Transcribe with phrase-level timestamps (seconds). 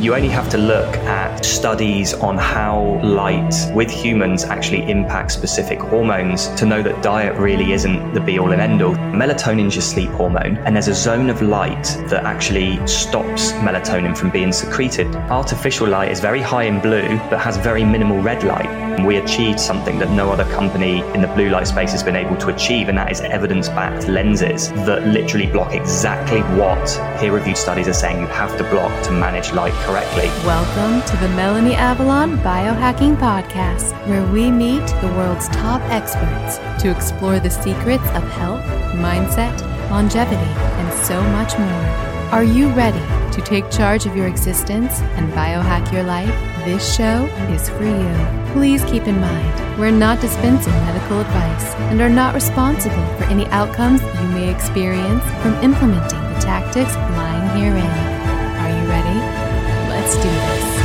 [0.00, 5.78] You only have to look at studies on how light with humans actually impacts specific
[5.78, 8.94] hormones to know that diet really isn't the be all and end all.
[8.94, 14.16] Melatonin is your sleep hormone, and there's a zone of light that actually stops melatonin
[14.16, 15.14] from being secreted.
[15.28, 18.89] Artificial light is very high in blue, but has very minimal red light.
[18.98, 22.36] We achieved something that no other company in the blue light space has been able
[22.38, 26.84] to achieve, and that is evidence backed lenses that literally block exactly what
[27.18, 30.26] peer reviewed studies are saying you have to block to manage light correctly.
[30.44, 36.90] Welcome to the Melanie Avalon Biohacking Podcast, where we meet the world's top experts to
[36.90, 38.64] explore the secrets of health,
[38.96, 39.58] mindset,
[39.90, 41.84] longevity, and so much more.
[42.32, 46.34] Are you ready to take charge of your existence and biohack your life?
[46.64, 48.52] This show is for you.
[48.52, 53.46] Please keep in mind, we're not dispensing medical advice and are not responsible for any
[53.46, 57.86] outcomes you may experience from implementing the tactics lying herein.
[58.60, 59.18] Are you ready?
[59.88, 60.80] Let's do this.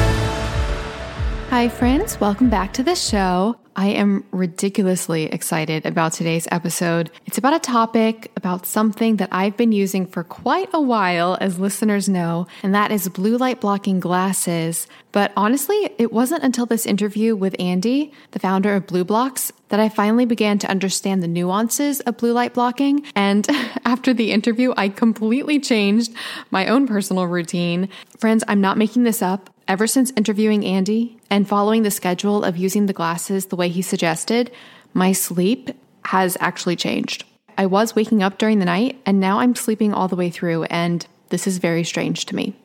[1.50, 2.20] Hi, friends.
[2.20, 3.58] Welcome back to the show.
[3.76, 7.12] I am ridiculously excited about today's episode.
[7.26, 11.60] It's about a topic, about something that I've been using for quite a while, as
[11.60, 14.88] listeners know, and that is blue light blocking glasses.
[15.12, 19.90] But honestly, it wasn't until this interview with Andy, the founder of BLUblox, that I
[19.90, 23.06] finally began to understand the nuances of blue light blocking.
[23.16, 23.48] And
[23.86, 26.14] after the interview, I completely changed
[26.50, 27.90] my own personal routine.
[28.20, 29.50] Friends, I'm not making this up.
[29.68, 33.82] Ever since interviewing Andy and following the schedule of using the glasses the way he
[33.82, 34.52] suggested,
[34.94, 35.72] my sleep
[36.06, 37.26] has actually changed.
[37.58, 40.66] I was waking up during the night and now I'm sleeping all the way through,
[40.66, 42.56] and this is very strange to me.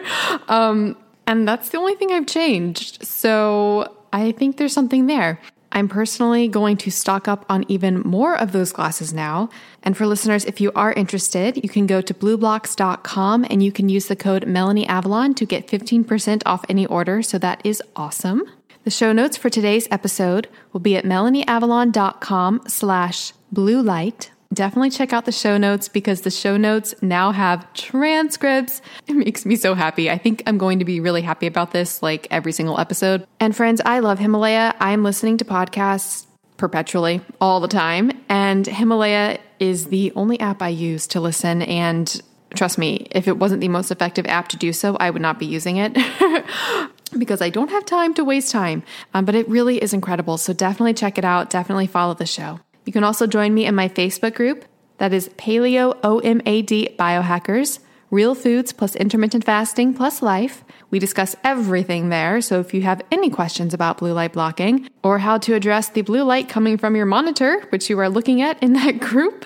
[0.48, 0.96] um,
[1.28, 3.04] and that's the only thing I've changed.
[3.04, 5.40] So I think there's something there.
[5.70, 9.50] I'm personally going to stock up on even more of those glasses now.
[9.88, 13.88] And for listeners, if you are interested, you can go to blublox.com and you can
[13.88, 17.22] use the code Melanie Avalon to get 15% off any order.
[17.22, 18.42] So that is awesome.
[18.84, 25.14] The show notes for today's episode will be at melanieavalon.com slash blue light Definitely check
[25.14, 28.80] out the show notes because the show notes now have transcripts.
[29.06, 30.10] It makes me so happy.
[30.10, 33.26] I think I'm going to be really happy about this like every single episode.
[33.40, 34.74] And friends, I love Himalaya.
[34.80, 36.26] I'm listening to podcasts
[36.56, 38.10] perpetually all the time.
[38.28, 41.62] And Himalaya is the only app I use to listen.
[41.62, 42.20] And
[42.54, 45.38] trust me, if it wasn't the most effective app to do so, I would not
[45.38, 45.96] be using it.
[47.16, 48.82] because I don't have time to waste time.
[49.14, 50.36] Um, but it really is incredible.
[50.36, 51.50] So definitely check it out.
[51.50, 52.60] Definitely follow the show.
[52.84, 54.64] You can also join me in my Facebook group
[54.98, 57.78] that is Paleo OMAD Biohackers,
[58.10, 60.64] Real Foods plus Intermittent Fasting plus Life.
[60.90, 65.18] We discuss everything there, so if you have any questions about blue light blocking or
[65.18, 68.62] how to address the blue light coming from your monitor, which you are looking at
[68.62, 69.44] in that group,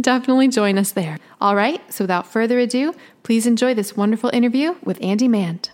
[0.00, 1.18] definitely join us there.
[1.40, 2.94] All right, so without further ado,
[3.24, 5.72] please enjoy this wonderful interview with Andy Mant.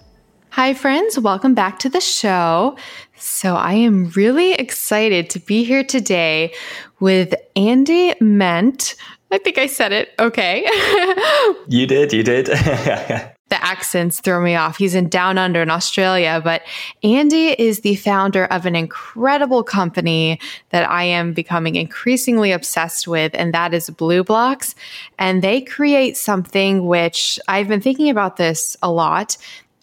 [0.50, 1.18] Hi, friends.
[1.18, 2.76] Welcome back to the show.
[3.16, 6.54] So, I am really excited to be here today
[7.00, 8.94] with Andy Mant.
[9.32, 10.64] I think I said it okay.
[11.68, 12.50] you did, you did.
[13.50, 14.78] the accents throw me off.
[14.78, 16.62] He's in Down Under in Australia, but
[17.02, 20.40] Andy is the founder of an incredible company
[20.70, 24.74] that I am becoming increasingly obsessed with, and that is BLUblox.
[25.18, 29.36] And they create something which I've been thinking about this a lot.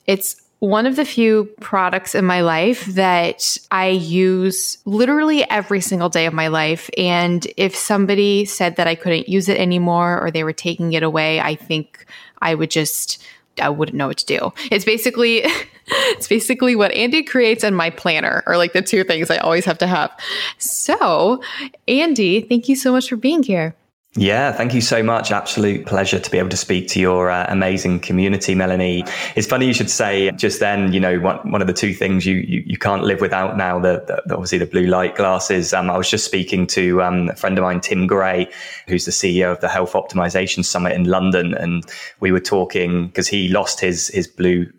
[0.08, 6.10] It's one of the few products in my life that I use literally every single
[6.10, 6.88] day of my life.
[6.98, 11.02] And if somebody said that I couldn't use it anymore or they were taking it
[11.02, 12.06] away, I think
[12.44, 13.24] I would just
[13.60, 14.54] I wouldn't know what to do.
[14.72, 15.44] It's basically
[15.88, 19.66] it's basically what Andy creates and my planner are like the two things I always
[19.66, 20.12] have to have.
[20.58, 21.42] So,
[21.88, 23.76] Andy, thank you so much for being here.
[24.18, 25.32] Yeah, thank you so much.
[25.32, 29.06] Absolute pleasure to be able to speak to your uh, amazing community, Melanie.
[29.38, 32.26] It's funny you should say just then, you know, one, one of the two things
[32.26, 35.74] you, you, you can't live without now, the, the, obviously the blue light glasses.
[35.74, 38.52] Um, I was just speaking to um, a friend of mine, Tim Gray,
[38.86, 41.54] who's the CEO of the Health Optimization Summit in London.
[41.54, 41.86] And
[42.20, 44.70] we were talking because he lost his, his blue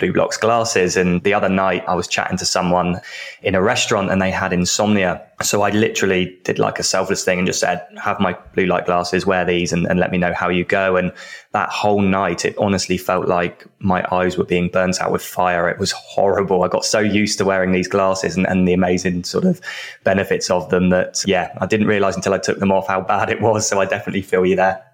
[0.00, 0.96] BLUblox glasses.
[0.96, 3.00] And the other night I was chatting to someone
[3.42, 5.24] in a restaurant and they had insomnia.
[5.42, 8.86] So I literally did like a selfless thing and just said, have my blue light
[8.86, 10.96] glasses, wear these and, and let me know how you go.
[10.96, 11.12] And
[11.52, 15.68] that whole night, it honestly felt like my eyes were being burnt out with fire.
[15.68, 16.62] It was horrible.
[16.62, 19.60] I got so used to wearing these glasses and, and the amazing sort of
[20.04, 23.30] benefits of them that, yeah, I didn't realize until I took them off how bad
[23.30, 23.68] it was.
[23.68, 24.84] So I definitely feel you there.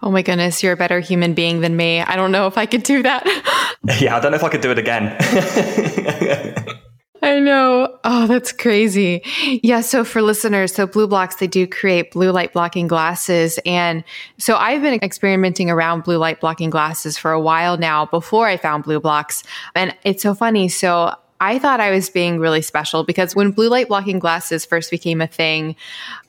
[0.00, 2.00] Oh my goodness, you're a better human being than me.
[2.00, 3.24] I don't know if I could do that.
[4.00, 5.16] yeah, I don't know if I could do it again.
[7.20, 7.98] I know.
[8.04, 9.22] Oh, that's crazy.
[9.62, 9.80] Yeah.
[9.80, 13.58] So for listeners, so BLUblox, they do create blue light blocking glasses.
[13.66, 14.04] And
[14.38, 18.56] so I've been experimenting around blue light blocking glasses for a while now before I
[18.56, 19.44] found BLUblox.
[19.74, 20.68] And it's so funny.
[20.68, 24.90] So I thought I was being really special because when blue light blocking glasses first
[24.90, 25.76] became a thing,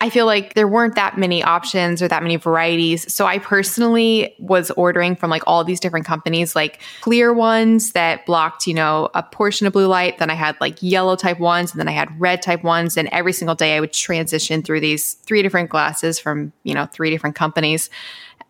[0.02, 3.12] I feel like there weren't that many options or that many varieties.
[3.12, 8.26] So I personally was ordering from like all these different companies, like clear ones that
[8.28, 10.20] blocked, you know, a portion of blue light.
[10.20, 12.96] Then I had like yellow type ones and then I had red type ones.
[12.96, 16.86] And every single day I would transition through these three different glasses from, you know,
[16.86, 17.90] three different companies.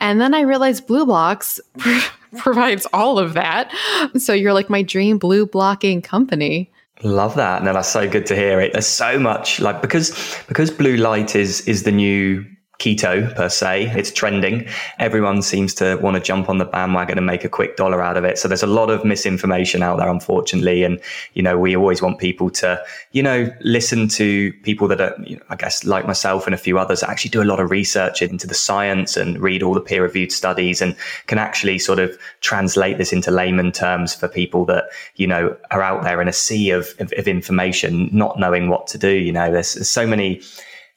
[0.01, 1.59] And then I realized BLUblox
[2.37, 3.71] provides all of that.
[4.17, 6.71] So you're like my dream blue blocking company.
[7.03, 7.63] Love that.
[7.63, 8.73] No, that's so good to hear it.
[8.73, 12.45] There's so much like because because blue light is is the new
[12.79, 13.91] keto per se.
[13.95, 14.65] It's trending.
[14.97, 18.15] Everyone seems to want to jump on the bandwagon and make a quick dollar out
[18.15, 18.37] of it.
[18.37, 20.83] So there's a lot of misinformation out there, unfortunately.
[20.83, 20.99] And,
[21.33, 22.81] you know, we always want people to,
[23.11, 26.57] you know, listen to people that are, you know, I guess, like myself and a
[26.57, 29.81] few others actually do a lot of research into the science and read all the
[29.81, 30.95] peer reviewed studies and
[31.27, 34.85] can actually sort of translate this into layman terms for people that,
[35.15, 38.87] you know, are out there in a sea of, of, of information, not knowing what
[38.87, 39.11] to do.
[39.11, 40.41] You know, there's, there's so many,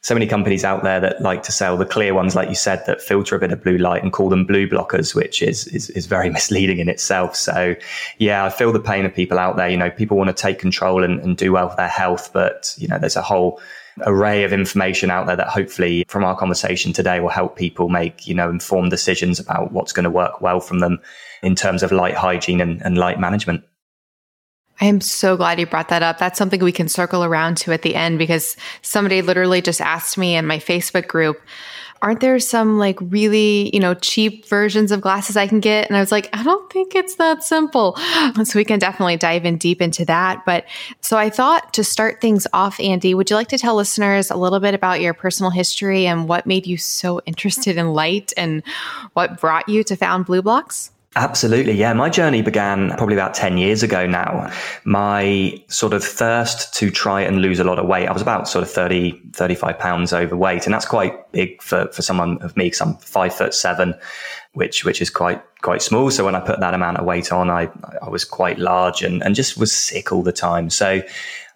[0.02, 2.84] so many companies out there that like to sell the clear ones, like you said,
[2.87, 5.90] that filter a bit of blue light and call them blue blockers, which is, is,
[5.90, 7.37] is very misleading in itself.
[7.37, 7.76] So
[8.19, 9.69] yeah, I feel the pain of people out there.
[9.69, 12.75] You know, people want to take control and, and do well for their health, but
[12.78, 13.60] you know, there's a whole
[14.06, 18.26] array of information out there that hopefully from our conversation today will help people make,
[18.26, 20.98] you know, informed decisions about what's going to work well from them
[21.43, 23.62] in terms of light hygiene and, and light management.
[24.82, 26.19] I am so glad you brought that up.
[26.19, 30.19] That's something we can circle around to at the end because somebody literally just asked
[30.19, 31.40] me in my Facebook group,
[32.02, 35.87] aren't there some like really, you know, cheap versions of glasses I can get?
[35.87, 37.96] And I was like, I don't think it's that simple.
[38.43, 40.44] So we can definitely dive in deep into that.
[40.44, 40.64] But
[41.00, 44.37] so I thought to start things off, Andy, would you like to tell listeners a
[44.37, 48.64] little bit about your personal history and what made you so interested in light and
[49.12, 50.92] what brought you to found BLUblox?
[51.14, 51.75] Absolutely.
[51.75, 51.93] Yeah.
[51.93, 54.50] My journey began probably about 10 years ago now.
[54.85, 58.06] My sort of thirst to try and lose a lot of weight.
[58.06, 60.64] I was about sort of 30, 35 pounds overweight.
[60.64, 63.94] And that's quite big for, for someone of me because I'm five foot seven,
[64.55, 66.11] which, which is quite, quite small.
[66.11, 67.69] So when I put that amount of weight on, I,
[68.00, 70.70] I was quite large and, and just was sick all the time.
[70.70, 71.03] So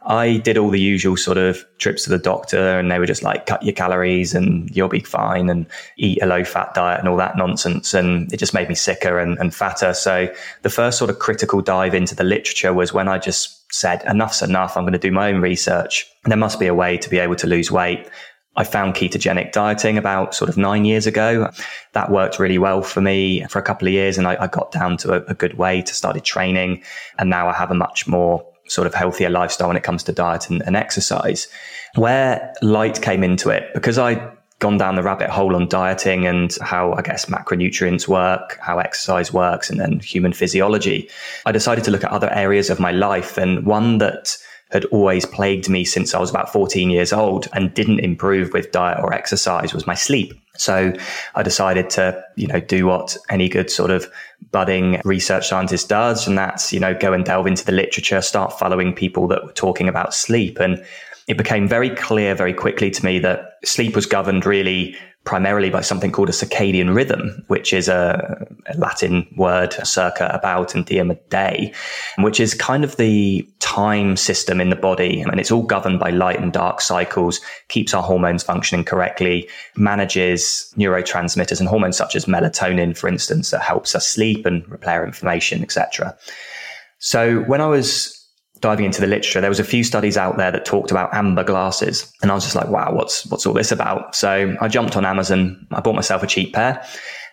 [0.07, 3.25] I did all the usual sort of trips to the doctor and they were just
[3.25, 5.67] like, cut your calories and you'll be fine and
[5.97, 7.93] eat a low fat diet and all that nonsense.
[7.93, 9.93] And it just made me sicker and, and fatter.
[9.95, 10.33] So
[10.63, 14.43] the first sort of critical dive into the literature was when I just said, enough's
[14.43, 14.77] enough.
[14.77, 16.09] I'm going to do my own research.
[16.25, 18.09] There must be a way to be able to lose weight.
[18.55, 21.51] I found ketogenic dieting about sort of nine years ago.
[21.95, 24.71] That worked really well for me for a couple of years and I, I got
[24.71, 26.85] down to a, a good weight, To started training
[27.19, 30.13] and now I have a much more sort of healthier lifestyle when it comes to
[30.13, 31.49] diet and, and exercise.
[31.95, 34.21] Where light came into it, because I'd
[34.59, 39.33] gone down the rabbit hole on dieting and how I guess macronutrients work, how exercise
[39.33, 41.11] works, and then human physiology,
[41.45, 43.37] I decided to look at other areas of my life.
[43.37, 44.39] And one that
[44.71, 48.73] had always plagued me since I was about 14 years old and didn't improve with
[48.73, 50.33] diet or exercise was my sleep.
[50.57, 50.93] So
[51.35, 54.11] I decided to, you know, do what any good sort of
[54.51, 56.27] budding research scientist does.
[56.27, 59.53] And that's, you know, go and delve into the literature, start following people that were
[59.53, 60.59] talking about sleep.
[60.59, 60.85] And
[61.29, 64.97] it became very clear very quickly to me that sleep was governed really
[65.27, 70.75] primarily by something called a circadian rhythm, which is a, a Latin word, circa, about,
[70.75, 71.75] and diem, a day,
[72.19, 75.21] which is kind of the time system in the body.
[75.21, 80.73] And it's all governed by light and dark cycles, keeps our hormones functioning correctly, manages
[80.79, 85.63] neurotransmitters and hormones such as melatonin, for instance, that helps us sleep and repair inflammation,
[85.63, 86.17] etc.
[86.99, 88.16] So when I was
[88.61, 91.45] diving into the literature, there was a few studies out there that talked about amber
[91.45, 92.13] glasses.
[92.23, 94.15] And I was just like, wow, what's, what's all this about?
[94.15, 95.67] So I jumped on Amazon.
[95.73, 96.85] I bought myself a cheap pair,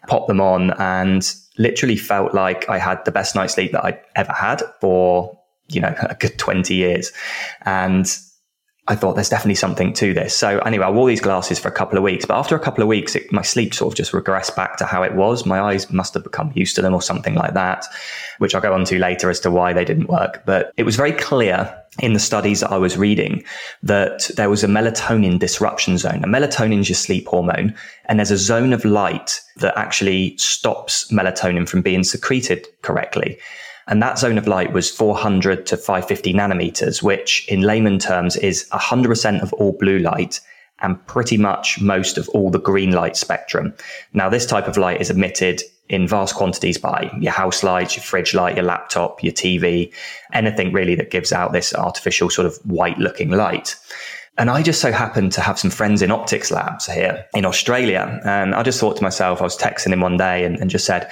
[0.08, 4.00] popped them on and literally felt like I had the best night's sleep that I'd
[4.16, 5.38] ever had for,
[5.70, 7.12] you know, a good 20 years.
[7.64, 8.06] And
[8.90, 10.36] I thought there's definitely something to this.
[10.36, 12.82] So anyway, I wore these glasses for a couple of weeks, but after a couple
[12.82, 15.46] of weeks, it, my sleep sort of just regressed back to how it was.
[15.46, 17.86] My eyes must have become used to them or something like that,
[18.40, 20.44] which I'll go on to later as to why they didn't work.
[20.46, 23.46] But it was very clear in the studies that I was reading
[23.84, 26.22] that there was a melatonin disruption zone.
[26.22, 27.74] A melatonin is your sleep hormone,
[28.06, 33.40] and there's a zone of light that actually stops melatonin from being secreted correctly.
[33.88, 38.68] And that zone of light was 400 to 550 nanometers, which in layman terms is
[38.72, 40.40] 100% of all blue light
[40.80, 43.74] and pretty much most of all the green light spectrum.
[44.14, 48.04] Now, this type of light is emitted in vast quantities by your house lights, your
[48.04, 49.94] fridge light, your laptop, your TV,
[50.34, 53.76] anything really that gives out this artificial sort of white looking light.
[54.38, 58.20] And I just so happened to have some friends in optics labs here in Australia.
[58.26, 60.86] And I just thought to myself, I was texting him one day and, and just
[60.86, 61.12] said,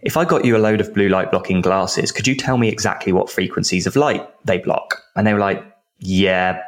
[0.00, 2.68] if I got you a load of blue light blocking glasses, could you tell me
[2.68, 5.02] exactly what frequencies of light they block?
[5.14, 5.64] And they were like,
[5.98, 6.62] yeah,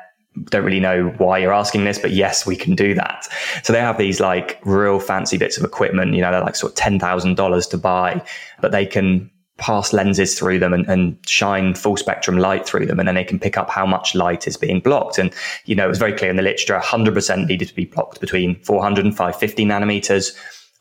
[0.51, 3.27] don't really know why you're asking this, but yes, we can do that.
[3.63, 6.73] So they have these like real fancy bits of equipment, you know, they're like sort
[6.73, 8.23] of $10,000 to buy,
[8.61, 13.01] but they can pass lenses through them and, and, shine full spectrum light through them.
[13.01, 15.19] And then they can pick up how much light is being blocked.
[15.19, 18.21] And, you know, it was very clear in the literature, 100% needed to be blocked
[18.21, 20.37] between 400 and 550 nanometers.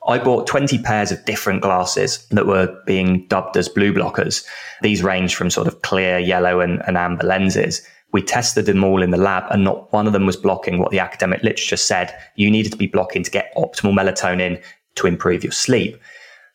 [0.08, 4.46] I bought 20 pairs of different glasses that were being dubbed as blue blockers.
[4.82, 7.86] These range from sort of clear, yellow and, and amber lenses.
[8.14, 10.92] We tested them all in the lab and not one of them was blocking what
[10.92, 14.64] the academic literature said you needed to be blocking to get optimal melatonin
[14.96, 16.02] to improve your sleep.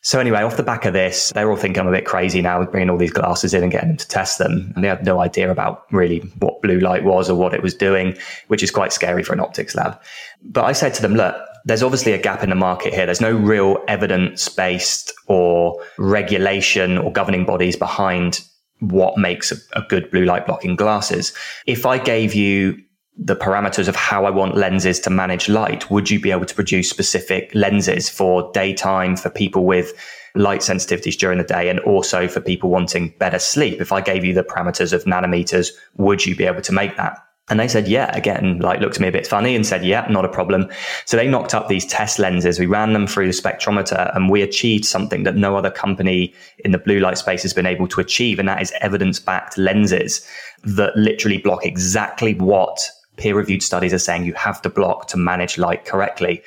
[0.05, 2.59] So anyway, off the back of this, they're all thinking I'm a bit crazy now
[2.59, 4.73] with bringing all these glasses in and getting them to test them.
[4.75, 7.75] And they had no idea about really what blue light was or what it was
[7.75, 8.17] doing,
[8.49, 10.01] which is quite scary for an optics lab.
[10.43, 13.07] But I said to them, look, there's obviously a gap in the market here.
[13.07, 18.41] There's no real evidence based or regulation or governing bodies behind
[18.81, 21.33] what makes a, a good blue light blocking glasses.
[21.67, 22.83] If I gave you
[23.17, 26.55] the parameters of how I want lenses to manage light, would you be able to
[26.55, 29.93] produce specific lenses for daytime, for people with
[30.35, 33.81] light sensitivities during the day, and also for people wanting better sleep?
[33.81, 37.19] If I gave you the parameters of nanometers, would you be able to make that?
[37.49, 40.07] And they said, yeah, again, like looked at me a bit funny and said, yeah,
[40.09, 40.71] not a problem.
[41.07, 42.59] So they knocked up these test lenses.
[42.59, 46.33] We ran them through the spectrometer and we achieved something that no other company
[46.65, 48.39] in the blue light space has been able to achieve.
[48.39, 50.27] And that is evidence backed lenses
[50.63, 52.79] that literally block exactly what
[53.17, 56.43] peer reviewed studies are saying you have to block to manage light correctly.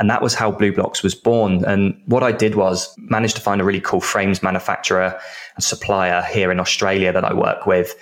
[0.00, 1.64] And that was how BLUblox was born.
[1.64, 5.18] And what I did was managed to find a really cool frames manufacturer
[5.54, 7.94] and supplier here in Australia that I work with.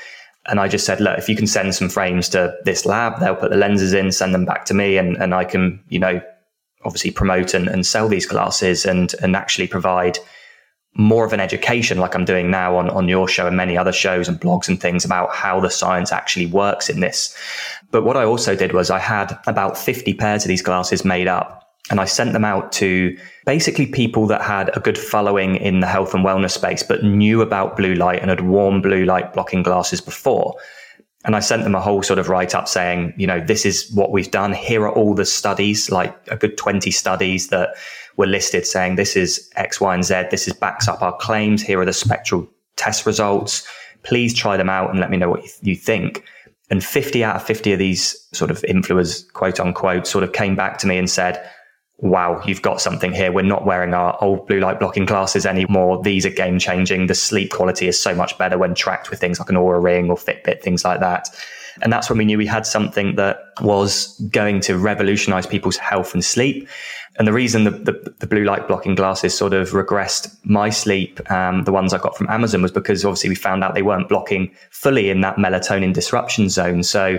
[0.48, 3.36] And I just said, look, if you can send some frames to this lab, they'll
[3.36, 6.20] put the lenses in, send them back to me, and, and I can, you know,
[6.84, 10.18] obviously promote and, and sell these glasses and, and actually provide
[10.94, 13.92] more of an education like I'm doing now on, on your show and many other
[13.92, 17.36] shows and blogs and things about how the science actually works in this.
[17.90, 21.28] But what I also did was I had about 50 pairs of these glasses made
[21.28, 23.16] up and I sent them out to
[23.46, 27.40] basically people that had a good following in the health and wellness space, but knew
[27.40, 30.54] about blue light and had worn blue light blocking glasses before.
[31.24, 33.90] And I sent them a whole sort of write up saying, you know, this is
[33.92, 34.52] what we've done.
[34.52, 37.70] Here are all the studies, like a good 20 studies that
[38.16, 40.24] were listed saying this is X, Y, and Z.
[40.30, 41.62] This is backs up our claims.
[41.62, 43.66] Here are the spectral test results.
[44.02, 46.22] Please try them out and let me know what you think.
[46.70, 50.54] And 50 out of 50 of these sort of influencers, quote unquote, sort of came
[50.54, 51.42] back to me and said,
[51.98, 53.32] wow, you've got something here.
[53.32, 56.00] We're not wearing our old blue light blocking glasses anymore.
[56.02, 57.08] These are game changing.
[57.08, 60.08] The sleep quality is so much better when tracked with things like an Oura ring
[60.08, 61.28] or Fitbit, things like that.
[61.82, 66.14] And that's when we knew we had something that was going to revolutionize people's health
[66.14, 66.68] and sleep.
[67.18, 71.20] And the reason the, the, the, blue light blocking glasses sort of regressed my sleep,
[71.32, 74.08] um, the ones I got from Amazon, was because obviously we found out they weren't
[74.08, 76.84] blocking fully in that melatonin disruption zone.
[76.84, 77.18] So,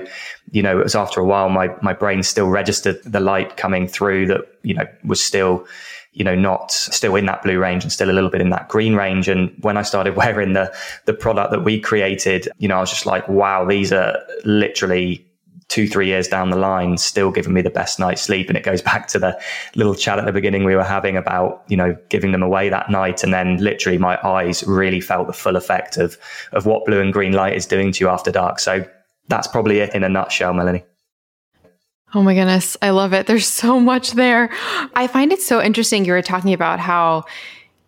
[0.51, 3.89] you know, it was after a while, my, my brain still registered the light coming
[3.89, 5.67] through that, you know, was still,
[6.13, 8.69] you know, not still in that blue range and still a little bit in that
[8.69, 9.27] green range.
[9.27, 10.73] And when I started wearing the,
[11.07, 15.25] the product that we created, you know, I was just like, wow, these are literally
[15.69, 18.49] two, three years down the line, still giving me the best night's sleep.
[18.49, 19.39] And it goes back to the
[19.75, 22.89] little chat at the beginning we were having about, you know, giving them away that
[22.89, 23.23] night.
[23.23, 26.17] And then literally my eyes really felt the full effect of,
[26.51, 28.59] of what blue and green light is doing to you after dark.
[28.59, 28.83] So
[29.27, 30.83] that's probably it in a nutshell, Melanie.
[32.15, 32.75] Oh my goodness.
[32.81, 33.27] I love it.
[33.27, 34.49] There's so much there.
[34.95, 36.03] I find it so interesting.
[36.03, 37.25] You were talking about how,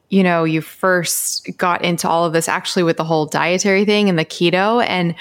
[0.09, 4.09] you know, you first got into all of this actually with the whole dietary thing
[4.09, 4.85] and the keto.
[4.87, 5.15] And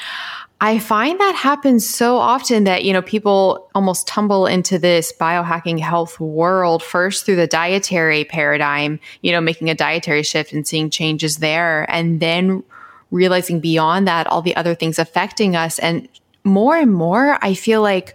[0.62, 5.80] I find that happens so often that, you know, people almost tumble into this biohacking
[5.80, 10.90] health world first through the dietary paradigm, you know, making a dietary shift and seeing
[10.90, 12.62] changes there, and then
[13.10, 15.78] realizing beyond that all the other things affecting us.
[15.78, 16.06] And
[16.44, 18.14] more and more, I feel like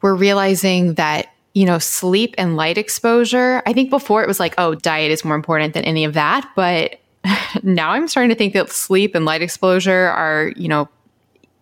[0.00, 3.60] we're realizing that you know, sleep and light exposure.
[3.66, 6.48] I think before it was like, oh, diet is more important than any of that.
[6.54, 7.00] But
[7.64, 10.88] now I'm starting to think that sleep and light exposure are, you know,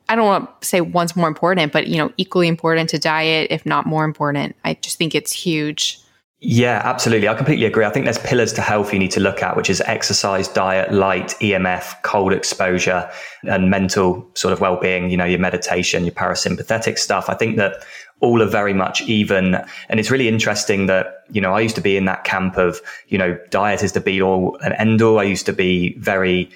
[0.08, 3.48] I don't want to say one's more important, but you know, equally important to diet,
[3.50, 4.56] if not more important.
[4.64, 6.00] I just think it's huge.
[6.40, 7.26] Yeah, absolutely.
[7.26, 7.84] I completely agree.
[7.84, 10.92] I think there's pillars to health you need to look at, which is exercise, diet,
[10.92, 13.10] light, EMF, cold exposure,
[13.42, 17.28] and mental sort of well-being, you know, your meditation, your parasympathetic stuff.
[17.28, 17.84] I think that
[18.20, 19.56] all are very much even.
[19.88, 22.80] And it's really interesting that, you know, I used to be in that camp of,
[23.08, 25.18] you know, diet is the be all and end all.
[25.18, 26.48] I used to be very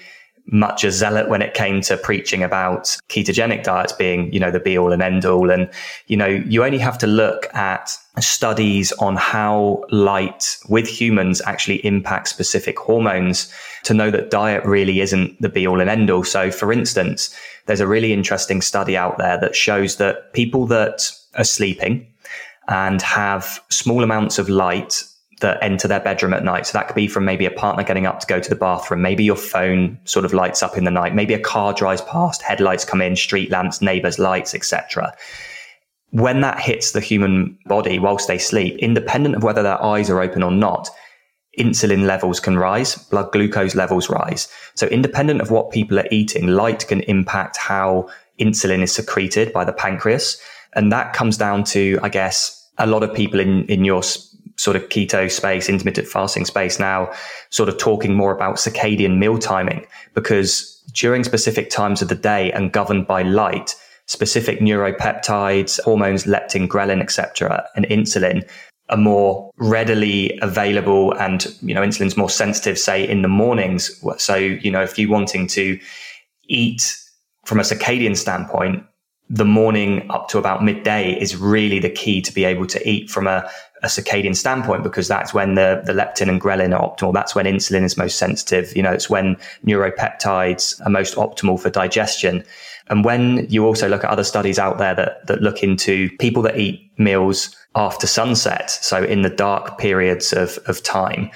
[0.47, 4.59] much a zealot when it came to preaching about ketogenic diets being, you know, the
[4.59, 5.49] be all and end all.
[5.49, 5.69] And,
[6.07, 11.85] you know, you only have to look at studies on how light with humans actually
[11.85, 13.51] impacts specific hormones
[13.83, 16.23] to know that diet really isn't the be all and end all.
[16.23, 17.35] So for instance,
[17.65, 22.05] there's a really interesting study out there that shows that people that are sleeping
[22.67, 25.03] and have small amounts of light
[25.43, 26.65] that enter their bedroom at night.
[26.65, 29.01] So that could be from maybe a partner getting up to go to the bathroom.
[29.01, 31.13] Maybe your phone sort of lights up in the night.
[31.13, 35.13] Maybe a car drives past, headlights come in, street lamps, neighbors' lights, etc.
[36.09, 40.21] When that hits the human body whilst they sleep, independent of whether their eyes are
[40.21, 40.89] open or not,
[41.59, 44.47] insulin levels can rise, blood glucose levels rise.
[44.75, 48.09] So independent of what people are eating, light can impact how
[48.39, 50.41] insulin is secreted by the pancreas.
[50.73, 54.01] And that comes down to, I guess, a lot of people in, in your
[54.55, 57.11] sort of keto space, intermittent fasting space now,
[57.49, 62.51] sort of talking more about circadian meal timing because during specific times of the day
[62.51, 68.47] and governed by light, specific neuropeptides, hormones, leptin, ghrelin, etc., and insulin
[68.89, 74.35] are more readily available and you know insulin's more sensitive say in the mornings so
[74.35, 75.79] you know if you're wanting to
[76.49, 76.97] eat
[77.45, 78.83] from a circadian standpoint
[79.29, 83.09] the morning up to about midday is really the key to be able to eat
[83.09, 83.49] from a,
[83.81, 87.13] a circadian standpoint because that's when the, the leptin and ghrelin are optimal.
[87.13, 88.75] That's when insulin is most sensitive.
[88.75, 92.43] You know, it's when neuropeptides are most optimal for digestion.
[92.87, 96.43] And when you also look at other studies out there that, that look into people
[96.43, 101.31] that eat meals after sunset, so in the dark periods of, of time,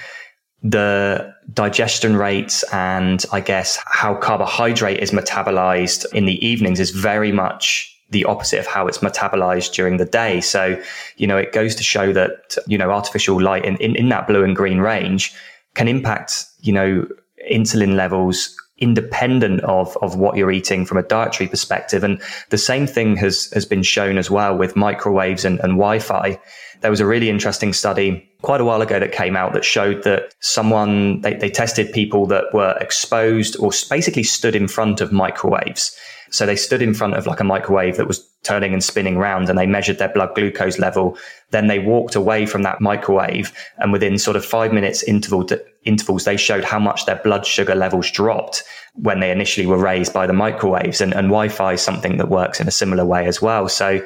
[0.62, 7.32] the digestion rates and I guess how carbohydrate is metabolized in the evenings is very
[7.32, 10.40] much the opposite of how it's metabolized during the day.
[10.40, 10.82] So,
[11.16, 14.26] you know, it goes to show that, you know, artificial light in, in, in that
[14.26, 15.34] blue and green range
[15.74, 17.06] can impact, you know,
[17.50, 22.04] insulin levels independent of, of what you're eating from a dietary perspective.
[22.04, 26.40] And the same thing has, has been shown as well with microwaves and, and Wi-Fi.
[26.80, 30.04] There was a really interesting study quite a while ago that came out that showed
[30.04, 35.12] that someone, they, they tested people that were exposed or basically stood in front of
[35.12, 35.96] microwaves.
[36.30, 39.48] So they stood in front of like a microwave that was turning and spinning around
[39.48, 41.16] and they measured their blood glucose level.
[41.50, 45.46] Then they walked away from that microwave and within sort of five minutes interval,
[45.84, 48.62] intervals, they showed how much their blood sugar levels dropped
[49.02, 52.60] when they initially were raised by the microwaves and, and Wi-Fi is something that works
[52.60, 53.68] in a similar way as well.
[53.68, 54.04] So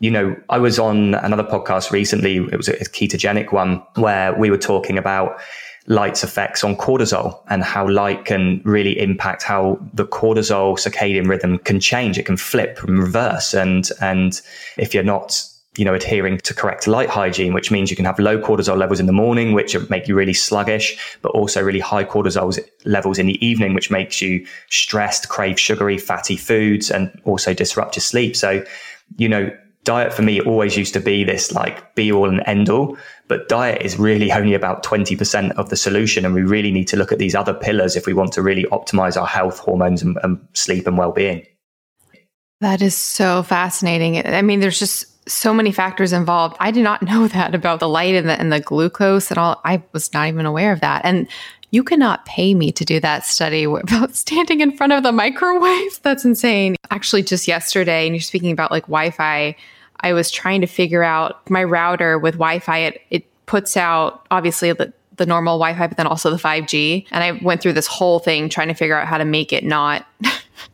[0.00, 2.36] you know, I was on another podcast recently.
[2.36, 5.40] It was a ketogenic one where we were talking about
[5.86, 11.58] light's effects on cortisol and how light can really impact how the cortisol circadian rhythm
[11.58, 12.18] can change.
[12.18, 13.54] It can flip and reverse.
[13.54, 14.40] And, and
[14.76, 15.42] if you're not,
[15.76, 19.00] you know, adhering to correct light hygiene, which means you can have low cortisol levels
[19.00, 23.26] in the morning, which make you really sluggish, but also really high cortisol levels in
[23.26, 28.36] the evening, which makes you stressed, crave sugary, fatty foods, and also disrupt your sleep.
[28.36, 28.64] So,
[29.16, 29.50] you know,
[29.84, 33.48] diet for me always used to be this like be all and end all, but
[33.48, 36.24] diet is really only about 20% of the solution.
[36.24, 38.64] And we really need to look at these other pillars if we want to really
[38.64, 41.46] optimize our health, hormones, and, and sleep and well being.
[42.60, 44.26] That is so fascinating.
[44.26, 46.56] I mean, there's just so many factors involved.
[46.60, 49.60] I did not know that about the light and the, and the glucose and all.
[49.64, 51.02] I was not even aware of that.
[51.04, 51.28] And
[51.70, 56.00] you cannot pay me to do that study about standing in front of the microwave.
[56.02, 56.76] That's insane.
[56.90, 59.56] Actually, just yesterday, and you're speaking about like Wi Fi,
[60.00, 62.78] I was trying to figure out my router with Wi Fi.
[62.78, 67.06] It, it puts out obviously the, the normal Wi Fi, but then also the 5G.
[67.10, 69.64] And I went through this whole thing trying to figure out how to make it
[69.64, 70.06] not.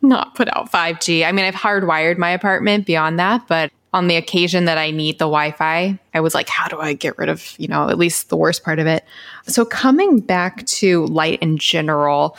[0.01, 1.25] Not put out 5G.
[1.25, 5.19] I mean, I've hardwired my apartment beyond that, but on the occasion that I need
[5.19, 7.97] the Wi Fi, I was like, how do I get rid of, you know, at
[7.97, 9.05] least the worst part of it?
[9.45, 12.35] So, coming back to light in general,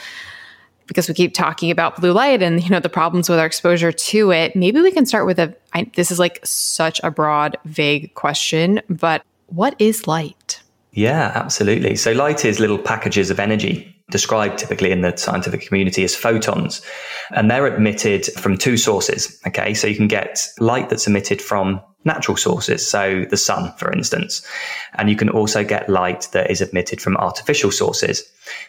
[0.87, 3.93] because we keep talking about blue light and you know the problems with our exposure
[3.93, 5.55] to it maybe we can start with a.
[5.73, 11.97] I, this is like such a broad vague question but what is light yeah absolutely
[11.97, 16.83] so light is little packages of energy described typically in the scientific community as photons
[17.31, 21.81] and they're emitted from two sources okay so you can get light that's emitted from
[22.05, 24.47] natural sources, so the sun, for instance.
[24.95, 28.23] And you can also get light that is emitted from artificial sources.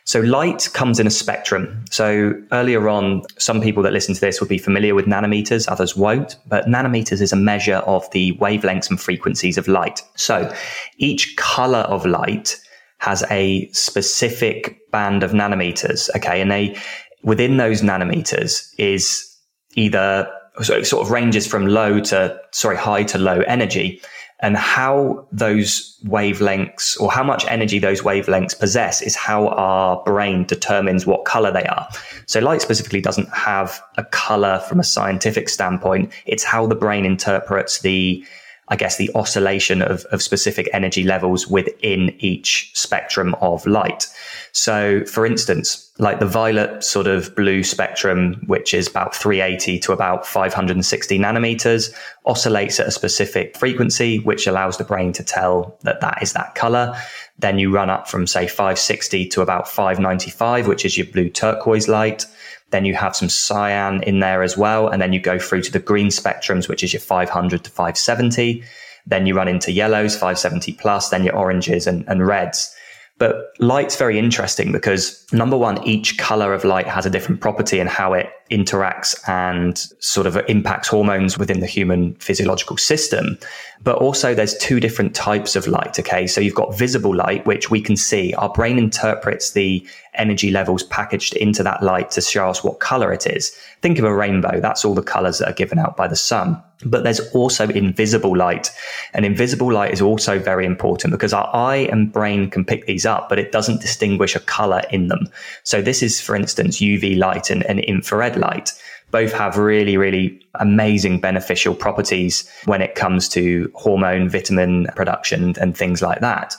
[0.05, 1.83] So light comes in a spectrum.
[1.91, 5.95] So earlier on, some people that listen to this will be familiar with nanometers, others
[5.95, 10.01] won't, but nanometers is a measure of the wavelengths and frequencies of light.
[10.15, 10.53] So
[10.97, 12.57] each color of light
[12.99, 16.09] has a specific band of nanometers.
[16.15, 16.41] Okay.
[16.41, 16.77] And they,
[17.23, 19.31] within those nanometers is
[19.73, 20.31] either
[20.61, 24.01] so it sort of ranges from low to, sorry, high to low energy
[24.41, 30.45] and how those wavelengths or how much energy those wavelengths possess is how our brain
[30.45, 31.87] determines what color they are.
[32.25, 36.11] So light specifically doesn't have a color from a scientific standpoint.
[36.25, 38.25] It's how the brain interprets the
[38.67, 44.07] I guess, the oscillation of, of specific energy levels within each spectrum of light.
[44.53, 49.91] So, for instance, like the violet sort of blue spectrum, which is about 380 to
[49.91, 51.93] about 560 nanometers,
[52.25, 56.55] oscillates at a specific frequency, which allows the brain to tell that that is that
[56.55, 56.99] color.
[57.37, 61.87] Then you run up from, say, 560 to about 595, which is your blue turquoise
[61.87, 62.25] light.
[62.71, 64.87] Then you have some cyan in there as well.
[64.87, 68.63] And then you go through to the green spectrums, which is your 500 to 570.
[69.07, 72.75] Then you run into yellows, 570 plus, then your oranges and, and reds.
[73.17, 77.79] But light's very interesting because number one, each color of light has a different property
[77.79, 83.37] and how it interacts and sort of impacts hormones within the human physiological system.
[83.81, 85.97] But also there's two different types of light.
[85.97, 86.27] Okay.
[86.27, 88.33] So you've got visible light, which we can see.
[88.33, 93.13] Our brain interprets the energy levels packaged into that light to show us what color
[93.13, 93.51] it is.
[93.81, 94.59] Think of a rainbow.
[94.59, 96.61] That's all the colors that are given out by the sun.
[96.85, 98.71] But there's also invisible light.
[99.13, 103.05] And invisible light is also very important because our eye and brain can pick these
[103.05, 105.27] up, but it doesn't distinguish a color in them.
[105.63, 108.71] So this is, for instance, UV light and, and infrared light
[109.11, 115.77] both have really, really amazing beneficial properties when it comes to hormone, vitamin production, and
[115.77, 116.53] things like that.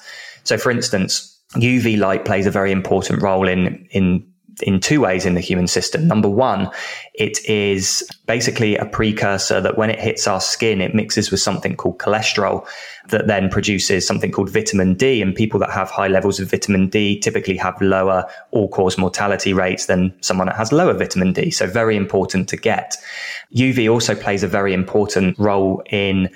[0.44, 4.26] So, for instance, UV light plays a very important role in, in
[4.62, 6.08] in two ways in the human system.
[6.08, 6.70] Number one,
[7.14, 11.76] it is basically a precursor that when it hits our skin, it mixes with something
[11.76, 12.66] called cholesterol
[13.08, 15.20] that then produces something called vitamin D.
[15.20, 19.52] And people that have high levels of vitamin D typically have lower all cause mortality
[19.52, 21.50] rates than someone that has lower vitamin D.
[21.50, 22.96] So very important to get.
[23.54, 26.30] UV also plays a very important role in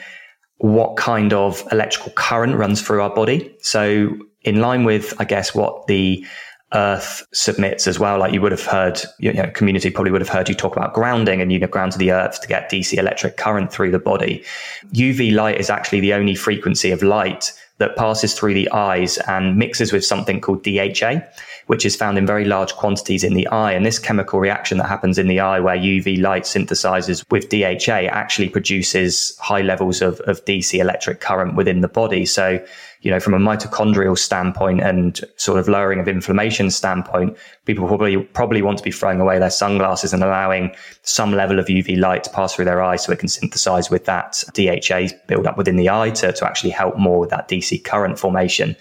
[0.59, 3.54] what kind of electrical current runs through our body.
[3.61, 4.11] So
[4.42, 6.24] in line with, I guess, what the
[6.72, 8.18] earth submits as well.
[8.18, 10.94] Like you would have heard, you know, community probably would have heard you talk about
[10.94, 13.98] grounding and, you know, ground to the earth to get DC electric current through the
[13.98, 14.44] body.
[14.92, 19.56] UV light is actually the only frequency of light that passes through the eyes and
[19.56, 21.22] mixes with something called DHA,
[21.66, 23.72] which is found in very large quantities in the eye.
[23.72, 28.11] And this chemical reaction that happens in the eye where UV light synthesizes with DHA
[28.14, 32.26] actually produces high levels of, of DC electric current within the body.
[32.26, 32.62] So
[33.02, 38.18] you know, from a mitochondrial standpoint and sort of lowering of inflammation standpoint, people probably
[38.18, 42.24] probably want to be throwing away their sunglasses and allowing some level of UV light
[42.24, 45.76] to pass through their eye so it can synthesize with that DHA build up within
[45.76, 48.76] the eye to, to actually help more with that DC current formation.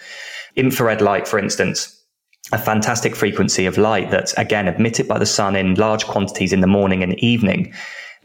[0.58, 1.96] Infrared light, for instance,
[2.52, 6.60] a fantastic frequency of light that's again emitted by the sun in large quantities in
[6.60, 7.74] the morning and evening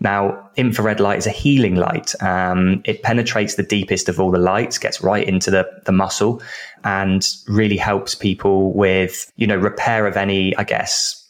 [0.00, 2.20] now, infrared light is a healing light.
[2.20, 6.42] Um, it penetrates the deepest of all the lights, gets right into the, the muscle,
[6.83, 11.20] and really helps people with, you know, repair of any, I guess,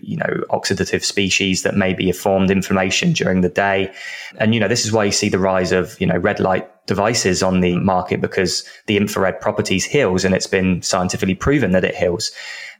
[0.00, 3.92] you know, oxidative species that maybe have formed inflammation during the day.
[4.38, 6.68] And, you know, this is why you see the rise of, you know, red light
[6.86, 11.84] devices on the market because the infrared properties heals and it's been scientifically proven that
[11.84, 12.30] it heals.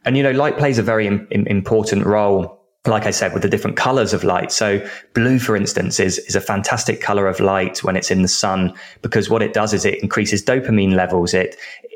[0.05, 3.49] And, you know, light plays a very Im- important role like I said, with the
[3.49, 4.51] different colors of light.
[4.51, 8.27] So blue, for instance, is, is a fantastic color of light when it's in the
[8.27, 11.33] sun because what it does is it increases dopamine levels.
[11.33, 11.55] It,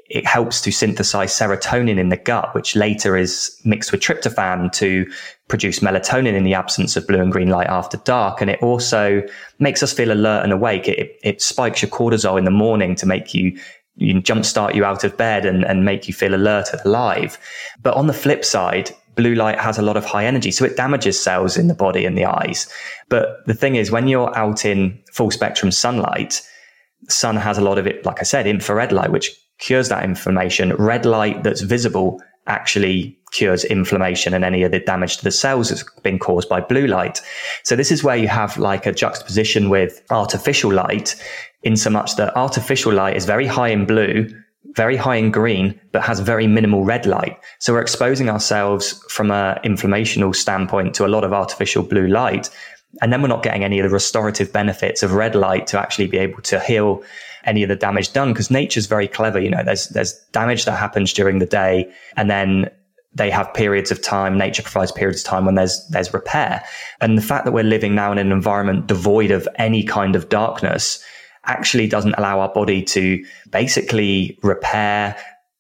[0.10, 5.06] it helps to synthesize serotonin in the gut, which later is mixed with tryptophan to
[5.50, 8.40] produce melatonin in the absence of blue and green light after dark.
[8.40, 9.22] And it also
[9.60, 10.88] makes us feel alert and awake.
[10.88, 13.60] It, it spikes your cortisol in the morning to make you
[14.00, 17.40] you jumpstart you out of bed and, and make you feel alert and alive.
[17.82, 20.78] But on the flip side, blue light has a lot of high energy, so it
[20.78, 22.72] damages cells in the body and the eyes.
[23.10, 26.42] But the thing is, when you're out in full spectrum sunlight,
[27.10, 30.74] sun has a lot of it, like I said, infrared light, which cures that inflammation.
[30.76, 35.70] Red light that's visible actually cures inflammation and any of the damage to the cells
[35.70, 37.20] that's been caused by blue light.
[37.64, 41.16] So this is where you have like a juxtaposition with artificial light
[41.64, 44.30] in so much that artificial light is very high in blue
[44.78, 47.36] very high in green, but has very minimal red light.
[47.58, 52.52] So we're exposing ourselves from an inflammational standpoint to a lot of artificial blue light.
[53.02, 56.08] And then we're not getting any of the restorative benefits of red light to actually
[56.08, 57.04] be able to heal
[57.44, 59.40] any of the damage done because nature's very clever.
[59.40, 62.70] You know, there's, there's damage that happens during the day and then
[63.16, 64.38] they have periods of time.
[64.38, 66.64] Nature provides periods of time when there's, there's repair.
[67.02, 70.30] And the fact that we're living now in an environment devoid of any kind of
[70.30, 71.04] darkness
[71.48, 75.16] actually doesn't allow our body to basically repair,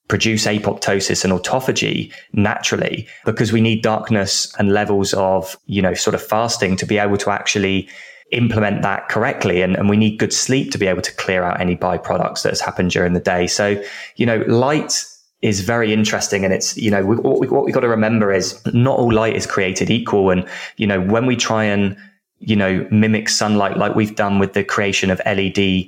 [0.07, 6.13] produce apoptosis and autophagy naturally because we need darkness and levels of, you know, sort
[6.13, 7.89] of fasting to be able to actually
[8.31, 9.61] implement that correctly.
[9.61, 12.49] And, and we need good sleep to be able to clear out any byproducts that
[12.49, 13.47] has happened during the day.
[13.47, 13.81] So,
[14.15, 15.05] you know, light
[15.41, 16.43] is very interesting.
[16.43, 19.13] And it's, you know, we, what, we, what we got to remember is not all
[19.13, 20.29] light is created equal.
[20.29, 20.47] And,
[20.77, 21.95] you know, when we try and,
[22.39, 25.87] you know, mimic sunlight like we've done with the creation of LED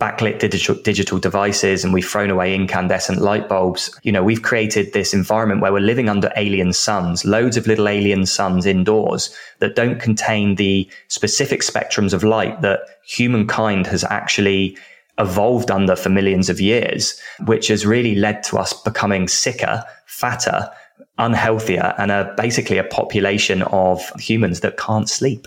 [0.00, 3.96] backlit digital, digital devices and we've thrown away incandescent light bulbs.
[4.02, 7.86] You know, we've created this environment where we're living under alien suns, loads of little
[7.86, 14.76] alien suns indoors that don't contain the specific spectrums of light that humankind has actually
[15.18, 20.70] evolved under for millions of years, which has really led to us becoming sicker, fatter,
[21.18, 25.46] unhealthier, and a, basically a population of humans that can't sleep.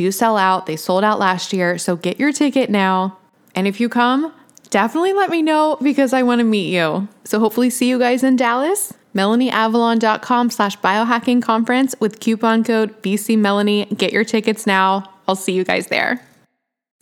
[0.00, 0.64] do sell out.
[0.64, 1.76] They sold out last year.
[1.76, 3.18] So get your ticket now.
[3.54, 4.32] And if you come,
[4.70, 7.06] definitely let me know because I want to meet you.
[7.24, 8.94] So hopefully see you guys in Dallas.
[9.14, 13.94] MelanieAvalon.com slash biohacking conference with coupon code BCMelanie.
[13.98, 15.12] Get your tickets now.
[15.28, 16.24] I'll see you guys there.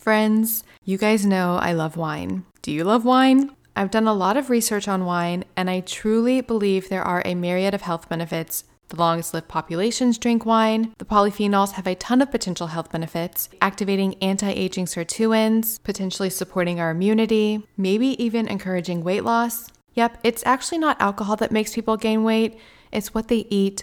[0.01, 2.47] Friends, you guys know I love wine.
[2.63, 3.55] Do you love wine?
[3.77, 7.37] I've done a lot of research on wine, and I truly believe there are a
[7.37, 10.95] myriad of health benefits the longest lived populations drink wine.
[10.99, 16.81] The polyphenols have a ton of potential health benefits, activating anti aging sirtuins, potentially supporting
[16.81, 19.69] our immunity, maybe even encouraging weight loss.
[19.95, 22.59] Yep, it's actually not alcohol that makes people gain weight,
[22.93, 23.83] it's what they eat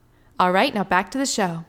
[0.41, 1.65] All right, now back to the show.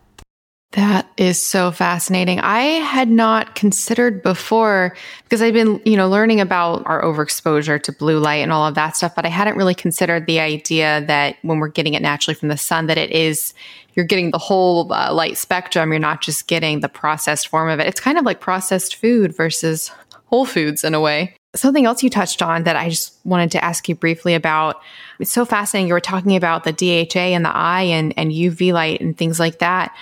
[0.70, 2.40] That is so fascinating.
[2.40, 7.92] I had not considered before because I've been, you know, learning about our overexposure to
[7.92, 11.37] blue light and all of that stuff, but I hadn't really considered the idea that
[11.42, 13.52] when we're getting it naturally from the sun that it is
[13.92, 17.78] you're getting the whole uh, light spectrum, you're not just getting the processed form of
[17.78, 17.87] it.
[17.87, 19.90] It's kind of like processed food versus
[20.24, 21.37] whole foods in a way.
[21.55, 24.81] Something else you touched on that I just wanted to ask you briefly about.
[25.19, 25.88] It's so fascinating.
[25.88, 29.38] You were talking about the DHA and the eye and, and UV light and things
[29.38, 29.95] like that.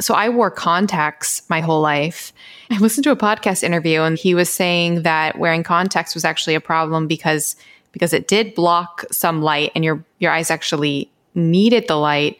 [0.00, 2.32] So I wore contacts my whole life.
[2.70, 6.54] I listened to a podcast interview and he was saying that wearing contacts was actually
[6.54, 7.56] a problem because
[7.92, 12.36] because it did block some light and your your eyes actually needed the light.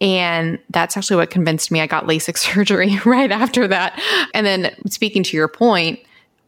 [0.00, 4.00] And that's actually what convinced me I got LASIK surgery right after that.
[4.34, 6.00] And then speaking to your point,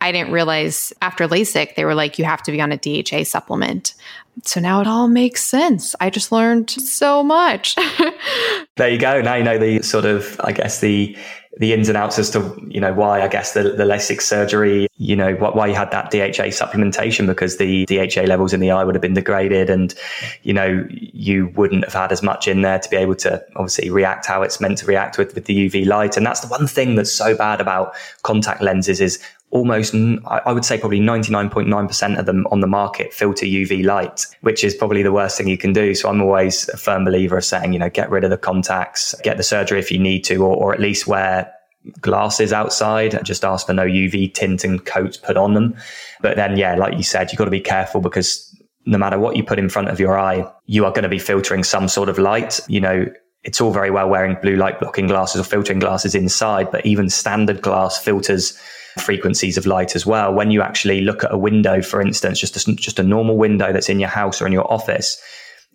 [0.05, 3.25] I didn't realize after LASIK, they were like, you have to be on a DHA
[3.25, 3.95] supplement.
[4.43, 5.97] So now it all makes sense.
[5.99, 7.75] I just learned so much.
[8.77, 9.23] there you go.
[9.23, 11.17] Now you know the sort of, I guess, the
[11.57, 14.89] the ins and outs as to you know why I guess the, the LASIK surgery,
[14.97, 18.83] you know why you had that DHA supplementation because the DHA levels in the eye
[18.83, 19.95] would have been degraded, and
[20.43, 23.91] you know you wouldn't have had as much in there to be able to obviously
[23.91, 26.67] react how it's meant to react with with the UV light, and that's the one
[26.67, 29.23] thing that's so bad about contact lenses is
[29.55, 29.95] almost,
[30.27, 34.75] I would say probably 99.9% of them on the market filter UV light, which is
[34.75, 35.95] probably the worst thing you can do.
[35.95, 39.15] So I'm always a firm believer of saying, you know, get rid of the contacts,
[39.23, 41.53] get the surgery if you need to, or, or at least wear
[42.01, 43.25] glasses outside.
[43.25, 45.77] Just ask for no UV tint and coats put on them.
[46.21, 49.37] But then, yeah, like you said, you've got to be careful because no matter what
[49.37, 52.09] you put in front of your eye, you are going to be filtering some sort
[52.09, 52.59] of light.
[52.67, 53.07] You know,
[53.45, 57.09] it's all very well wearing blue light blocking glasses or filtering glasses inside, but even
[57.09, 58.59] standard glass filters
[58.99, 60.33] frequencies of light as well.
[60.33, 63.73] When you actually look at a window, for instance, just a, just a normal window
[63.73, 65.21] that's in your house or in your office,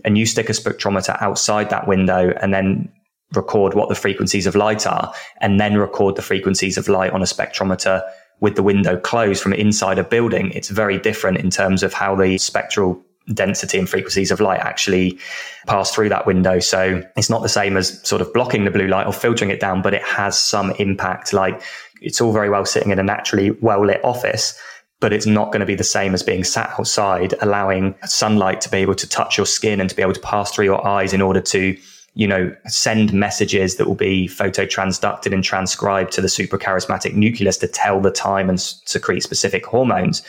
[0.06, 2.92] and you stick a spectrometer outside that window and then
[3.34, 7.22] record what the frequencies of light are, and then record the frequencies of light on
[7.22, 8.02] a spectrometer
[8.40, 12.16] with the window closed from inside a building, it's very different in terms of how
[12.16, 13.04] the spectral
[13.34, 15.20] density and frequencies of light actually
[15.68, 16.60] pass through that window.
[16.60, 19.60] So it's not the same as sort of blocking the blue light or filtering it
[19.60, 21.34] down, but it has some impact.
[21.34, 21.62] Like
[22.02, 24.60] it's all very well sitting in a naturally well lit office,
[25.00, 28.70] but it's not going to be the same as being sat outside, allowing sunlight to
[28.70, 31.14] be able to touch your skin and to be able to pass through your eyes
[31.14, 31.78] in order to,
[32.16, 37.68] you know, send messages that will be phototransducted and transcribed to the suprachiasmatic nucleus to
[37.68, 40.22] tell the time and secrete specific hormones.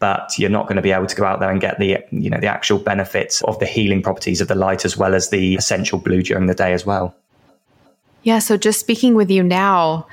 [0.00, 2.30] But you're not going to be able to go out there and get the, you
[2.30, 5.56] know, the actual benefits of the healing properties of the light as well as the
[5.56, 7.16] essential blue during the day as well.
[8.22, 8.38] Yeah.
[8.38, 10.06] So just speaking with you now,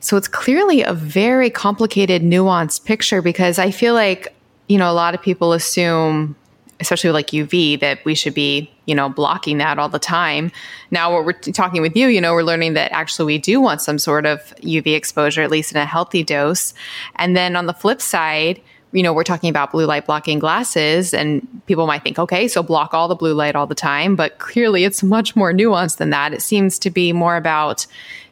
[0.00, 4.32] so it's clearly a very complicated, nuanced picture because I feel like,
[4.68, 6.36] you know, a lot of people assume,
[6.78, 10.52] especially like UV, that we should be, you know, blocking that all the time.
[10.90, 13.80] Now, what we're talking with you, you know, we're learning that actually we do want
[13.80, 16.74] some sort of UV exposure, at least in a healthy dose.
[17.16, 18.60] And then on the flip side,
[18.96, 22.62] you know, we're talking about blue light blocking glasses, and people might think, okay, so
[22.62, 24.16] block all the blue light all the time.
[24.16, 26.32] But clearly, it's much more nuanced than that.
[26.32, 27.86] It seems to be more about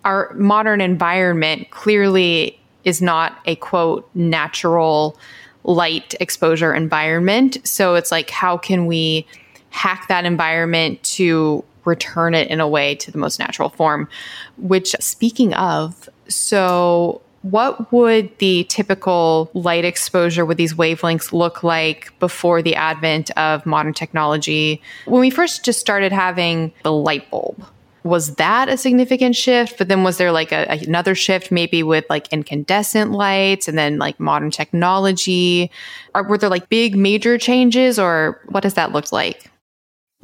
[0.07, 5.19] our modern environment, clearly, is not a quote, natural
[5.65, 7.59] light exposure environment.
[7.65, 9.27] So it's like, how can we
[9.69, 14.09] hack that environment to return it in a way to the most natural form?
[14.57, 22.11] Which, speaking of, so what would the typical light exposure with these wavelengths look like
[22.19, 24.81] before the advent of modern technology?
[25.05, 27.63] When we first just started having the light bulb,
[28.03, 29.77] was that a significant shift?
[29.77, 33.99] But then was there like a, another shift maybe with like incandescent lights and then
[33.99, 35.71] like modern technology?
[36.15, 39.51] Or were there like big major changes or what does that look like?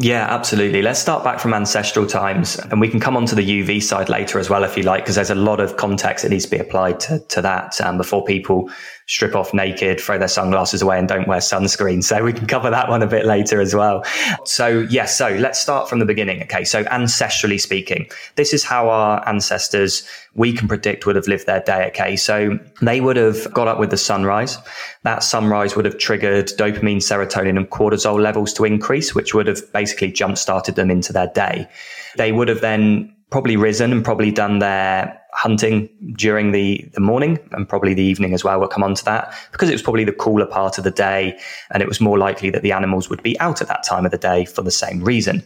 [0.02, 0.80] Yeah, absolutely.
[0.80, 4.08] Let's start back from ancestral times and we can come on to the UV side
[4.08, 6.50] later as well, if you like, because there's a lot of context that needs to
[6.50, 8.70] be applied to, to that um, before people
[9.10, 12.02] strip off naked, throw their sunglasses away and don't wear sunscreen.
[12.02, 14.04] So we can cover that one a bit later as well.
[14.44, 16.44] So yes, so let's start from the beginning.
[16.44, 16.62] Okay.
[16.62, 21.58] So ancestrally speaking, this is how our ancestors we can predict would have lived their
[21.58, 21.88] day.
[21.88, 22.14] Okay.
[22.14, 24.58] So they would have got up with the sunrise.
[25.02, 29.60] That sunrise would have triggered dopamine, serotonin and cortisol levels to increase, which would have
[29.72, 31.68] basically jump started them into their day.
[32.16, 37.38] They would have then probably risen and probably done their hunting during the, the morning
[37.52, 38.58] and probably the evening as well.
[38.58, 41.38] We'll come on to that because it was probably the cooler part of the day
[41.70, 44.10] and it was more likely that the animals would be out at that time of
[44.10, 45.42] the day for the same reason.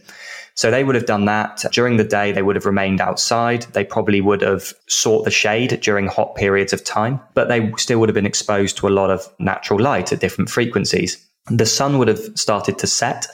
[0.55, 2.31] So they would have done that during the day.
[2.31, 3.63] They would have remained outside.
[3.73, 7.99] They probably would have sought the shade during hot periods of time, but they still
[7.99, 11.99] would have been exposed to a lot of natural light at different frequencies the sun
[11.99, 13.27] would have started to set.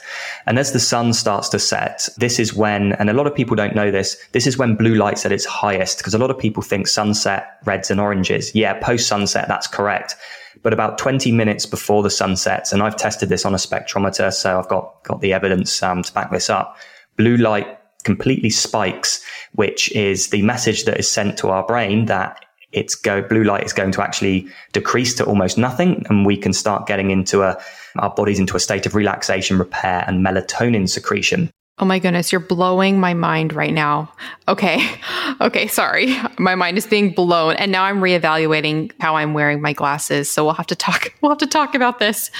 [0.46, 3.56] And as the sun starts to set, this is when, and a lot of people
[3.56, 6.38] don't know this, this is when blue light's at its highest because a lot of
[6.38, 8.54] people think sunset, reds and oranges.
[8.54, 10.14] Yeah, post sunset, that's correct.
[10.62, 14.32] But about 20 minutes before the sun sets, and I've tested this on a spectrometer,
[14.32, 16.76] so I've got, got the evidence um, to back this up.
[17.16, 22.44] Blue light completely spikes, which is the message that is sent to our brain that
[22.72, 26.52] it's go blue light is going to actually decrease to almost nothing and we can
[26.52, 27.60] start getting into a
[27.96, 32.40] our bodies into a state of relaxation repair and melatonin secretion Oh my goodness, you're
[32.40, 34.12] blowing my mind right now.
[34.48, 34.86] Okay.
[35.40, 36.14] Okay, sorry.
[36.38, 40.30] My mind is being blown and now I'm reevaluating how I'm wearing my glasses.
[40.30, 42.30] So we'll have to talk we'll have to talk about this.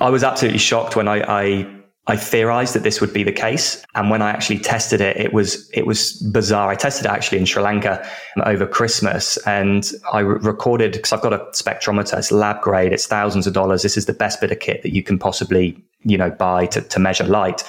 [0.00, 1.66] I was absolutely shocked when I, I
[2.08, 3.84] I theorized that this would be the case.
[3.96, 6.68] And when I actually tested it, it was, it was bizarre.
[6.68, 8.08] I tested it actually in Sri Lanka
[8.44, 12.16] over Christmas and I re- recorded because I've got a spectrometer.
[12.16, 12.92] It's lab grade.
[12.92, 13.82] It's thousands of dollars.
[13.82, 16.80] This is the best bit of kit that you can possibly, you know, buy to,
[16.80, 17.64] to measure light.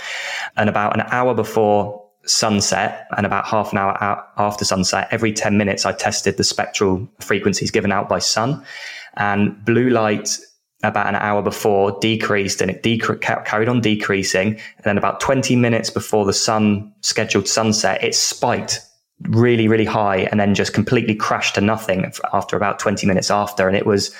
[0.55, 5.57] And about an hour before sunset and about half an hour after sunset, every 10
[5.57, 8.63] minutes, I tested the spectral frequencies given out by sun
[9.15, 10.37] and blue light
[10.83, 14.49] about an hour before decreased and it decre- carried on decreasing.
[14.49, 18.81] And then about 20 minutes before the sun scheduled sunset, it spiked
[19.21, 23.67] really, really high and then just completely crashed to nothing after about 20 minutes after.
[23.67, 24.13] And it was,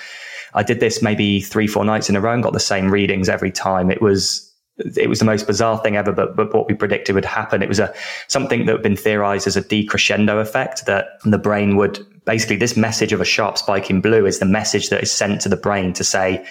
[0.56, 3.30] I did this maybe three, four nights in a row and got the same readings
[3.30, 3.92] every time.
[3.92, 4.47] It was,
[4.78, 7.64] it was the most bizarre thing ever, but, but what we predicted would happen.
[7.64, 7.94] It was a
[8.28, 12.78] something that had been theorized as a decrescendo effect that the brain would basically this
[12.78, 15.56] message of a sharp spike in blue is the message that is sent to the
[15.56, 16.46] brain to say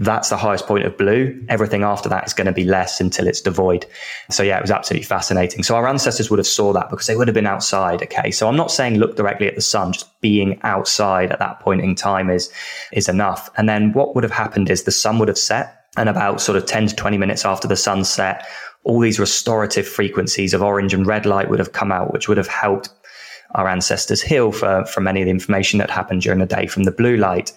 [0.00, 1.44] that's the highest point of blue.
[1.48, 3.84] Everything after that is going to be less until it's devoid.
[4.30, 5.64] So yeah, it was absolutely fascinating.
[5.64, 8.02] So our ancestors would have saw that because they would have been outside.
[8.04, 8.30] Okay.
[8.30, 11.80] So I'm not saying look directly at the sun, just being outside at that point
[11.80, 12.52] in time is,
[12.92, 13.50] is enough.
[13.56, 16.56] And then what would have happened is the sun would have set and about sort
[16.56, 18.46] of 10 to 20 minutes after the sunset,
[18.84, 22.38] all these restorative frequencies of orange and red light would have come out, which would
[22.38, 22.90] have helped
[23.54, 26.84] our ancestors heal for, from any of the information that happened during the day from
[26.84, 27.52] the blue light.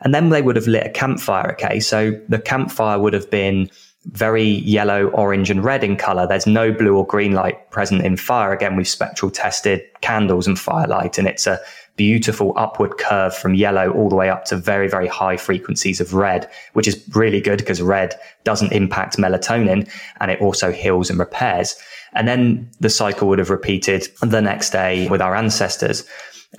[0.00, 1.52] And then they would have lit a campfire.
[1.52, 1.80] Okay.
[1.80, 3.70] So the campfire would have been
[4.06, 6.26] very yellow, orange, and red in color.
[6.26, 8.52] There's no blue or green light present in fire.
[8.52, 11.58] Again, we've spectral tested candles and firelight, and it's a
[11.96, 16.14] beautiful upward curve from yellow all the way up to very, very high frequencies of
[16.14, 19.88] red, which is really good because red doesn't impact melatonin
[20.20, 21.76] and it also heals and repairs.
[22.14, 26.04] And then the cycle would have repeated the next day with our ancestors.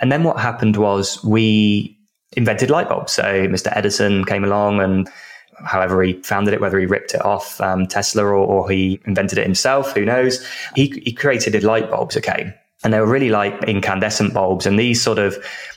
[0.02, 1.98] And then what happened was we
[2.34, 3.14] invented light bulbs.
[3.14, 3.72] So Mr.
[3.76, 5.10] Edison came along and
[5.64, 9.38] however he founded it, whether he ripped it off um, Tesla or, or, he invented
[9.38, 10.46] it himself, who knows?
[10.76, 12.54] He, he created light bulbs, okay?
[12.86, 14.68] And they were really like incandescent bulbs.
[14.68, 15.36] And these sort of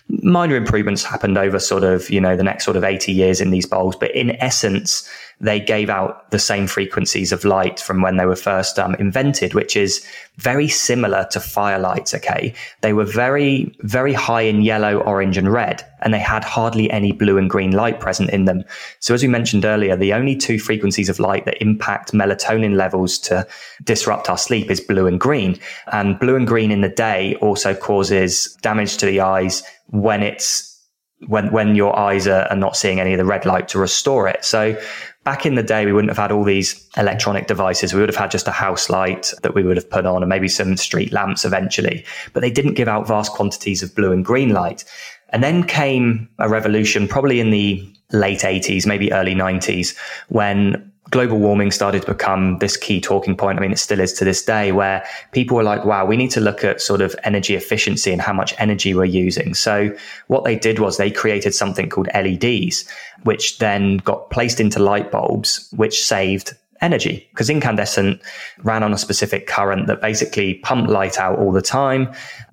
[0.09, 3.51] minor improvements happened over sort of, you know, the next sort of 80 years in
[3.51, 3.97] these bulbs.
[3.97, 5.09] But in essence,
[5.41, 9.55] they gave out the same frequencies of light from when they were first um, invented,
[9.55, 10.05] which is
[10.37, 12.15] very similar to firelights.
[12.15, 12.55] Okay.
[12.81, 17.13] They were very, very high in yellow, orange and red, and they had hardly any
[17.13, 18.65] blue and green light present in them.
[19.01, 23.19] So as we mentioned earlier, the only two frequencies of light that impact melatonin levels
[23.21, 23.47] to
[23.85, 25.59] disrupt our sleep is blue and green.
[25.93, 30.75] And blue and green in the day also causes damage to the eyes when it's
[31.27, 34.29] when when your eyes are, are, not seeing any of the red light to restore
[34.29, 34.45] it.
[34.45, 34.81] So
[35.25, 37.93] back in the day, we wouldn't have had all these electronic devices.
[37.93, 40.29] We would have had just a house light that we would have put on and
[40.29, 44.25] maybe some street lamps eventually, but they didn't give out vast quantities of blue and
[44.25, 44.85] green light.
[45.31, 49.95] And then came a revolution, probably in the late 80s, maybe early 90s,
[50.29, 53.59] when global warming started to become this key talking point.
[53.59, 56.31] I mean, it still is to this day where people were like, wow, we need
[56.33, 59.55] to look at sort of energy efficiency and how much energy we're using.
[59.55, 59.95] So
[60.27, 62.89] what they did was they created something called LEDs,
[63.23, 68.21] which then got placed into light bulbs, which saved energy because incandescent
[68.63, 72.13] ran on a specific current that basically pumped light out all the time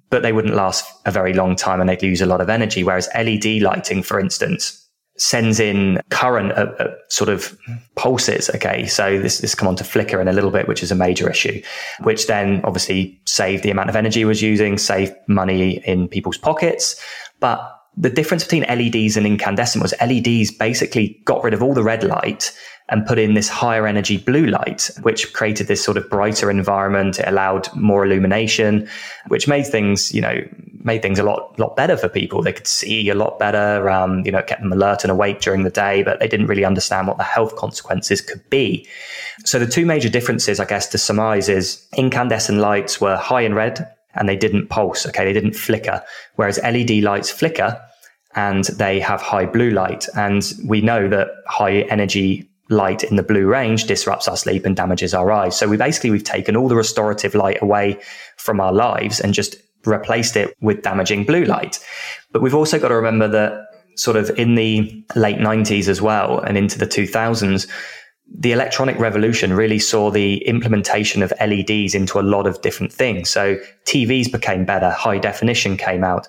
[0.09, 2.83] but they wouldn't last a very long time and they'd use a lot of energy
[2.83, 4.84] whereas led lighting for instance
[5.17, 7.57] sends in current at, at, sort of
[7.95, 8.49] pulses.
[8.49, 8.85] Okay.
[8.87, 11.29] So this, this come on to flicker in a little bit, which is a major
[11.29, 11.61] issue,
[12.03, 16.99] which then obviously saved the amount of energy was using, saved money in people's pockets.
[17.39, 21.83] But the difference between LEDs and incandescent was LEDs basically got rid of all the
[21.83, 22.51] red light
[22.89, 27.19] and put in this higher energy blue light, which created this sort of brighter environment.
[27.19, 28.87] It allowed more illumination,
[29.27, 30.41] which made things, you know,
[30.83, 32.43] made things a lot, lot better for people.
[32.43, 35.63] They could see a lot better, um, you know, kept them alert and awake during
[35.63, 38.87] the day, but they didn't really understand what the health consequences could be.
[39.45, 43.55] So the two major differences, I guess, to surmise is incandescent lights were high in
[43.55, 45.07] red and they didn't pulse.
[45.07, 45.25] Okay.
[45.25, 46.03] They didn't flicker,
[46.35, 47.81] whereas LED lights flicker
[48.35, 50.07] and they have high blue light.
[50.15, 54.75] And we know that high energy light in the blue range disrupts our sleep and
[54.75, 55.57] damages our eyes.
[55.57, 57.99] So we basically, we've taken all the restorative light away
[58.37, 59.55] from our lives and just
[59.85, 61.79] replaced it with damaging blue light.
[62.31, 66.39] But we've also got to remember that sort of in the late 90s as well
[66.39, 67.67] and into the 2000s,
[68.39, 73.29] the electronic revolution really saw the implementation of LEDs into a lot of different things.
[73.29, 76.27] So TVs became better, high definition came out.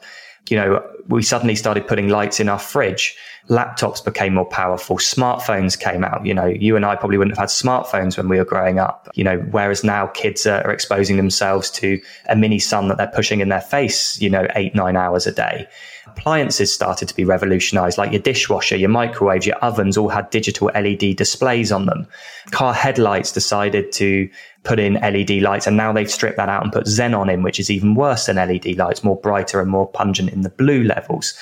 [0.48, 3.16] you know, we suddenly started putting lights in our fridge.
[3.48, 4.96] Laptops became more powerful.
[4.98, 6.24] Smartphones came out.
[6.26, 9.08] You know, you and I probably wouldn't have had smartphones when we were growing up,
[9.14, 13.12] you know, whereas now kids are, are exposing themselves to a mini sun that they're
[13.14, 15.68] pushing in their face, you know, eight, nine hours a day
[16.16, 20.70] appliances started to be revolutionized, like your dishwasher, your microwave, your ovens all had digital
[20.74, 22.06] LED displays on them.
[22.50, 24.28] Car headlights decided to
[24.64, 27.60] put in LED lights, and now they've stripped that out and put xenon in, which
[27.60, 31.34] is even worse than LED lights, more brighter and more pungent in the blue levels.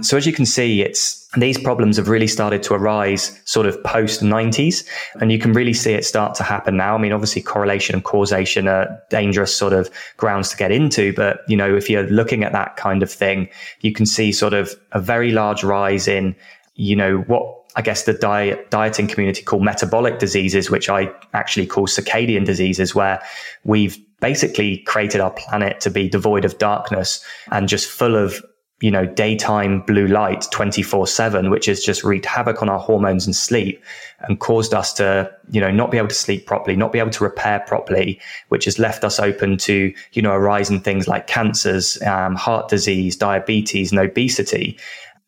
[0.00, 3.82] So as you can see, it's these problems have really started to arise sort of
[3.84, 4.86] post 90s,
[5.20, 6.94] and you can really see it start to happen now.
[6.94, 11.40] I mean, obviously, correlation and causation are dangerous sort of grounds to get into, but
[11.48, 13.48] you know, if you're looking at that kind of thing,
[13.80, 16.36] you can see sort of a very large rise in,
[16.74, 21.66] you know, what I guess the diet, dieting community call metabolic diseases, which I actually
[21.66, 23.22] call circadian diseases, where
[23.64, 28.44] we've basically created our planet to be devoid of darkness and just full of
[28.82, 33.24] you know daytime blue light 24 7 which has just wreaked havoc on our hormones
[33.24, 33.82] and sleep
[34.20, 37.10] and caused us to you know not be able to sleep properly not be able
[37.10, 41.08] to repair properly which has left us open to you know a rise in things
[41.08, 44.78] like cancers um, heart disease diabetes and obesity.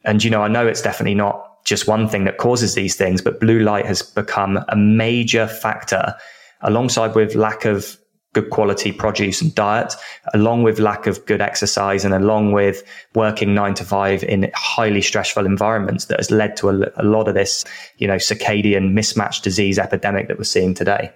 [0.04, 3.22] And you know i know it's definitely not just one thing that causes these things,
[3.22, 6.14] but blue light has become a major factor
[6.60, 7.96] alongside with lack of
[8.34, 9.94] good quality produce and diet,
[10.34, 12.82] along with lack of good exercise and along with
[13.14, 17.26] working nine to five in highly stressful environments that has led to a, a lot
[17.26, 17.64] of this,
[17.96, 21.10] you know, circadian mismatch disease epidemic that we're seeing today.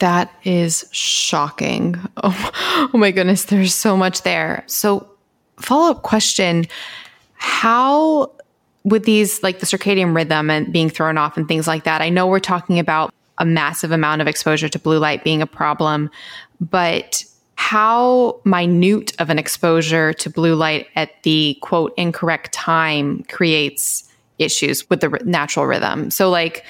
[0.00, 1.96] That is shocking.
[2.24, 2.50] Oh,
[2.92, 4.64] oh my goodness, there's so much there.
[4.66, 5.08] So,
[5.58, 6.66] follow up question
[7.34, 8.30] How
[8.84, 12.10] with these like the circadian rhythm and being thrown off and things like that, I
[12.10, 13.12] know we're talking about
[13.42, 16.08] a massive amount of exposure to blue light being a problem,
[16.60, 17.24] but
[17.56, 24.88] how minute of an exposure to blue light at the quote incorrect time creates issues
[24.88, 26.08] with the natural rhythm.
[26.10, 26.64] So like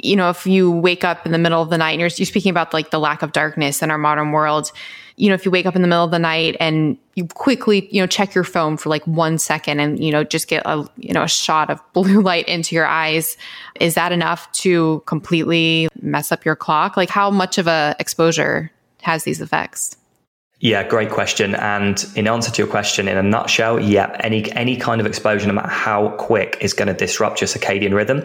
[0.00, 2.26] you know, if you wake up in the middle of the night and you're, you're
[2.26, 4.70] speaking about like the lack of darkness in our modern world,
[5.18, 7.88] you know, if you wake up in the middle of the night and you quickly,
[7.90, 10.88] you know, check your phone for like one second and, you know, just get a,
[10.96, 13.36] you know, a shot of blue light into your eyes,
[13.80, 16.96] is that enough to completely mess up your clock?
[16.96, 18.70] Like how much of a exposure
[19.02, 19.96] has these effects?
[20.60, 21.54] Yeah, great question.
[21.54, 25.46] And in answer to your question, in a nutshell, yeah, any any kind of exposure,
[25.46, 28.24] no matter how quick, is going to disrupt your circadian rhythm.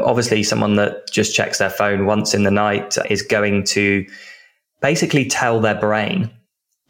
[0.00, 4.06] Obviously, someone that just checks their phone once in the night is going to
[4.82, 6.30] basically tell their brain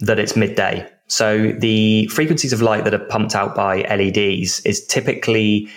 [0.01, 0.88] that it's midday.
[1.07, 5.68] So the frequencies of light that are pumped out by LEDs is typically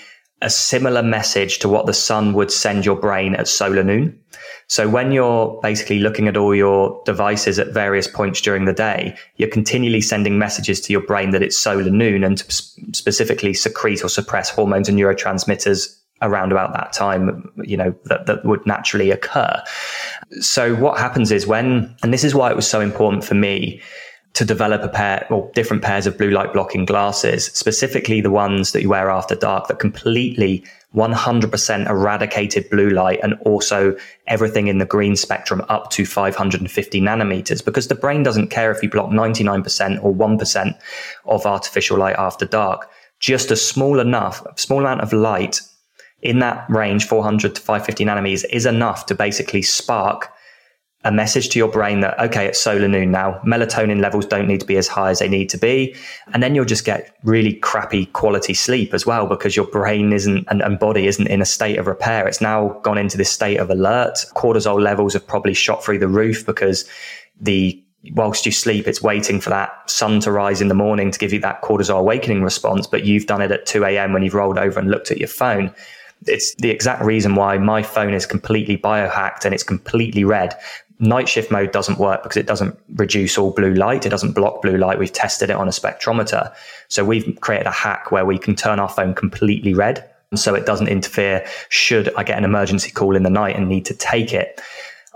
[0.42, 4.20] a similar message to what the sun would send your brain at solar noon.
[4.68, 9.18] So when you're basically looking at all your devices at various points during the day,
[9.38, 12.52] you're continually sending messages to your brain that it's solar noon and to
[12.94, 18.46] specifically secrete or suppress hormones and neurotransmitters around about that time, you know, that, that
[18.46, 19.62] would naturally occur.
[20.40, 23.82] So what happens is when, and this is why it was so important for me
[24.34, 28.74] to develop a pair or different pairs of blue light blocking glasses, specifically the ones
[28.74, 30.64] that you wear after dark that completely
[30.94, 33.96] 100% eradicated blue light and also
[34.28, 38.82] everything in the green spectrum up to 550 nanometers because the brain doesn't care if
[38.84, 40.80] you block 99% or 1%
[41.26, 42.90] of artificial light after dark.
[43.20, 45.62] Just a small enough, small amount of light
[46.26, 50.32] in that range, 400 to 550 nanometers is enough to basically spark
[51.06, 53.40] a message to your brain that, okay, it's solar noon now.
[53.46, 55.96] Melatonin levels don't need to be as high as they need to be.
[56.34, 60.48] And then you'll just get really crappy quality sleep as well because your brain isn't
[60.50, 62.28] and, and body isn't in a state of repair.
[62.28, 64.26] It's now gone into this state of alert.
[64.36, 66.90] Cortisol levels have probably shot through the roof because
[67.40, 67.80] the
[68.14, 71.34] whilst you sleep, it's waiting for that sun to rise in the morning to give
[71.34, 72.88] you that cortisol awakening response.
[72.88, 74.12] But you've done it at 2 a.m.
[74.12, 75.74] when you've rolled over and looked at your phone.
[76.28, 80.56] It's the exact reason why my phone is completely biohacked and it's completely red
[81.00, 84.06] night shift mode doesn't work because it doesn't reduce all blue light.
[84.06, 85.00] It doesn't block blue light.
[85.00, 86.54] We've tested it on a spectrometer.
[86.88, 90.10] So we've created a hack where we can turn our phone completely red.
[90.34, 93.86] So it doesn't interfere should I get an emergency call in the night and need
[93.86, 94.62] to take it.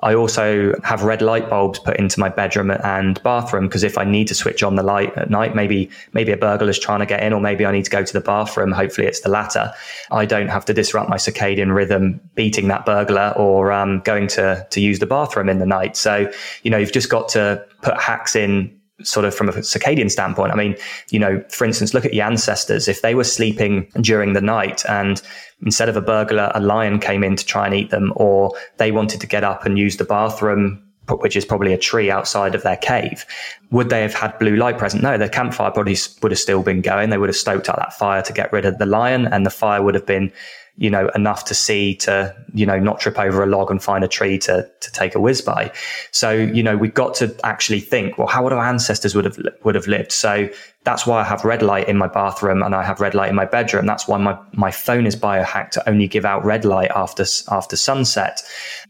[0.01, 4.03] I also have red light bulbs put into my bedroom and bathroom because if I
[4.03, 7.21] need to switch on the light at night, maybe maybe a burglar's trying to get
[7.21, 8.71] in, or maybe I need to go to the bathroom.
[8.71, 9.73] Hopefully, it's the latter.
[10.11, 14.65] I don't have to disrupt my circadian rhythm beating that burglar or um, going to
[14.69, 15.97] to use the bathroom in the night.
[15.97, 16.31] So
[16.63, 20.51] you know, you've just got to put hacks in sort of from a circadian standpoint.
[20.51, 20.75] I mean,
[21.09, 22.87] you know, for instance, look at your ancestors.
[22.87, 25.21] If they were sleeping during the night and
[25.65, 28.91] instead of a burglar, a lion came in to try and eat them, or they
[28.91, 30.83] wanted to get up and use the bathroom
[31.17, 33.25] which is probably a tree outside of their cave.
[33.71, 35.03] Would they have had blue light present?
[35.03, 37.09] No, the campfire probably would have still been going.
[37.09, 39.49] They would have stoked out that fire to get rid of the lion, and the
[39.49, 40.31] fire would have been
[40.79, 44.01] you know, enough to see to, you know, not trip over a log and find
[44.01, 45.69] a tree to, to take a whiz by.
[46.11, 49.37] So, you know, we've got to actually think, well, how would our ancestors would have,
[49.65, 50.13] would have lived?
[50.13, 50.47] So
[50.85, 53.35] that's why I have red light in my bathroom and I have red light in
[53.35, 53.87] my bedroom.
[53.87, 57.75] That's why my, my phone is biohacked to only give out red light after, after
[57.75, 58.41] sunset.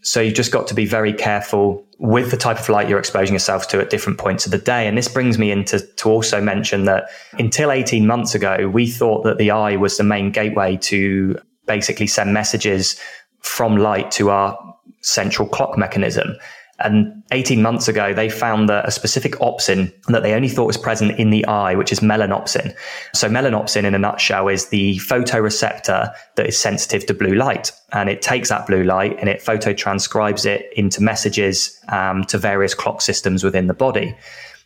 [0.04, 3.34] So you've just got to be very careful with the type of light you're exposing
[3.34, 4.88] yourself to at different points of the day.
[4.88, 9.24] And this brings me into to also mention that until 18 months ago, we thought
[9.24, 13.00] that the eye was the main gateway to basically send messages
[13.42, 14.58] from light to our
[15.02, 16.36] central clock mechanism.
[16.80, 20.78] And 18 months ago, they found that a specific opsin that they only thought was
[20.78, 22.74] present in the eye, which is melanopsin.
[23.14, 27.72] So melanopsin in a nutshell is the photoreceptor that is sensitive to blue light.
[27.92, 32.74] And it takes that blue light and it phototranscribes it into messages um, to various
[32.74, 34.16] clock systems within the body.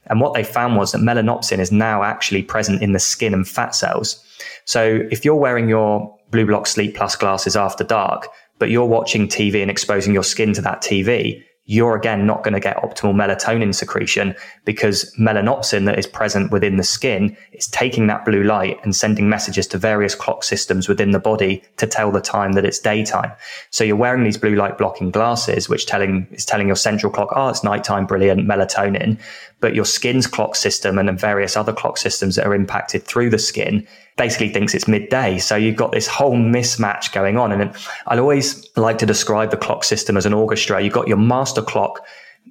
[0.08, 3.48] And what they found was that melanopsin is now actually present in the skin and
[3.48, 4.24] fat cells.
[4.66, 8.28] So if you're wearing your BLUblox Sleep Plus glasses after dark,
[8.60, 12.54] but you're watching TV and exposing your skin to that TV, you're again not going
[12.54, 18.08] to get optimal melatonin secretion because melanopsin that is present within the skin is taking
[18.08, 22.12] that blue light and sending messages to various clock systems within the body to tell
[22.12, 23.32] the time that it's daytime.
[23.70, 27.30] So you're wearing these blue light blocking glasses, which telling is telling your central clock,
[27.34, 29.18] oh, it's nighttime, brilliant, melatonin.
[29.62, 33.40] But your skin's clock system and various other clock systems that are impacted through the
[33.40, 33.88] skin
[34.18, 35.38] basically thinks it's midday.
[35.38, 37.52] So you've got this whole mismatch going on.
[37.52, 37.76] And
[38.08, 40.82] I always like to describe the clock system as an orchestra.
[40.82, 42.06] You've got your master clock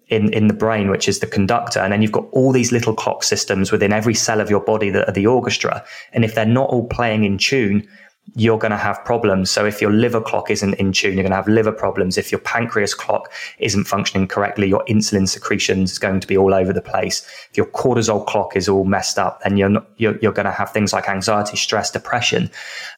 [0.08, 1.80] in, in the brain, which is the conductor.
[1.80, 4.90] And then you've got all these little clock systems within every cell of your body
[4.90, 5.84] that are the orchestra.
[6.12, 7.88] And if they're not all playing in tune,
[8.34, 9.50] you're going to have problems.
[9.50, 12.16] So if your liver clock isn't in tune, you're going to have liver problems.
[12.16, 16.54] If your pancreas clock isn't functioning correctly, your insulin secretions is going to be all
[16.54, 17.26] over the place.
[17.50, 20.52] If your cortisol clock is all messed up, then you're not, you're, you're going to
[20.52, 22.50] have things like anxiety, stress, depression.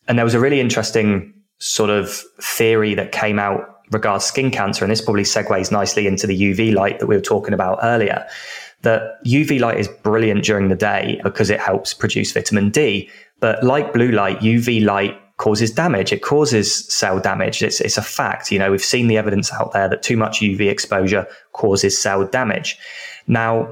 [0.06, 4.84] And there was a really interesting sort of theory that came out regards skin cancer.
[4.84, 8.26] And this probably segues nicely into the UV light that we were talking about earlier
[8.84, 13.10] that UV light is brilliant during the day because it helps produce vitamin D.
[13.44, 16.14] But like blue light, UV light causes damage.
[16.14, 17.62] It causes cell damage.
[17.62, 18.50] It's, it's a fact.
[18.50, 22.26] You know, we've seen the evidence out there that too much UV exposure causes cell
[22.26, 22.78] damage.
[23.26, 23.68] Now,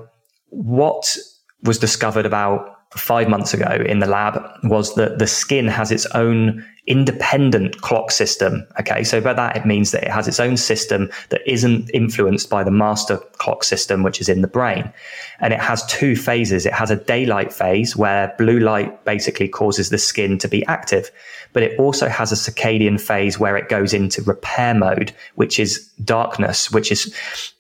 [0.50, 1.16] what
[1.62, 6.04] was discovered about five months ago in the lab was that the skin has its
[6.14, 8.66] own independent clock system.
[8.80, 9.04] Okay.
[9.04, 12.64] So by that, it means that it has its own system that isn't influenced by
[12.64, 14.92] the master clock system, which is in the brain.
[15.38, 16.66] And it has two phases.
[16.66, 21.10] It has a daylight phase where blue light basically causes the skin to be active,
[21.52, 25.88] but it also has a circadian phase where it goes into repair mode, which is
[26.04, 27.14] darkness, which is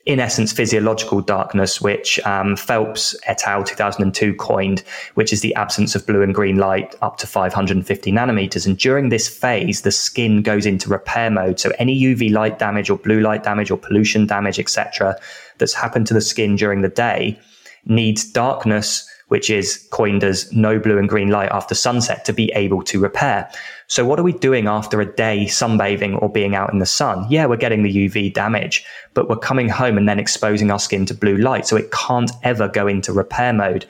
[0.04, 3.62] in essence physiological darkness, which um, Phelps et al.
[3.62, 4.82] 2002 coined,
[5.14, 8.66] which is the absence of blue and green light up to 550 nanometers.
[8.66, 11.60] And during this phase, the skin goes into repair mode.
[11.60, 15.16] So any UV light damage or blue light damage or pollution damage, etc.,
[15.58, 17.38] that's happened to the skin during the day
[17.84, 22.52] needs darkness which is coined as no blue and green light after sunset to be
[22.52, 23.50] able to repair.
[23.86, 27.24] So what are we doing after a day sunbathing or being out in the sun?
[27.30, 28.84] Yeah, we're getting the UV damage,
[29.14, 31.66] but we're coming home and then exposing our skin to blue light.
[31.66, 33.86] So it can't ever go into repair mode.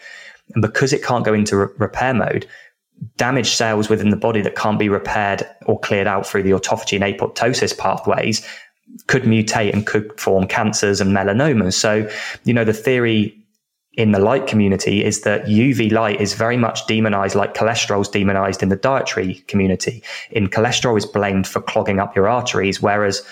[0.55, 2.47] And because it can't go into re- repair mode,
[3.17, 7.01] damaged cells within the body that can't be repaired or cleared out through the autophagy
[7.01, 8.47] and apoptosis pathways
[9.07, 11.75] could mutate and could form cancers and melanomas.
[11.75, 12.09] So,
[12.45, 13.37] you know, the theory
[13.95, 18.09] in the light community is that UV light is very much demonized like cholesterol is
[18.09, 20.03] demonized in the dietary community.
[20.31, 23.23] In cholesterol is blamed for clogging up your arteries, whereas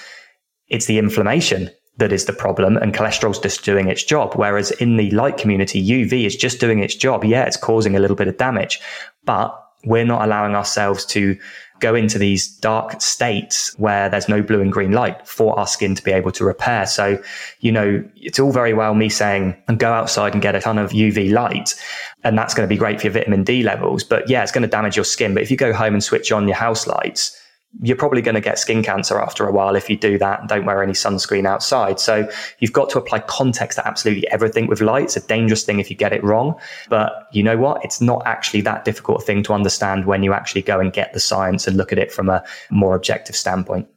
[0.69, 4.35] it's the inflammation that is the problem and cholesterol's just doing its job.
[4.35, 7.25] Whereas in the light community, UV is just doing its job.
[7.25, 8.81] Yeah, it's causing a little bit of damage,
[9.25, 11.39] but we're not allowing ourselves to
[11.81, 15.95] go into these dark states where there's no blue and green light for our skin
[15.95, 16.87] to be able to repair.
[16.87, 17.23] So,
[17.61, 20.79] you know, it's all very well me saying and go outside and get a ton
[20.79, 21.75] of UV light.
[22.23, 24.05] And that's going to be great for your vitamin D levels.
[24.05, 25.33] But yeah, it's going to damage your skin.
[25.33, 27.40] But if you go home and switch on your house lights,
[27.83, 30.49] you're probably going to get skin cancer after a while if you do that and
[30.49, 32.01] don't wear any sunscreen outside.
[32.01, 35.05] So you've got to apply context to absolutely everything with light.
[35.05, 36.59] It's a dangerous thing if you get it wrong.
[36.89, 37.85] But you know what?
[37.85, 41.21] It's not actually that difficult thing to understand when you actually go and get the
[41.21, 43.89] science and look at it from a more objective standpoint.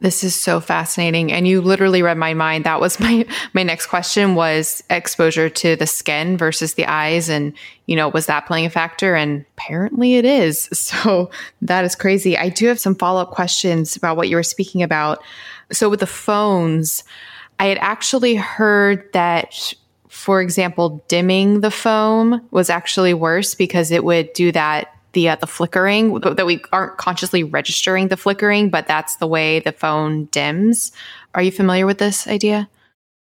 [0.00, 1.32] This is so fascinating.
[1.32, 2.64] And you literally read my mind.
[2.64, 7.52] That was my my next question was exposure to the skin versus the eyes and
[7.86, 9.14] you know, was that playing a factor?
[9.14, 10.68] And apparently it is.
[10.86, 11.30] So
[11.62, 12.38] that is crazy.
[12.38, 15.22] I do have some follow-up questions about what you were speaking about.
[15.72, 17.02] So with the phones,
[17.58, 19.74] I had actually heard that,
[20.08, 25.36] for example, dimming the foam was actually worse because it would do that the uh,
[25.36, 30.26] the flickering that we aren't consciously registering the flickering, but that's the way the phone
[30.26, 30.92] dims.
[31.34, 32.68] Are you familiar with this idea?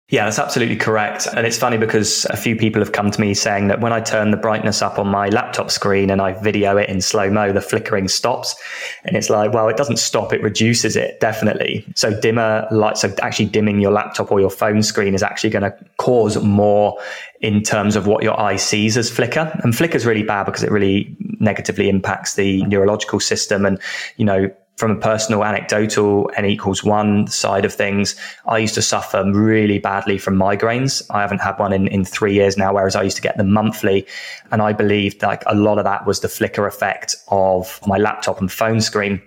[0.10, 1.28] Yeah, that's absolutely correct.
[1.36, 4.01] And it's funny because a few people have come to me saying that when I
[4.01, 7.53] turn the brightness up on my laptop screen and I video it in slow mo,
[7.53, 8.55] the flickering stops.
[9.03, 11.86] And it's like, well, it doesn't stop, it reduces it, definitely.
[11.95, 15.72] So dimmer lights, so actually dimming your laptop or your phone screen is actually going
[15.72, 16.99] to cause more
[17.41, 19.60] in terms of what your eye sees as flicker.
[19.64, 23.64] And flicker is really bad because it really negatively impacts the neurological system.
[23.64, 23.80] And,
[24.18, 24.49] you know,
[24.80, 28.16] from a personal anecdotal n equals one side of things,
[28.48, 31.04] I used to suffer really badly from migraines.
[31.10, 33.52] I haven't had one in, in three years now, whereas I used to get them
[33.52, 34.08] monthly.
[34.52, 38.40] And I believed like a lot of that was the flicker effect of my laptop
[38.40, 39.22] and phone screen.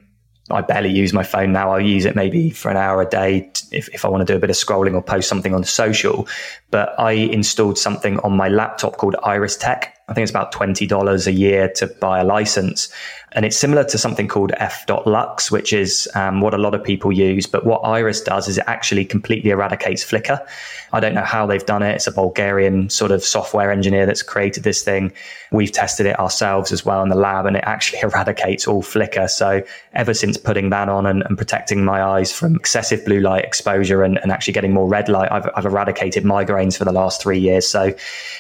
[0.51, 1.71] I barely use my phone now.
[1.71, 4.37] I'll use it maybe for an hour a day if, if I want to do
[4.37, 6.27] a bit of scrolling or post something on social.
[6.71, 9.97] But I installed something on my laptop called Iris Tech.
[10.09, 12.93] I think it's about $20 a year to buy a license.
[13.35, 17.13] And it's similar to something called f.lux, which is um, what a lot of people
[17.13, 17.47] use.
[17.47, 20.41] But what Iris does is it actually completely eradicates flicker.
[20.93, 21.95] I don't know how they've done it.
[21.95, 25.13] It's a Bulgarian sort of software engineer that's created this thing.
[25.51, 29.29] We've tested it ourselves as well in the lab, and it actually eradicates all flicker.
[29.29, 29.63] So
[29.95, 34.03] ever since putting that on and, and protecting my eyes from excessive blue light exposure
[34.03, 37.39] and, and actually getting more red light, I've, I've eradicated migraines for the last three
[37.39, 37.67] years.
[37.67, 37.93] So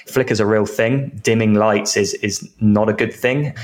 [0.06, 1.20] flicker's a real thing.
[1.22, 3.54] Dimming lights is is not a good thing.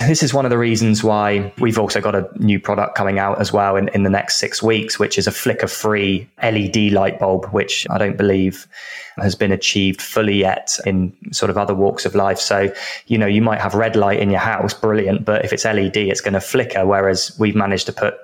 [0.00, 3.40] This is one of the reasons why we've also got a new product coming out
[3.40, 7.18] as well in, in the next six weeks, which is a flicker free LED light
[7.18, 8.68] bulb, which I don't believe
[9.16, 12.38] has been achieved fully yet in sort of other walks of life.
[12.38, 12.72] So,
[13.08, 15.96] you know, you might have red light in your house, brilliant, but if it's LED,
[15.96, 16.86] it's going to flicker.
[16.86, 18.14] Whereas we've managed to put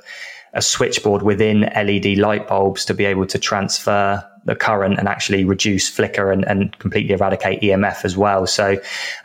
[0.53, 5.45] a switchboard within LED light bulbs to be able to transfer the current and actually
[5.45, 8.47] reduce flicker and, and completely eradicate EMF as well.
[8.47, 8.81] So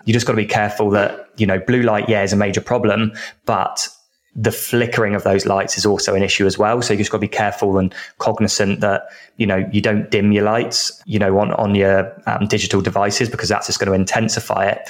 [0.05, 2.61] you just got to be careful that, you know, blue light, yeah, is a major
[2.61, 3.13] problem,
[3.45, 3.87] but
[4.35, 6.81] the flickering of those lights is also an issue as well.
[6.81, 9.07] So you just got to be careful and cognizant that,
[9.37, 13.27] you know, you don't dim your lights, you know, on, on your um, digital devices
[13.29, 14.89] because that's just going to intensify it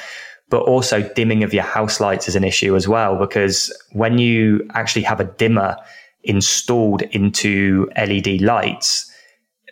[0.49, 4.67] but also dimming of your house lights is an issue as well because when you
[4.73, 5.77] actually have a dimmer
[6.23, 9.11] installed into LED lights,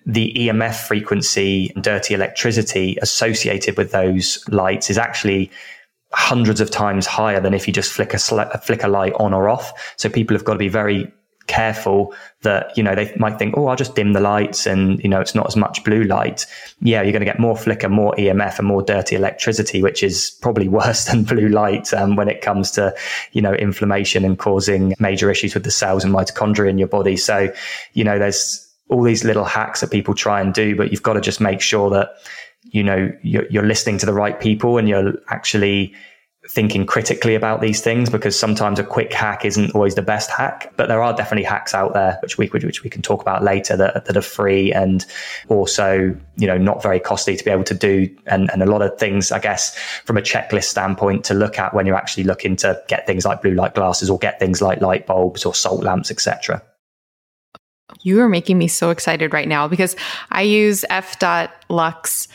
[0.08, 5.52] the EMF frequency and dirty electricity associated with those lights is actually
[6.14, 9.34] hundreds of times higher than if you just flick a, sl- a flicker light on
[9.34, 9.94] or off.
[9.98, 11.12] So people have got to be very
[11.48, 15.10] careful that, you know, they might think, oh, I'll just dim the lights and, you
[15.10, 16.46] know, it's not as much blue light.
[16.80, 20.38] Yeah, you're going to get more flicker, more EMF and more dirty electricity, which is
[20.42, 22.96] probably worse than blue light um, when it comes to,
[23.34, 27.18] you know, inflammation and causing major issues with the cells and mitochondria in your body.
[27.18, 27.54] So,
[27.92, 31.14] you know, there's, all these little hacks that people try and do, but you've got
[31.14, 32.16] to just make sure that,
[32.64, 35.94] you know, you're, you're listening to the right people and you're actually
[36.50, 40.72] thinking critically about these things because sometimes a quick hack isn't always the best hack,
[40.78, 43.76] but there are definitely hacks out there which we which we can talk about later
[43.76, 45.06] that, that are free and
[45.50, 48.82] also you know not very costly to be able to do and, and a lot
[48.82, 52.56] of things I guess from a checklist standpoint to look at when you're actually looking
[52.58, 55.84] to get things like blue light glasses or get things like light bulbs or salt
[55.84, 56.62] lamps etc.
[58.02, 59.96] You are making me so excited right now because
[60.32, 62.28] I use f.lux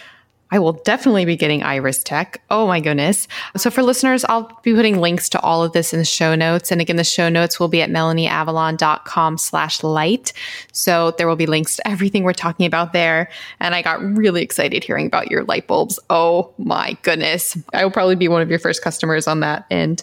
[0.53, 2.43] I will definitely be getting Iris Tech.
[2.51, 3.27] Oh my goodness.
[3.57, 6.71] So for listeners, I'll be putting links to all of this in the show notes.
[6.71, 10.35] And again, the show notes will be at melanieavalon.com slash light.
[10.73, 13.31] So there will be links to everything we're talking about there.
[13.61, 15.99] And I got really excited hearing about your light bulbs.
[16.11, 17.57] Oh my goodness.
[17.73, 19.65] I will probably be one of your first customers on that.
[19.71, 20.03] And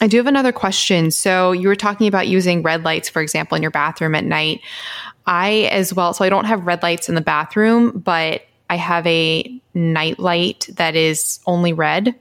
[0.00, 1.12] I do have another question.
[1.12, 4.60] So you were talking about using red lights, for example, in your bathroom at night.
[5.26, 9.06] I as well, so I don't have red lights in the bathroom, but I have
[9.06, 12.14] a night light that is only red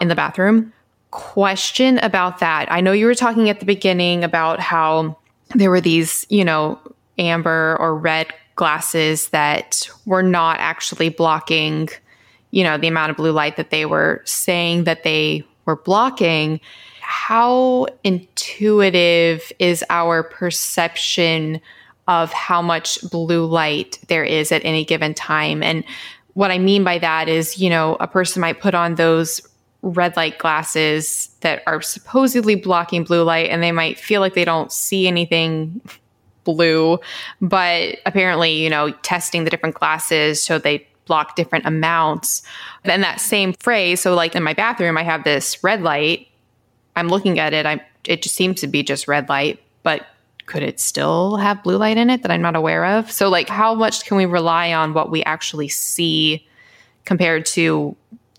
[0.00, 0.72] in the bathroom.
[1.10, 2.70] Question about that.
[2.70, 5.18] I know you were talking at the beginning about how
[5.54, 6.78] there were these, you know,
[7.18, 11.88] amber or red glasses that were not actually blocking,
[12.50, 16.60] you know, the amount of blue light that they were saying that they were blocking.
[17.00, 21.60] How intuitive is our perception
[22.08, 25.62] of how much blue light there is at any given time.
[25.62, 25.84] And
[26.38, 29.40] what I mean by that is, you know, a person might put on those
[29.82, 34.44] red light glasses that are supposedly blocking blue light and they might feel like they
[34.44, 35.80] don't see anything
[36.44, 37.00] blue,
[37.40, 42.44] but apparently, you know, testing the different glasses so they block different amounts.
[42.84, 46.28] Then that same phrase, so like in my bathroom, I have this red light.
[46.94, 47.66] I'm looking at it.
[47.66, 50.06] I it just seems to be just red light, but
[50.48, 53.12] could it still have blue light in it that I'm not aware of?
[53.12, 56.44] So, like, how much can we rely on what we actually see
[57.04, 57.94] compared to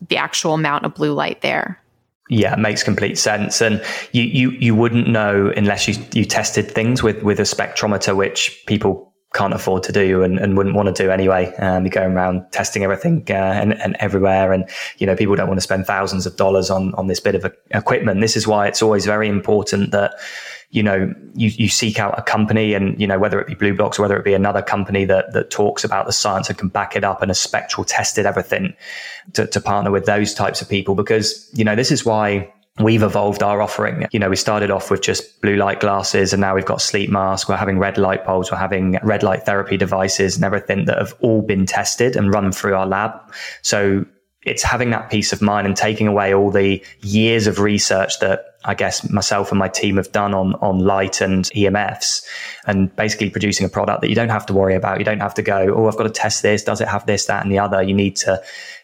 [0.09, 1.81] the actual amount of blue light there?
[2.29, 3.61] Yeah, it makes complete sense.
[3.61, 8.15] And you, you, you wouldn't know unless you, you tested things with, with a spectrometer,
[8.15, 11.53] which people can't afford to do and, and wouldn't want to do anyway.
[11.57, 14.51] Um, you're going around testing everything uh, and, and everywhere.
[14.51, 17.35] And, you know, people don't want to spend thousands of dollars on, on this bit
[17.35, 18.21] of equipment.
[18.21, 20.15] This is why it's always very important that,
[20.71, 23.97] you know, you, you seek out a company and, you know, whether it be BLUblox
[23.97, 26.95] or whether it be another company that, that talks about the science and can back
[26.95, 28.75] it up and has spectral tested everything
[29.33, 30.93] to, to partner with those types of people.
[30.93, 34.07] Because, you know, this is why we've evolved our offering.
[34.11, 37.09] You know, we started off with just blue light glasses and now we've got sleep
[37.09, 37.49] masks.
[37.49, 38.51] We're having red light bulbs.
[38.51, 42.51] We're having red light therapy devices and everything that have all been tested and run
[42.51, 43.19] through our lab.
[43.63, 44.05] So
[44.43, 48.48] it's having that peace of mind and taking away all the years of research that
[48.65, 52.25] I guess myself and my team have done on, on light and EMFs
[52.67, 54.99] and basically producing a product that you don't have to worry about.
[54.99, 56.63] You don't have to go, oh, I've got to test this.
[56.63, 57.81] Does it have this, that, and the other?
[57.81, 58.41] You need to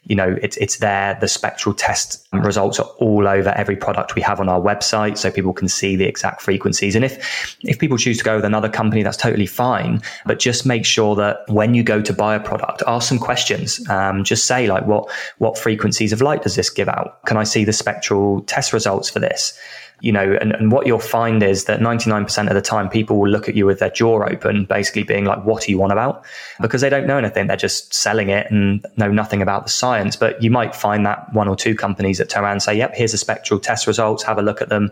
[0.08, 1.18] you know, it's, it's there.
[1.20, 5.18] The spectral test results are all over every product we have on our website.
[5.18, 6.96] So people can see the exact frequencies.
[6.96, 10.02] And if, if people choose to go with another company, that's totally fine.
[10.26, 13.88] But just make sure that when you go to buy a product, ask some questions.
[13.90, 15.10] Um, just say like, what,
[15.40, 17.24] what frequencies of light does this give out?
[17.26, 19.58] Can I see the spectral test results for this?
[20.02, 23.30] You know, and, and what you'll find is that 99% of the time people will
[23.30, 26.26] look at you with their jaw open, basically being like, what are you on about?
[26.62, 27.48] Because they don't know anything.
[27.48, 30.16] They're just selling it and know nothing about the science.
[30.16, 33.18] But you might find that one or two companies around and say, yep, here's the
[33.18, 34.92] spectral test results, have a look at them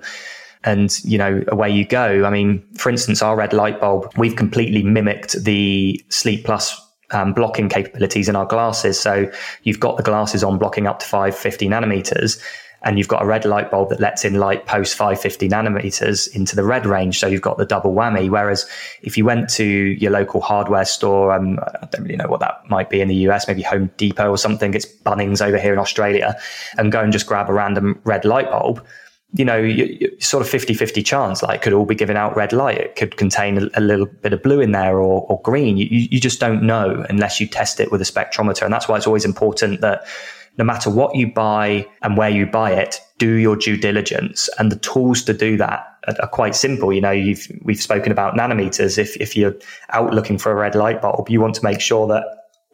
[0.64, 4.38] and you know away you go i mean for instance our red light bulb we've
[4.38, 6.80] completely mimicked the sleep plus
[7.12, 9.30] um, blocking capabilities in our glasses so
[9.64, 12.42] you've got the glasses on blocking up to 550 nanometers
[12.84, 16.56] and you've got a red light bulb that lets in light post 550 nanometers into
[16.56, 17.20] the red range.
[17.20, 18.30] So you've got the double whammy.
[18.30, 18.70] Whereas
[19.02, 22.62] if you went to your local hardware store, um, I don't really know what that
[22.70, 24.74] might be in the US, maybe Home Depot or something.
[24.74, 26.36] It's Bunnings over here in Australia
[26.78, 28.86] and go and just grab a random red light bulb
[29.36, 32.54] you know, you, sort of 50 50 chance, like could all be giving out red
[32.54, 32.78] light.
[32.78, 35.76] It could contain a, a little bit of blue in there or, or green.
[35.76, 38.62] You, you just don't know unless you test it with a spectrometer.
[38.62, 40.06] And that's why it's always important that
[40.58, 44.50] no matter what you buy and where you buy it, do your due diligence.
[44.60, 46.94] And the tools to do that are, are quite simple.
[46.94, 47.34] You know,
[47.64, 48.98] we've spoken about nanometers.
[48.98, 49.56] If, if you're
[49.90, 52.24] out looking for a red light bulb, you want to make sure that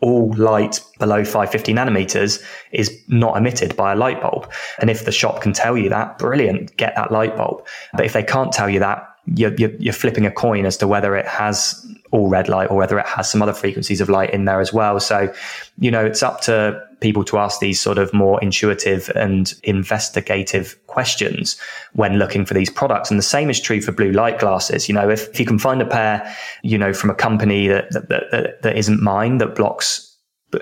[0.02, 4.50] all light below 550 nanometers is not emitted by a light bulb.
[4.80, 7.66] And if the shop can tell you that, brilliant, get that light bulb.
[7.94, 9.06] But if they can't tell you that,
[9.36, 12.78] you're, you're, you're, flipping a coin as to whether it has all red light or
[12.78, 15.00] whether it has some other frequencies of light in there as well.
[15.00, 15.34] So,
[15.78, 20.78] you know, it's up to people to ask these sort of more intuitive and investigative
[20.88, 21.58] questions
[21.94, 23.10] when looking for these products.
[23.10, 24.90] And the same is true for blue light glasses.
[24.90, 27.92] You know, if, if you can find a pair, you know, from a company that,
[27.92, 30.10] that, that, that isn't mine that blocks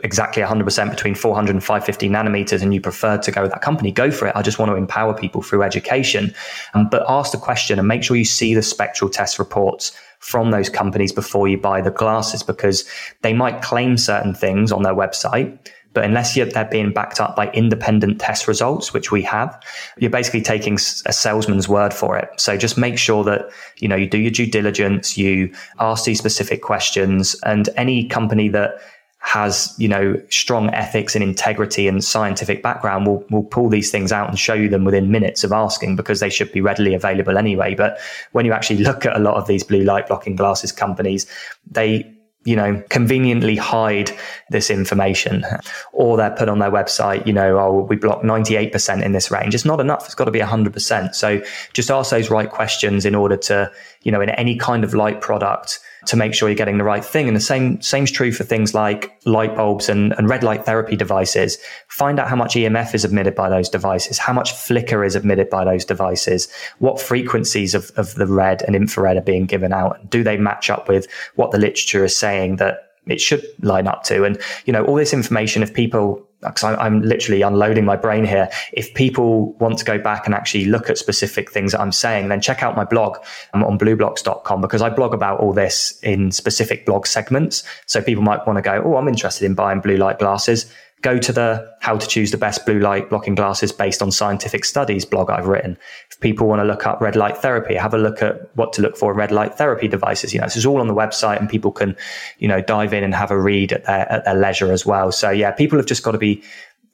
[0.03, 3.91] exactly 100% between 400 and 550 nanometers and you prefer to go with that company,
[3.91, 4.35] go for it.
[4.35, 6.33] I just want to empower people through education.
[6.73, 10.51] Um, but ask the question and make sure you see the spectral test reports from
[10.51, 12.89] those companies before you buy the glasses because
[13.21, 15.57] they might claim certain things on their website
[15.97, 19.59] but unless they're being backed up by independent test results, which we have,
[19.97, 22.29] you're basically taking a salesman's word for it.
[22.37, 26.19] So just make sure that, you know, you do your due diligence, you ask these
[26.19, 28.79] specific questions and any company that
[29.27, 34.13] has, you know, strong ethics and integrity and scientific background will, will pull these things
[34.13, 37.37] out and show you them within minutes of asking because they should be readily available
[37.37, 37.75] anyway.
[37.75, 37.99] But
[38.31, 41.27] when you actually look at a lot of these blue light blocking glasses companies,
[41.69, 42.09] they
[42.45, 44.09] you know, conveniently hide
[44.49, 45.45] this information
[45.91, 49.53] or they're put on their website, you know, oh, we block 98% in this range.
[49.53, 50.05] It's not enough.
[50.05, 51.13] It's got to be 100%.
[51.13, 51.41] So
[51.73, 53.69] just ask those right questions in order to,
[54.03, 57.03] you know, in any kind of light product, to make sure you're getting the right
[57.03, 57.27] thing.
[57.27, 60.95] And the same same's true for things like light bulbs and, and red light therapy
[60.95, 61.57] devices.
[61.89, 65.49] Find out how much EMF is emitted by those devices, how much flicker is emitted
[65.49, 66.47] by those devices,
[66.79, 69.99] what frequencies of, of the red and infrared are being given out.
[69.99, 73.87] and Do they match up with what the literature is saying that it should line
[73.87, 74.23] up to?
[74.23, 78.49] And, you know, all this information, if people because I'm literally unloading my brain here.
[78.73, 82.29] If people want to go back and actually look at specific things that I'm saying,
[82.29, 83.17] then check out my blog
[83.53, 87.63] um, on blublox.com because I blog about all this in specific blog segments.
[87.85, 90.71] So people might want to go, Oh, I'm interested in buying blue light glasses
[91.01, 94.65] go to the how to choose the best blue light blocking glasses based on scientific
[94.65, 95.77] studies blog I've written.
[96.09, 98.81] If people want to look up red light therapy, have a look at what to
[98.81, 100.33] look for in red light therapy devices.
[100.33, 101.95] You know, this is all on the website and people can,
[102.39, 105.11] you know, dive in and have a read at their, at their leisure as well.
[105.11, 106.43] So yeah, people have just got to be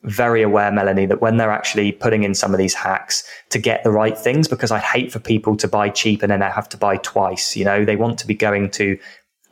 [0.04, 3.86] very aware, Melanie, that when they're actually putting in some of these hacks to get
[3.86, 6.68] the right things, because I hate for people to buy cheap and then they have
[6.70, 7.56] to buy twice.
[7.56, 9.00] You know, they want to be going to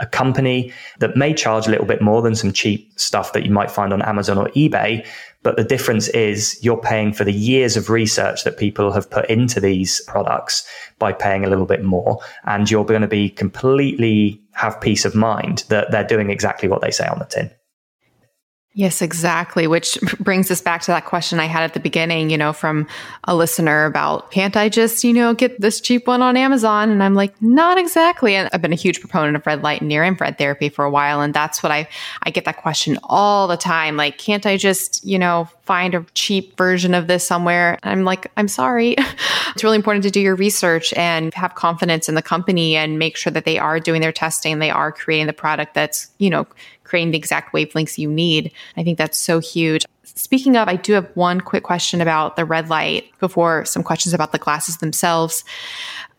[0.02, 3.52] a company that may charge a little bit more than some cheap stuff that you
[3.52, 5.08] might find on Amazon or eBay.
[5.43, 9.30] But the difference is you're paying for the years of research that people have put
[9.30, 10.68] into these products
[10.99, 12.20] by paying a little bit more.
[12.45, 16.82] And you're going to be completely have peace of mind that they're doing exactly what
[16.82, 17.52] they say on the tin.
[18.74, 19.67] Yes, exactly.
[19.67, 22.88] Which brings us back to that question I had at the beginning, you know, from
[23.26, 26.89] a listener about, can't I just, you know, get this cheap one on Amazon?
[26.89, 28.34] And I'm like, not exactly.
[28.34, 30.89] And I've been a huge proponent of red light and near infrared therapy for a
[30.89, 31.19] while.
[31.19, 31.86] And that's what I,
[32.24, 33.97] I get that question all the time.
[33.97, 37.78] Like, can't I just, you know, find a cheap version of this somewhere?
[37.84, 38.95] And I'm like, I'm sorry.
[39.53, 43.17] it's really important to do your research and have confidence in the company and make
[43.17, 44.59] sure that they are doing their testing.
[44.59, 46.47] They are creating the product that's, you know,
[46.92, 48.52] creating the exact wavelengths you need.
[48.76, 49.86] I think that's so huge.
[50.04, 54.14] Speaking of, I do have one quick question about the red light before some questions
[54.14, 55.46] about the glasses themselves.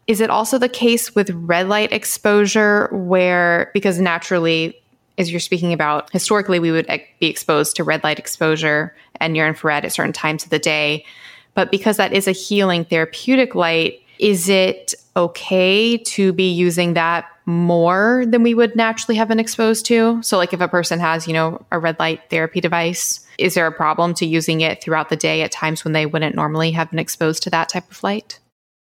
[0.07, 4.75] Is it also the case with red light exposure where, because naturally,
[5.19, 6.87] as you're speaking about, historically, we would
[7.21, 11.05] be exposed to red light exposure and near infrared at certain times of the day.
[11.53, 17.27] But because that is a healing therapeutic light, is it okay to be using that
[17.47, 20.23] more than we would naturally have been exposed to?
[20.23, 23.67] So, like if a person has, you know, a red light therapy device, is there
[23.67, 26.91] a problem to using it throughout the day at times when they wouldn't normally have
[26.91, 28.39] been exposed to that type of light?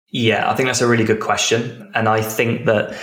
[0.09, 1.91] Yeah, I think that's a really good question.
[1.95, 2.97] And I think that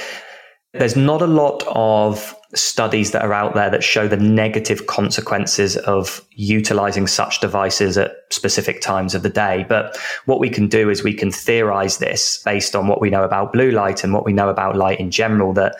[0.73, 5.77] there's not a lot of studies that are out there that show the negative consequences
[5.77, 9.65] of utilizing such devices at specific times of the day.
[9.67, 13.23] But what we can do is we can theorize this based on what we know
[13.23, 15.75] about blue light and what we know about light in general that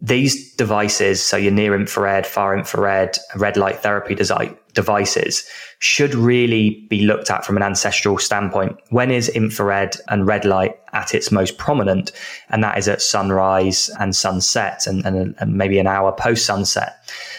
[0.00, 4.14] these devices, so your near infrared, far infrared, red light therapy
[4.74, 5.48] devices,
[5.80, 8.76] should really be looked at from an ancestral standpoint.
[8.90, 12.12] When is infrared and red light at its most prominent?
[12.48, 16.96] And that is at sunrise and sunset and, and, and maybe an hour post sunset.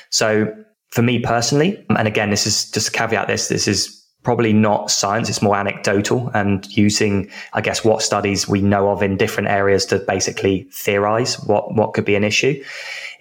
[0.10, 0.54] So
[0.92, 4.92] for me personally, and again, this is just a caveat this, this is probably not
[4.92, 5.30] science.
[5.30, 9.86] It's more anecdotal and using, I guess, what studies we know of in different areas
[9.88, 12.62] to basically theorize what, what could be an issue.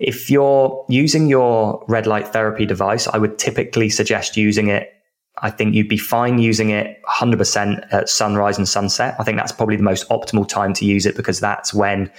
[0.00, 4.92] If you're using your red light therapy device, I would typically suggest using it.
[5.40, 9.14] I think you'd be fine using it 100% at sunrise and sunset.
[9.20, 12.10] I think that's probably the most optimal time to use it because that's when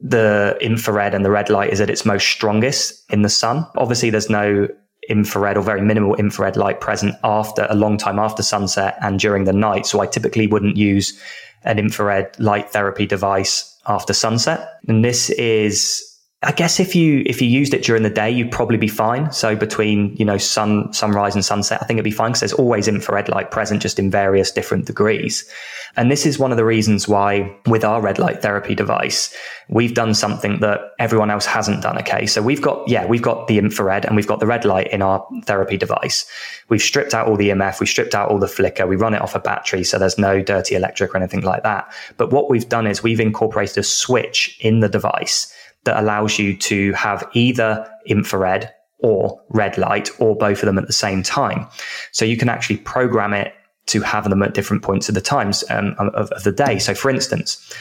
[0.00, 3.66] the infrared and the red light is at its most strongest in the sun.
[3.76, 4.68] Obviously, there's no
[5.08, 9.44] infrared or very minimal infrared light present after a long time after sunset and during
[9.44, 9.86] the night.
[9.86, 11.18] So I typically wouldn't use
[11.64, 14.78] an infrared light therapy device after sunset.
[14.86, 16.07] And this is
[16.40, 19.32] I guess if you if you used it during the day, you'd probably be fine.
[19.32, 22.52] So between you know sun sunrise and sunset, I think it'd be fine because there's
[22.52, 25.50] always infrared light present, just in various different degrees.
[25.96, 29.34] And this is one of the reasons why with our red light therapy device,
[29.68, 31.98] we've done something that everyone else hasn't done.
[31.98, 34.92] Okay, so we've got yeah, we've got the infrared and we've got the red light
[34.92, 36.24] in our therapy device.
[36.68, 39.22] We've stripped out all the EMF, we've stripped out all the flicker, we run it
[39.22, 41.92] off a battery, so there's no dirty electric or anything like that.
[42.16, 45.52] But what we've done is we've incorporated a switch in the device
[45.88, 50.86] that allows you to have either infrared or red light or both of them at
[50.86, 51.66] the same time.
[52.12, 53.54] So you can actually program it
[53.86, 56.78] to have them at different points of the times um, of, of, the day.
[56.78, 57.72] So for instance,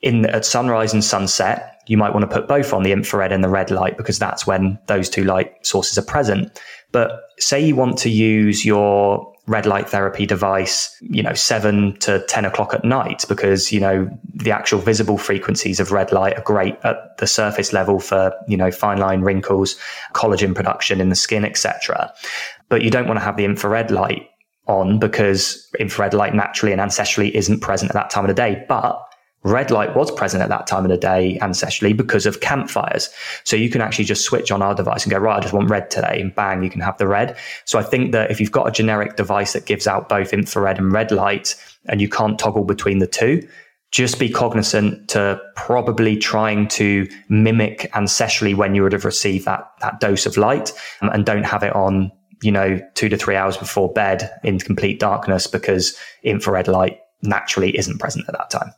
[0.00, 3.44] in at sunrise and sunset, you might want to put both on the infrared and
[3.44, 6.60] the red light because that's when those two light sources are present.
[6.90, 12.24] But say you want to use your red light therapy device, you know, seven to
[12.26, 16.42] 10 o'clock at night because, you know, the actual visible frequencies of red light are
[16.42, 19.76] great at the surface level for, you know, fine line wrinkles,
[20.14, 22.12] collagen production in the skin, etc.
[22.68, 24.28] But you don't want to have the infrared light
[24.66, 28.64] on because infrared light naturally and ancestrally isn't present at that time of the day.
[28.68, 29.00] But
[29.44, 33.08] red light was present at that time of the day ancestrally because of campfires.
[33.44, 35.70] So you can actually just switch on our device and go, right, I just want
[35.70, 36.20] red today.
[36.20, 37.36] And bang, you can have the red.
[37.64, 40.78] So I think that if you've got a generic device that gives out both infrared
[40.78, 41.54] and red light
[41.86, 43.46] and you can't toggle between the two,
[43.90, 49.70] just be cognizant to probably trying to mimic ancestrally when you would have received that,
[49.80, 52.12] that dose of light um, and don't have it on,
[52.42, 57.76] you know, two to three hours before bed in complete darkness because infrared light naturally
[57.78, 58.72] isn't present at that time.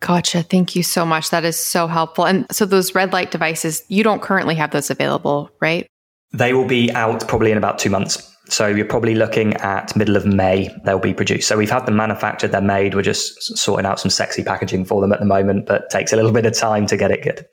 [0.00, 0.42] Gotcha.
[0.42, 1.30] Thank you so much.
[1.30, 2.26] That is so helpful.
[2.26, 5.86] And so those red light devices, you don't currently have those available, right?
[6.32, 8.26] They will be out probably in about two months.
[8.48, 11.46] So you're probably looking at middle of May they'll be produced.
[11.46, 12.94] So we've had them manufactured, they're made.
[12.94, 16.16] We're just sorting out some sexy packaging for them at the moment, but takes a
[16.16, 17.46] little bit of time to get it good.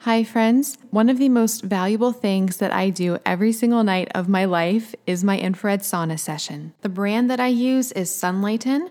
[0.00, 0.78] Hi, friends.
[0.90, 4.94] One of the most valuable things that I do every single night of my life
[5.04, 6.74] is my infrared sauna session.
[6.82, 8.90] The brand that I use is Sunlighten.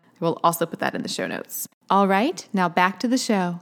[0.21, 1.67] I will also put that in the show notes.
[1.89, 3.61] All right, now back to the show.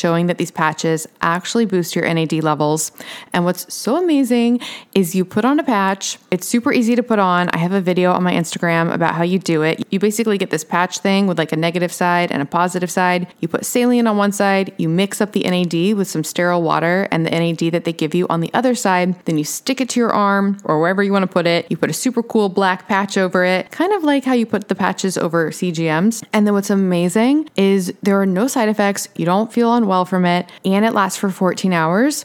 [0.00, 2.90] showing that these patches actually boost your NAD levels.
[3.34, 4.60] And what's so amazing
[4.94, 7.50] is you put on a patch, it's super easy to put on.
[7.50, 9.84] I have a video on my Instagram about how you do it.
[9.90, 13.26] You basically get this patch thing with like a negative side and a positive side.
[13.40, 17.06] You put saline on one side, you mix up the NAD with some sterile water
[17.10, 19.22] and the NAD that they give you on the other side.
[19.26, 21.66] Then you stick it to your arm or wherever you want to put it.
[21.70, 24.68] You put a super cool black patch over it, kind of like how you put
[24.68, 26.24] the patches over CGMs.
[26.32, 29.08] And then what's amazing is there are no side effects.
[29.16, 32.24] You don't feel unwell from it, and it lasts for 14 hours.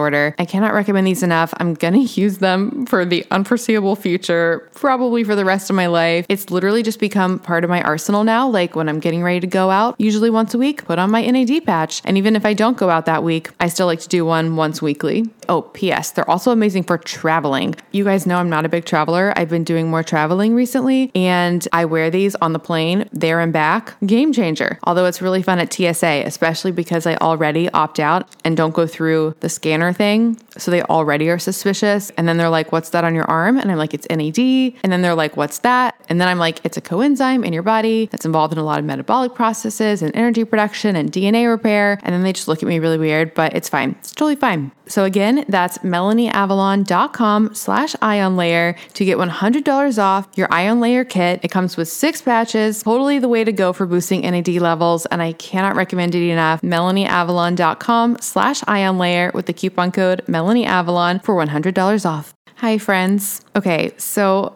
[0.01, 0.35] disorder.
[0.39, 1.53] I cannot recommend these enough.
[1.57, 5.87] I'm going to use them for the unforeseeable future, probably for the rest of my
[5.87, 6.25] life.
[6.29, 8.47] It's literally just become part of my arsenal now.
[8.49, 11.21] Like when I'm getting ready to go out, usually once a week, put on my
[11.21, 12.01] NAD patch.
[12.05, 14.55] And even if I don't go out that week, I still like to do one
[14.55, 15.29] once weekly.
[15.51, 16.11] Oh, P.S.
[16.11, 17.75] They're also amazing for traveling.
[17.91, 19.33] You guys know I'm not a big traveler.
[19.35, 23.51] I've been doing more traveling recently, and I wear these on the plane there and
[23.51, 23.99] back.
[24.05, 24.79] Game changer.
[24.85, 28.87] Although it's really fun at TSA, especially because I already opt out and don't go
[28.87, 30.39] through the scanner thing.
[30.57, 32.11] So they already are suspicious.
[32.11, 33.57] And then they're like, What's that on your arm?
[33.57, 34.39] And I'm like, It's NAD.
[34.83, 35.95] And then they're like, What's that?
[36.07, 38.79] And then I'm like, It's a coenzyme in your body that's involved in a lot
[38.79, 41.99] of metabolic processes and energy production and DNA repair.
[42.03, 43.97] And then they just look at me really weird, but it's fine.
[43.99, 44.71] It's totally fine.
[44.91, 51.39] So again, that's melanieavalon.com slash ion layer to get $100 off your ion layer kit.
[51.43, 55.05] It comes with six patches, totally the way to go for boosting NAD levels.
[55.05, 56.61] And I cannot recommend it enough.
[56.61, 62.33] melanieavalon.com slash ion layer with the coupon code melanieavalon for $100 off.
[62.57, 63.41] Hi, friends.
[63.55, 64.55] Okay, so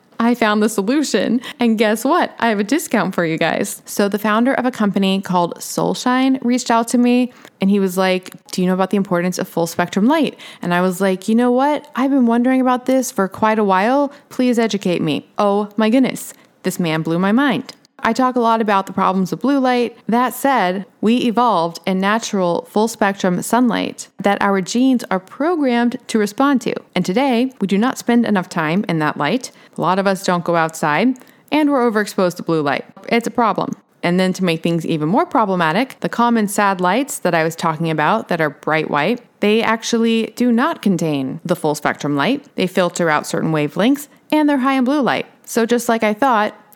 [0.21, 1.41] I found the solution.
[1.59, 2.35] And guess what?
[2.37, 3.81] I have a discount for you guys.
[3.85, 7.97] So, the founder of a company called Solshine reached out to me and he was
[7.97, 10.39] like, Do you know about the importance of full spectrum light?
[10.61, 11.89] And I was like, You know what?
[11.95, 14.13] I've been wondering about this for quite a while.
[14.29, 15.27] Please educate me.
[15.39, 16.35] Oh my goodness.
[16.61, 17.73] This man blew my mind.
[18.03, 19.97] I talk a lot about the problems of blue light.
[20.07, 26.19] That said, we evolved in natural full spectrum sunlight that our genes are programmed to
[26.19, 26.73] respond to.
[26.95, 29.51] And today, we do not spend enough time in that light.
[29.77, 31.17] A lot of us don't go outside,
[31.51, 32.85] and we're overexposed to blue light.
[33.09, 33.71] It's a problem.
[34.03, 37.55] And then to make things even more problematic, the common sad lights that I was
[37.55, 42.47] talking about that are bright white, they actually do not contain the full spectrum light.
[42.55, 45.27] They filter out certain wavelengths and they're high in blue light.
[45.45, 46.55] So just like I thought,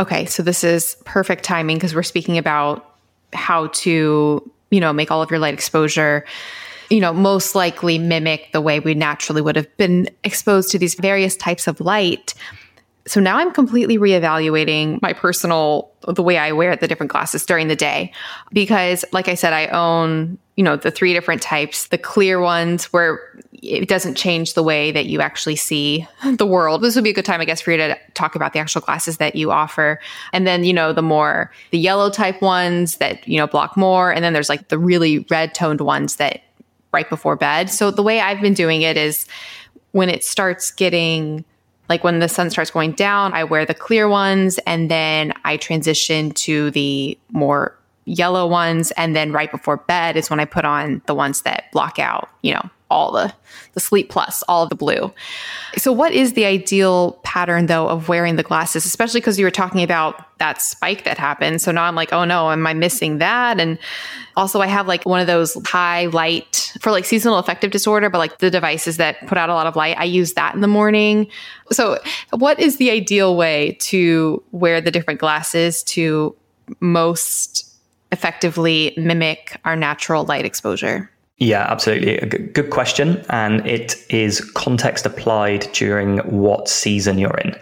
[0.00, 2.96] Okay, so this is perfect timing because we're speaking about
[3.34, 6.24] how to, you know, make all of your light exposure,
[6.88, 10.94] you know, most likely mimic the way we naturally would have been exposed to these
[10.94, 12.32] various types of light.
[13.06, 17.68] So now I'm completely reevaluating my personal, the way I wear the different glasses during
[17.68, 18.10] the day.
[18.54, 22.84] Because, like I said, I own, you know, the three different types the clear ones
[22.92, 23.18] where
[23.62, 26.06] it doesn't change the way that you actually see
[26.36, 26.82] the world.
[26.82, 28.82] This would be a good time, I guess, for you to talk about the actual
[28.82, 29.98] glasses that you offer.
[30.34, 34.12] And then, you know, the more the yellow type ones that, you know, block more.
[34.12, 36.42] And then there's like the really red toned ones that
[36.92, 37.70] right before bed.
[37.70, 39.26] So the way I've been doing it is
[39.92, 41.42] when it starts getting
[41.88, 45.56] like when the sun starts going down, I wear the clear ones and then I
[45.56, 47.79] transition to the more
[48.10, 48.90] yellow ones.
[48.92, 52.28] And then right before bed is when I put on the ones that block out,
[52.42, 53.32] you know, all the
[53.74, 55.12] the sleep plus all the blue.
[55.76, 59.50] So what is the ideal pattern though of wearing the glasses especially because you were
[59.52, 61.62] talking about that spike that happened.
[61.62, 63.60] So now i'm like oh no am i missing that?
[63.60, 63.78] And
[64.36, 68.18] also i have like one of those high light for like seasonal affective disorder but
[68.18, 70.68] like the devices that put out a lot of light i use that in the
[70.68, 71.28] morning.
[71.70, 72.00] So
[72.30, 76.34] what is the ideal way to wear the different glasses to
[76.80, 77.69] most
[78.12, 81.10] effectively mimic our natural light exposure
[81.40, 82.18] yeah, absolutely.
[82.18, 83.24] A good question.
[83.30, 87.56] And it is context applied during what season you're in.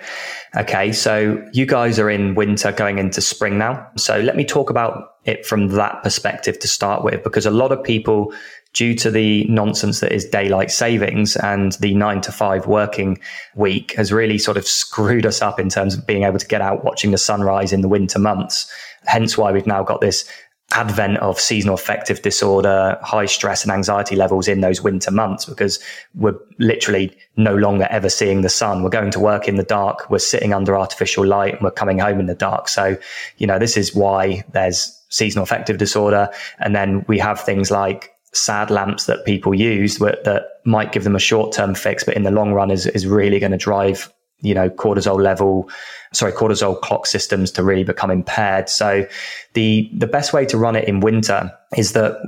[0.57, 3.89] Okay, so you guys are in winter going into spring now.
[3.97, 7.71] So let me talk about it from that perspective to start with, because a lot
[7.71, 8.33] of people,
[8.73, 13.21] due to the nonsense that is daylight savings and the nine to five working
[13.55, 16.63] week, has really sort of screwed us up in terms of being able to get
[16.63, 18.69] out watching the sunrise in the winter months.
[19.07, 20.31] Hence why we've now got this
[20.73, 25.81] advent of seasonal affective disorder, high stress and anxiety levels in those winter months because
[26.15, 28.83] we're literally no longer ever seeing the sun.
[28.83, 30.11] We're going to work in the dark.
[30.11, 32.69] We're sitting under artificial light and we're coming home in the dark.
[32.69, 32.99] So,
[33.39, 36.29] you know, this is why there's seasonal affective disorder.
[36.59, 41.17] And then we have things like sad lamps that people use that might give them
[41.17, 44.13] a short term fix, but in the long run is, is really going to drive
[44.41, 45.69] you know, cortisol level,
[46.13, 48.69] sorry, cortisol clock systems to really become impaired.
[48.69, 49.07] So
[49.55, 52.21] the, the best way to run it in winter is that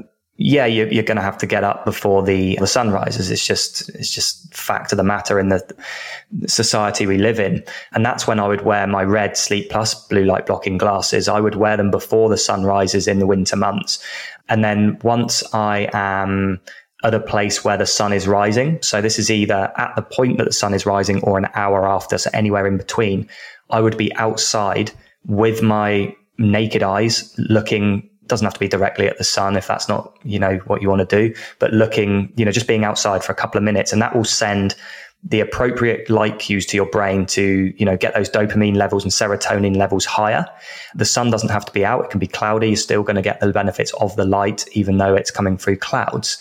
[0.43, 3.31] yeah, you're, you're going to have to get up before the, the sun rises.
[3.31, 5.63] It's just, it's just fact of the matter in the
[6.47, 7.63] society we live in.
[7.93, 11.29] And that's when I would wear my red sleep plus blue light blocking glasses.
[11.29, 14.03] I would wear them before the sun rises in the winter months.
[14.49, 16.59] And then once I am
[17.05, 18.79] at a place where the sun is rising.
[18.83, 21.89] So this is either at the point that the sun is rising or an hour
[21.89, 22.19] after.
[22.19, 23.29] So anywhere in between,
[23.71, 24.93] I would be outside
[25.27, 29.89] with my naked eyes looking doesn't have to be directly at the sun if that's
[29.89, 33.25] not you know what you want to do but looking you know just being outside
[33.25, 34.75] for a couple of minutes and that will send
[35.23, 39.13] the appropriate light cues to your brain to, you know, get those dopamine levels and
[39.13, 40.47] serotonin levels higher.
[40.95, 42.07] The sun doesn't have to be out.
[42.07, 42.69] It can be cloudy.
[42.69, 45.77] You're still going to get the benefits of the light, even though it's coming through
[45.77, 46.39] clouds.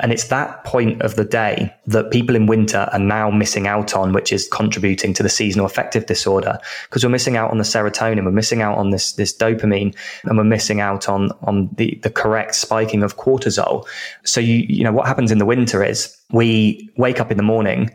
[0.00, 3.96] And it's that point of the day that people in winter are now missing out
[3.96, 7.64] on, which is contributing to the seasonal affective disorder because we're missing out on the
[7.64, 8.24] serotonin.
[8.24, 12.10] We're missing out on this, this dopamine and we're missing out on, on the, the
[12.10, 13.88] correct spiking of cortisol.
[14.22, 17.42] So you, you know, what happens in the winter is we wake up in the
[17.42, 17.90] morning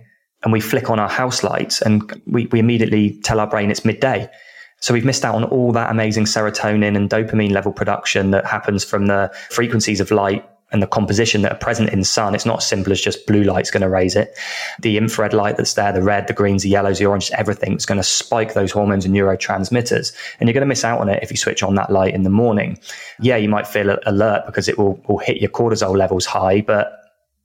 [0.45, 3.83] and we flick on our house lights and we, we immediately tell our brain it's
[3.83, 4.29] midday.
[4.79, 8.83] So we've missed out on all that amazing serotonin and dopamine level production that happens
[8.83, 12.35] from the frequencies of light and the composition that are present in sun.
[12.35, 14.37] It's not as simple as just blue light's going to raise it.
[14.81, 17.85] The infrared light that's there, the red, the greens, the yellows, the oranges, everything is
[17.85, 20.13] going to spike those hormones and neurotransmitters.
[20.39, 22.23] And you're going to miss out on it if you switch on that light in
[22.23, 22.77] the morning.
[23.19, 27.01] Yeah, you might feel alert because it will, will hit your cortisol levels high, but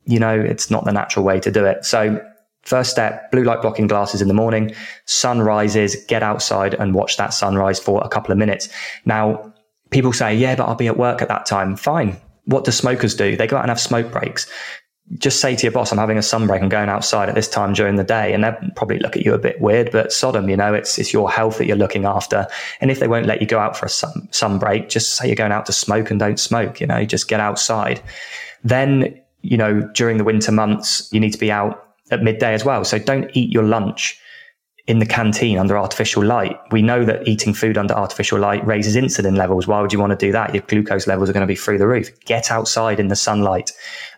[0.07, 1.85] you know, it's not the natural way to do it.
[1.85, 2.21] So
[2.63, 4.75] First step, blue light blocking glasses in the morning,
[5.07, 8.69] sun rises, get outside and watch that sunrise for a couple of minutes.
[9.07, 9.53] Now,
[9.91, 11.77] people say, yeah, but I'll be at work at that time.
[11.77, 12.17] Fine.
[12.45, 13.37] What do smokers do?
[13.37, 14.47] They go out and have smoke breaks.
[15.19, 16.63] Just say to your boss, I'm having a sun break.
[16.63, 18.33] I'm going outside at this time during the day.
[18.33, 21.13] And they'll probably look at you a bit weird, but Sodom, you know, it's, it's
[21.13, 22.47] your health that you're looking after.
[22.81, 25.27] And if they won't let you go out for a sun, sun break, just say
[25.27, 28.01] you're going out to smoke and don't smoke, you know, just get outside.
[28.63, 32.65] Then, you know, during the winter months, you need to be out at midday as
[32.65, 32.85] well.
[32.85, 34.19] So don't eat your lunch
[34.87, 36.59] in the canteen under artificial light.
[36.73, 39.67] We know that eating food under artificial light raises insulin levels.
[39.67, 40.53] Why would you want to do that?
[40.53, 42.09] Your glucose levels are going to be through the roof.
[42.25, 43.71] Get outside in the sunlight.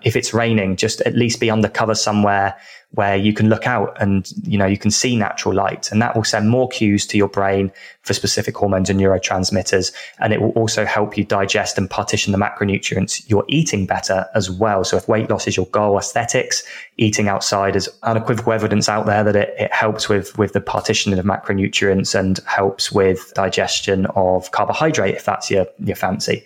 [0.02, 2.56] If it's raining, just at least be under cover somewhere
[2.94, 6.14] where you can look out and you know you can see natural light and that
[6.14, 10.50] will send more cues to your brain for specific hormones and neurotransmitters and it will
[10.50, 14.84] also help you digest and partition the macronutrients you're eating better as well.
[14.84, 16.62] So if weight loss is your goal aesthetics
[16.98, 21.18] eating outside is unequivocal evidence out there that it, it helps with with the partitioning
[21.18, 26.44] of macronutrients and helps with digestion of carbohydrate if that's your your fancy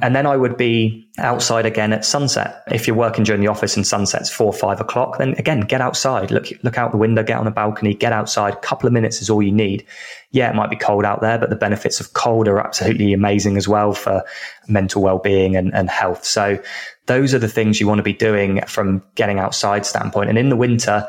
[0.00, 2.62] and then I would be outside again at sunset.
[2.68, 5.80] If you're working during the office and sunset's four, or five o'clock, then again, get
[5.80, 8.54] outside, look, look out the window, get on a balcony, get outside.
[8.54, 9.84] A couple of minutes is all you need.
[10.30, 13.56] Yeah, it might be cold out there, but the benefits of cold are absolutely amazing
[13.56, 14.24] as well for
[14.68, 16.24] mental well-being and, and health.
[16.24, 16.62] So
[17.06, 20.30] those are the things you want to be doing from getting outside standpoint.
[20.30, 21.06] And in the winter,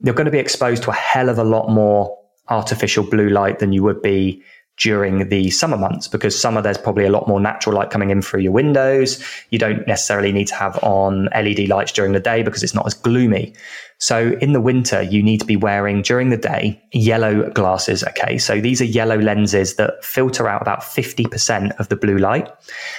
[0.00, 2.18] you're going to be exposed to a hell of a lot more
[2.48, 4.42] artificial blue light than you would be
[4.78, 8.22] during the summer months because summer there's probably a lot more natural light coming in
[8.22, 9.22] through your windows.
[9.50, 12.86] You don't necessarily need to have on LED lights during the day because it's not
[12.86, 13.54] as gloomy.
[14.02, 18.02] So in the winter, you need to be wearing during the day yellow glasses.
[18.02, 18.36] Okay.
[18.36, 22.52] So these are yellow lenses that filter out about 50% of the blue light.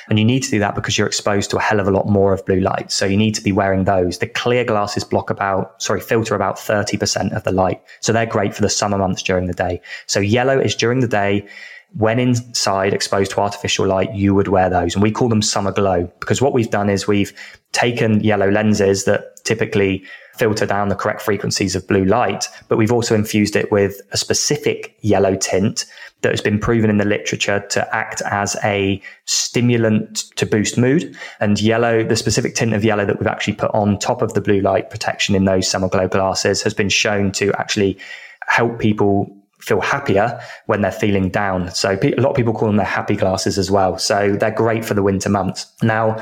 [0.08, 2.08] And you need to do that because you're exposed to a hell of a lot
[2.08, 2.90] more of blue light.
[2.90, 4.20] So you need to be wearing those.
[4.20, 7.82] The clear glasses block about, sorry, filter about 30% of the light.
[8.00, 9.82] So they're great for the summer months during the day.
[10.06, 11.46] So yellow is during the day
[11.98, 14.96] when inside exposed to artificial light, you would wear those.
[14.96, 17.34] And we call them summer glow because what we've done is we've
[17.74, 20.06] taken yellow lenses that typically
[20.38, 24.18] filter down the correct frequencies of blue light, but we've also infused it with a
[24.18, 25.86] specific yellow tint
[26.22, 31.16] that has been proven in the literature to act as a stimulant to boost mood.
[31.40, 34.42] And yellow, the specific tint of yellow that we've actually put on top of the
[34.42, 37.98] blue light protection in those summer glow glasses has been shown to actually
[38.48, 41.72] help people feel happier when they're feeling down.
[41.72, 43.98] So a lot of people call them their happy glasses as well.
[43.98, 45.72] So they're great for the winter months.
[45.82, 46.22] Now,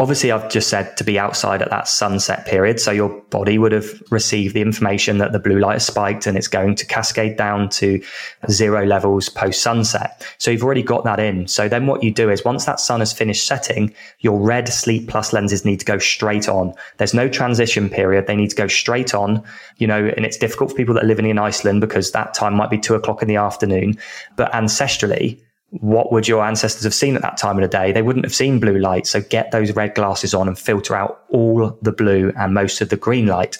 [0.00, 2.80] Obviously, I've just said to be outside at that sunset period.
[2.80, 6.38] So your body would have received the information that the blue light has spiked and
[6.38, 8.02] it's going to cascade down to
[8.50, 10.26] zero levels post sunset.
[10.38, 11.46] So you've already got that in.
[11.48, 15.06] So then what you do is once that sun has finished setting, your red sleep
[15.06, 16.72] plus lenses need to go straight on.
[16.96, 18.26] There's no transition period.
[18.26, 19.44] They need to go straight on,
[19.76, 22.54] you know, and it's difficult for people that are living in Iceland because that time
[22.54, 23.98] might be two o'clock in the afternoon.
[24.36, 25.40] But ancestrally,
[25.70, 27.92] what would your ancestors have seen at that time of the day?
[27.92, 29.06] They wouldn't have seen blue light.
[29.06, 32.88] So get those red glasses on and filter out all the blue and most of
[32.88, 33.56] the green light.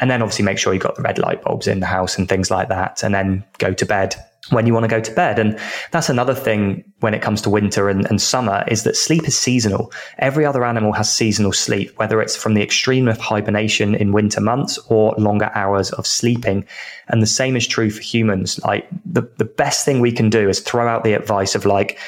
[0.00, 2.28] And then obviously make sure you've got the red light bulbs in the house and
[2.28, 3.04] things like that.
[3.04, 4.16] And then go to bed
[4.50, 5.38] when you want to go to bed.
[5.38, 5.58] And
[5.90, 9.36] that's another thing when it comes to winter and, and, summer is that sleep is
[9.36, 9.92] seasonal.
[10.18, 14.40] Every other animal has seasonal sleep, whether it's from the extreme of hibernation in winter
[14.40, 16.66] months or longer hours of sleeping.
[17.08, 18.58] And the same is true for humans.
[18.64, 21.98] Like the, the best thing we can do is throw out the advice of like,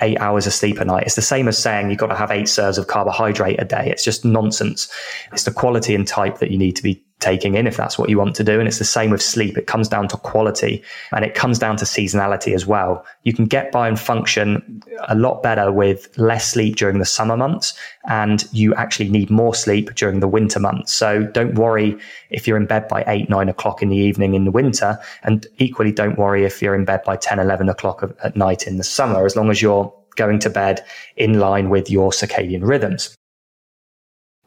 [0.00, 1.02] eight hours of sleep a night.
[1.04, 3.90] It's the same as saying you've got to have eight serves of carbohydrate a day.
[3.90, 4.88] It's just nonsense.
[5.32, 8.08] It's the quality and type that you need to be taking in if that's what
[8.08, 8.58] you want to do.
[8.58, 9.58] And it's the same with sleep.
[9.58, 10.82] It comes down to quality
[11.12, 13.04] and it comes down to seasonality as well.
[13.24, 17.36] You can get by and function a lot better with less sleep during the summer
[17.36, 17.74] months
[18.04, 20.92] and you actually need more sleep during the winter months.
[20.92, 21.98] So don't worry
[22.30, 24.98] if you're in bed by eight, nine o'clock in the evening in the winter.
[25.24, 28.76] And equally don't worry if you're in bed by 10, 11 o'clock at night in
[28.76, 30.84] the summer, as long as you're going to bed
[31.16, 33.16] in line with your circadian rhythms.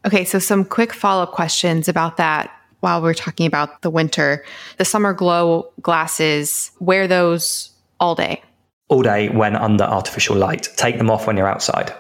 [0.06, 4.44] Okay, so some quick follow up questions about that while we're talking about the winter.
[4.78, 8.44] The summer glow glasses, wear those all day.
[8.90, 10.68] All day when under artificial light.
[10.76, 11.94] Take them off when you're outside.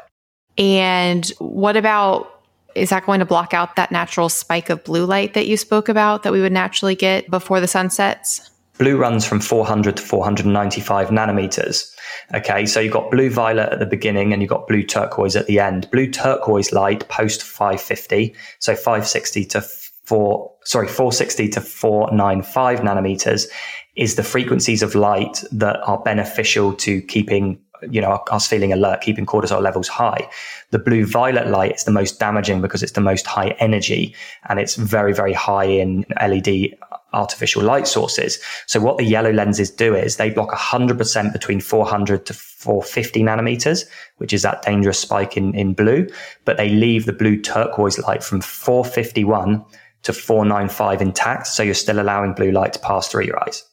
[0.57, 2.41] And what about
[2.75, 5.89] is that going to block out that natural spike of blue light that you spoke
[5.89, 8.49] about that we would naturally get before the sun sets?
[8.77, 11.93] Blue runs from 400 to 495 nanometers.
[12.33, 15.45] Okay, so you've got blue violet at the beginning and you've got blue turquoise at
[15.45, 15.89] the end.
[15.91, 23.47] Blue turquoise light post 550, so 560 to four, sorry, 460 to 495 nanometers
[23.95, 27.59] is the frequencies of light that are beneficial to keeping
[27.89, 30.29] you know us feeling alert keeping cortisol levels high.
[30.69, 34.15] The blue violet light is the most damaging because it's the most high energy
[34.49, 36.77] and it's very very high in led
[37.13, 38.39] artificial light sources.
[38.67, 43.85] So what the yellow lenses do is they block 100% between 400 to 450 nanometers
[44.17, 46.07] which is that dangerous spike in, in blue
[46.45, 49.65] but they leave the blue turquoise light from 451
[50.03, 51.47] to 495 intact.
[51.47, 53.63] So you're still allowing blue light to pass through your eyes.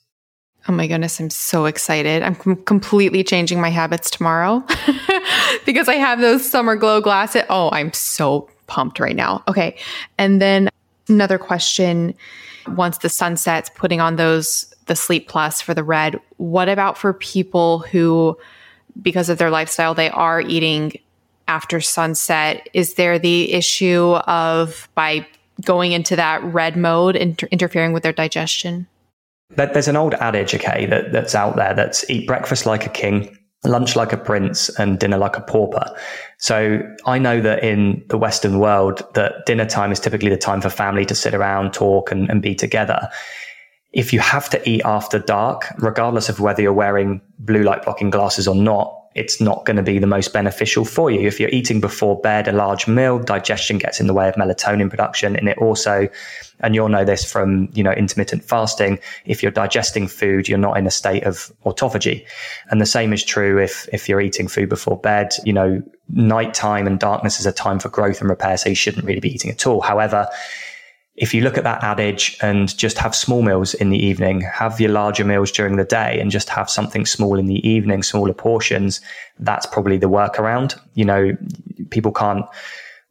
[0.68, 2.22] Oh my goodness, I'm so excited.
[2.22, 4.62] I'm com- completely changing my habits tomorrow
[5.64, 7.42] because I have those summer glow glasses.
[7.48, 9.42] Oh, I'm so pumped right now.
[9.48, 9.76] Okay.
[10.18, 10.68] And then
[11.08, 12.14] another question
[12.68, 16.20] once the sun sets, putting on those the Sleep Plus for the red.
[16.36, 18.36] What about for people who,
[19.00, 20.98] because of their lifestyle, they are eating
[21.46, 22.68] after sunset?
[22.74, 25.26] Is there the issue of by
[25.64, 28.86] going into that red mode inter- interfering with their digestion?
[29.50, 33.36] There's an old adage, okay, that, that's out there that's eat breakfast like a king,
[33.64, 35.90] lunch like a prince, and dinner like a pauper.
[36.38, 40.60] So I know that in the Western world, that dinner time is typically the time
[40.60, 43.08] for family to sit around, talk, and, and be together.
[43.92, 48.10] If you have to eat after dark, regardless of whether you're wearing blue light blocking
[48.10, 51.26] glasses or not, it's not going to be the most beneficial for you.
[51.26, 54.88] If you're eating before bed a large meal, digestion gets in the way of melatonin
[54.88, 55.34] production.
[55.36, 56.08] And it also,
[56.60, 60.78] and you'll know this from, you know, intermittent fasting, if you're digesting food, you're not
[60.78, 62.24] in a state of autophagy.
[62.70, 66.86] And the same is true if, if you're eating food before bed, you know, nighttime
[66.86, 68.56] and darkness is a time for growth and repair.
[68.56, 69.80] So you shouldn't really be eating at all.
[69.80, 70.28] However,
[71.18, 74.80] if you look at that adage and just have small meals in the evening, have
[74.80, 78.32] your larger meals during the day and just have something small in the evening, smaller
[78.32, 79.00] portions,
[79.40, 80.78] that's probably the workaround.
[80.94, 81.36] You know,
[81.90, 82.46] people can't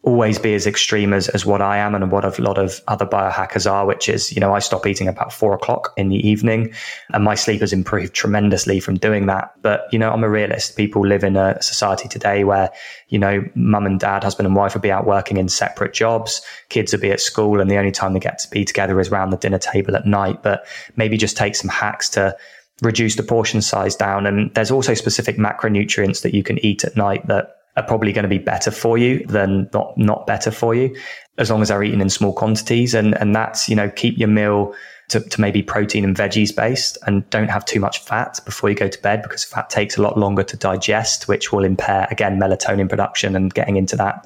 [0.07, 3.05] always be as extreme as, as what I am and what a lot of other
[3.05, 6.73] biohackers are, which is, you know, I stop eating about four o'clock in the evening
[7.09, 9.51] and my sleep has improved tremendously from doing that.
[9.61, 10.77] But, you know, I'm a realist.
[10.77, 12.71] People live in a society today where,
[13.09, 16.41] you know, mum and dad, husband and wife will be out working in separate jobs.
[16.69, 19.09] Kids will be at school and the only time they get to be together is
[19.09, 20.41] around the dinner table at night.
[20.41, 20.65] But
[20.95, 22.33] maybe just take some hacks to
[22.81, 24.25] reduce the portion size down.
[24.25, 28.23] And there's also specific macronutrients that you can eat at night that are probably going
[28.23, 30.93] to be better for you than not not better for you,
[31.37, 32.93] as long as they're eaten in small quantities.
[32.93, 34.75] And and that's you know keep your meal
[35.09, 38.75] to, to maybe protein and veggies based, and don't have too much fat before you
[38.75, 42.39] go to bed because fat takes a lot longer to digest, which will impair again
[42.39, 44.25] melatonin production and getting into that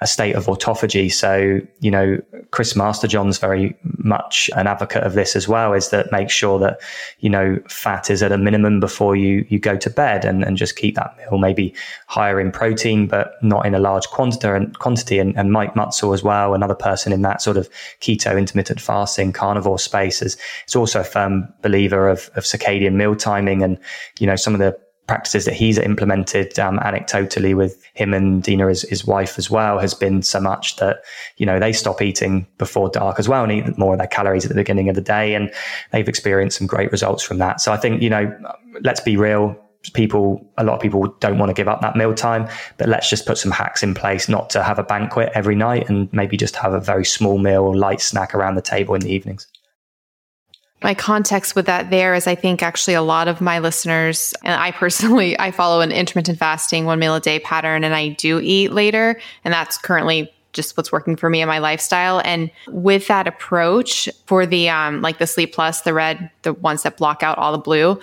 [0.00, 1.12] a state of autophagy.
[1.12, 2.20] So, you know,
[2.50, 6.80] Chris Masterjohn's very much an advocate of this as well, is that make sure that,
[7.18, 10.56] you know, fat is at a minimum before you, you go to bed and, and
[10.56, 11.74] just keep that meal maybe
[12.06, 15.18] higher in protein, but not in a large quantity and quantity.
[15.18, 17.68] And, and Mike Mutzel as well, another person in that sort of
[18.00, 23.16] keto intermittent fasting carnivore space is, is also a firm believer of, of circadian meal
[23.16, 23.78] timing and,
[24.18, 24.78] you know, some of the
[25.08, 29.78] practices that he's implemented um, anecdotally with him and Dina, his, his wife as well,
[29.78, 30.98] has been so much that,
[31.38, 34.44] you know, they stop eating before dark as well and eat more of their calories
[34.44, 35.34] at the beginning of the day.
[35.34, 35.50] And
[35.90, 37.60] they've experienced some great results from that.
[37.60, 38.32] So I think, you know,
[38.82, 39.56] let's be real.
[39.94, 43.08] People, a lot of people don't want to give up that meal time, but let's
[43.08, 46.36] just put some hacks in place not to have a banquet every night and maybe
[46.36, 49.46] just have a very small meal, light snack around the table in the evenings
[50.82, 54.54] my context with that there is I think actually a lot of my listeners and
[54.54, 58.40] I personally I follow an intermittent fasting one meal a day pattern and I do
[58.40, 62.20] eat later and that's currently just what's working for me in my lifestyle.
[62.24, 66.82] And with that approach for the um like the sleep plus the red the ones
[66.82, 68.00] that block out all the blue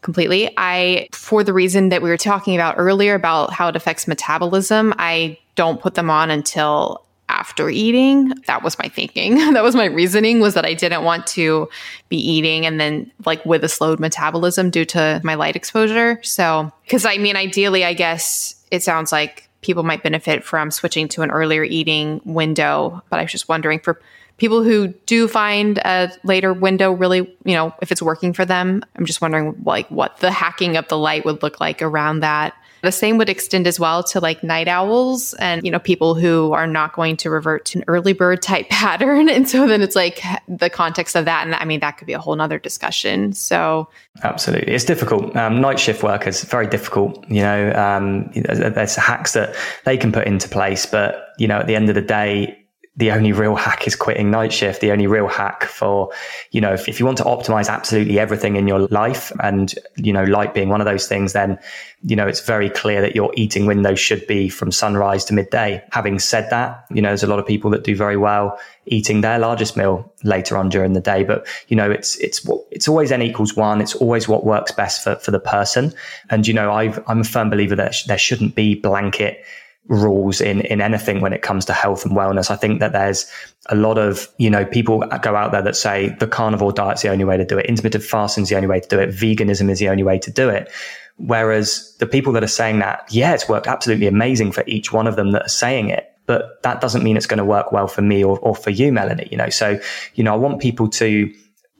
[0.00, 4.08] completely I for the reason that we were talking about earlier about how it affects
[4.08, 8.34] metabolism I don't put them on until after eating.
[8.46, 9.36] That was my thinking.
[9.54, 11.68] that was my reasoning was that I didn't want to
[12.08, 16.20] be eating and then like with a slowed metabolism due to my light exposure.
[16.22, 21.08] So, cuz I mean ideally I guess it sounds like people might benefit from switching
[21.08, 24.00] to an earlier eating window, but I was just wondering for
[24.36, 28.82] people who do find a later window really, you know, if it's working for them,
[28.96, 32.54] I'm just wondering like what the hacking of the light would look like around that.
[32.82, 36.52] The same would extend as well to like night owls and, you know, people who
[36.52, 39.28] are not going to revert to an early bird type pattern.
[39.28, 41.46] And so then it's like the context of that.
[41.46, 43.32] And I mean, that could be a whole nother discussion.
[43.32, 43.88] So
[44.22, 44.72] absolutely.
[44.72, 45.34] It's difficult.
[45.36, 47.24] Um, night shift workers, very difficult.
[47.28, 49.54] You know, um, there's hacks that
[49.84, 52.61] they can put into place, but, you know, at the end of the day,
[52.96, 54.82] the only real hack is quitting night shift.
[54.82, 56.10] The only real hack for,
[56.50, 60.12] you know, if, if, you want to optimize absolutely everything in your life and, you
[60.12, 61.58] know, light being one of those things, then,
[62.02, 65.82] you know, it's very clear that your eating window should be from sunrise to midday.
[65.92, 69.22] Having said that, you know, there's a lot of people that do very well eating
[69.22, 71.24] their largest meal later on during the day.
[71.24, 73.80] But, you know, it's, it's, it's always n equals one.
[73.80, 75.94] It's always what works best for, for the person.
[76.28, 79.42] And, you know, i I'm a firm believer that there shouldn't be blanket
[79.88, 82.50] rules in in anything when it comes to health and wellness.
[82.50, 83.30] I think that there's
[83.66, 87.08] a lot of you know people go out there that say the carnivore diet's the
[87.08, 89.78] only way to do it, intermittent fasting's the only way to do it, veganism is
[89.78, 90.70] the only way to do it.
[91.16, 95.06] Whereas the people that are saying that, yeah, it's worked absolutely amazing for each one
[95.06, 96.08] of them that are saying it.
[96.26, 98.92] But that doesn't mean it's going to work well for me or, or for you,
[98.92, 99.28] Melanie.
[99.30, 99.78] You know, so
[100.14, 101.32] you know, I want people to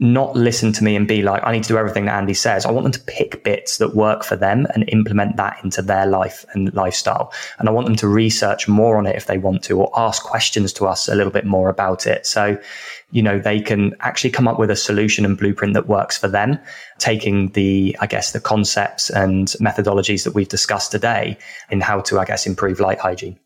[0.02, 2.66] not listen to me and be like, I need to do everything that Andy says.
[2.66, 6.06] I want them to pick bits that work for them and implement that into their
[6.06, 7.32] life and lifestyle.
[7.58, 10.24] And I want them to research more on it if they want to, or ask
[10.24, 12.26] questions to us a little bit more about it.
[12.26, 12.58] So,
[13.12, 16.26] you know, they can actually come up with a solution and blueprint that works for
[16.26, 16.58] them,
[16.98, 21.38] taking the, I guess, the concepts and methodologies that we've discussed today
[21.70, 23.38] in how to, I guess, improve light hygiene.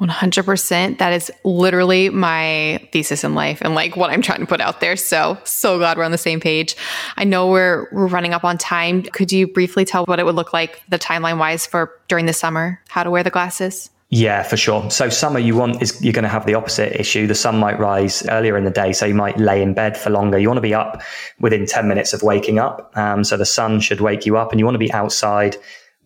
[0.00, 0.98] 100%.
[0.98, 4.80] That is literally my thesis in life and like what I'm trying to put out
[4.80, 4.96] there.
[4.96, 6.74] So, so glad we're on the same page.
[7.16, 9.02] I know we're, we're running up on time.
[9.02, 12.32] Could you briefly tell what it would look like the timeline wise for during the
[12.32, 13.90] summer, how to wear the glasses?
[14.10, 14.90] Yeah, for sure.
[14.90, 17.26] So summer you want is you're going to have the opposite issue.
[17.26, 20.10] The sun might rise earlier in the day, so you might lay in bed for
[20.10, 20.38] longer.
[20.38, 21.02] You want to be up
[21.40, 22.92] within 10 minutes of waking up.
[22.96, 25.56] Um, so the sun should wake you up and you want to be outside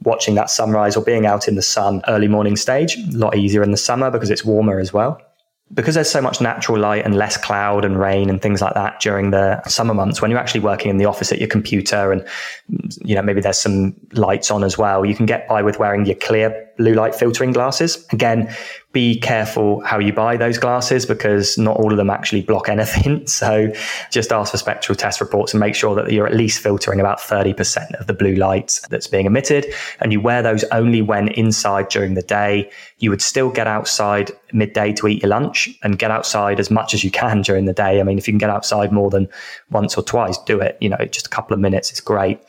[0.03, 2.97] watching that sunrise or being out in the sun early morning stage.
[2.97, 5.21] A lot easier in the summer because it's warmer as well.
[5.75, 9.01] Because there's so much natural light and less cloud and rain and things like that
[9.01, 12.27] during the summer months, when you're actually working in the office at your computer and,
[13.05, 16.07] you know, maybe there's some lights on as well, you can get by with wearing
[16.07, 18.07] your clear blue light filtering glasses.
[18.13, 18.51] Again,
[18.93, 23.27] be careful how you buy those glasses because not all of them actually block anything.
[23.27, 23.71] So
[24.11, 27.19] just ask for spectral test reports and make sure that you're at least filtering about
[27.19, 29.67] 30% of the blue light that's being emitted.
[30.01, 32.71] And you wear those only when inside during the day.
[32.99, 36.95] You would still get outside midday to eat your lunch and get outside as much
[36.95, 38.01] as you can during the day.
[38.01, 39.29] I mean, if you can get outside more than
[39.71, 40.79] once or twice, do it.
[40.81, 42.41] You know, just a couple of minutes is great.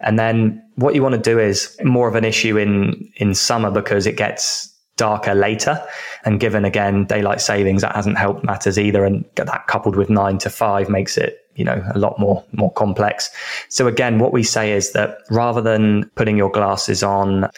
[0.00, 3.70] And then what you want to do is more of an issue in, in summer
[3.70, 5.82] because it gets darker later.
[6.24, 9.04] And given again, daylight savings, that hasn't helped matters either.
[9.04, 12.72] And that coupled with nine to five makes it, you know, a lot more, more
[12.72, 13.30] complex.
[13.68, 17.48] So again, what we say is that rather than putting your glasses on,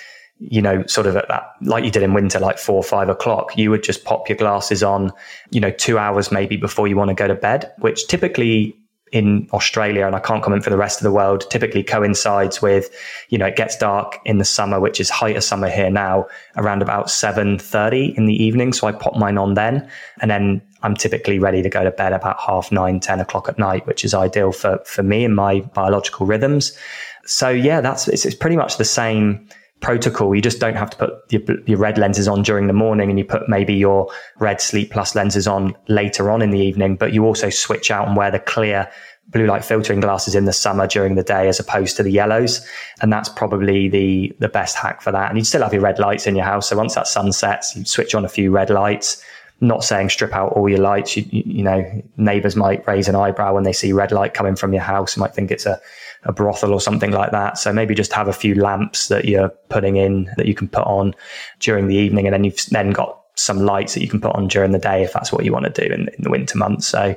[0.40, 3.08] you know, sort of at that, like you did in winter, like four or five
[3.08, 5.12] o'clock, you would just pop your glasses on,
[5.50, 8.77] you know, two hours maybe before you want to go to bed, which typically
[9.12, 12.90] in Australia, and I can't comment for the rest of the world, typically coincides with,
[13.28, 16.26] you know, it gets dark in the summer, which is height of summer here now,
[16.56, 18.72] around about 7.30 in the evening.
[18.72, 19.88] So I pop mine on then.
[20.20, 23.58] And then I'm typically ready to go to bed about half nine, 10 o'clock at
[23.58, 26.76] night, which is ideal for, for me and my biological rhythms.
[27.24, 29.48] So yeah, that's, it's, it's pretty much the same
[29.80, 30.34] protocol.
[30.34, 33.18] You just don't have to put your, your, red lenses on during the morning and
[33.18, 37.12] you put maybe your red sleep plus lenses on later on in the evening, but
[37.12, 38.90] you also switch out and wear the clear
[39.28, 42.66] blue light filtering glasses in the summer during the day as opposed to the yellows.
[43.00, 45.28] And that's probably the, the best hack for that.
[45.28, 46.68] And you still have your red lights in your house.
[46.68, 49.22] So once that sun sets, you switch on a few red lights.
[49.60, 51.16] Not saying strip out all your lights.
[51.16, 54.72] You, you know, neighbors might raise an eyebrow when they see red light coming from
[54.72, 55.16] your house.
[55.16, 55.80] You might think it's a,
[56.24, 57.58] a brothel or something like that.
[57.58, 60.84] So maybe just have a few lamps that you're putting in that you can put
[60.84, 61.14] on
[61.60, 62.26] during the evening.
[62.26, 65.02] And then you've then got some lights that you can put on during the day
[65.02, 66.88] if that's what you want to do in, in the winter months.
[66.88, 67.16] So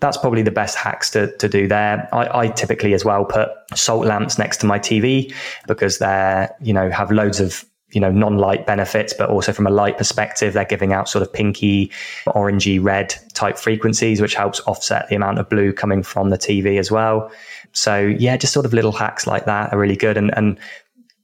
[0.00, 2.08] that's probably the best hacks to, to do there.
[2.12, 5.34] I, I, typically as well put salt lamps next to my TV
[5.66, 9.70] because they're, you know, have loads of, you know, non-light benefits, but also from a
[9.70, 11.90] light perspective, they're giving out sort of pinky,
[12.26, 16.78] orangey red type frequencies, which helps offset the amount of blue coming from the TV
[16.78, 17.30] as well.
[17.72, 20.16] So yeah, just sort of little hacks like that are really good.
[20.16, 20.58] And, and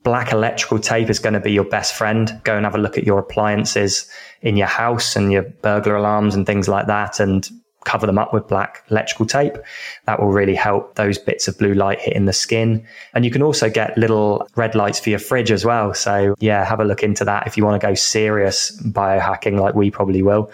[0.03, 2.41] black electrical tape is going to be your best friend.
[2.45, 4.11] Go and have a look at your appliances
[4.43, 7.21] in your house and your burglar alarms and things like that.
[7.21, 7.49] And
[7.85, 9.57] cover them up with black electrical tape.
[10.05, 12.87] That will really help those bits of blue light hitting the skin.
[13.15, 15.95] And you can also get little red lights for your fridge as well.
[15.95, 19.75] So yeah, have a look into that if you want to go serious biohacking like
[19.75, 20.51] we probably will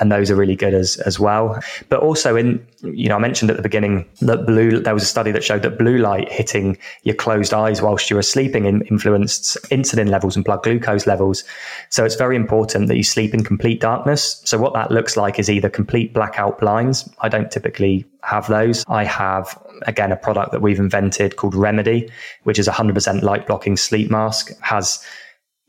[0.00, 1.60] and those are really good as as well.
[1.88, 5.06] But also in you know I mentioned at the beginning that blue there was a
[5.06, 9.56] study that showed that blue light hitting your closed eyes whilst you were sleeping influenced
[9.70, 11.44] insulin levels and blood glucose levels.
[11.90, 14.40] So it's very important that you sleep in complete darkness.
[14.44, 17.08] So what that looks like is either complete blackout blinds.
[17.20, 18.84] I don't typically have those.
[18.88, 22.10] I have again a product that we've invented called Remedy,
[22.44, 24.52] which is a 100% light blocking sleep mask.
[24.60, 25.04] Has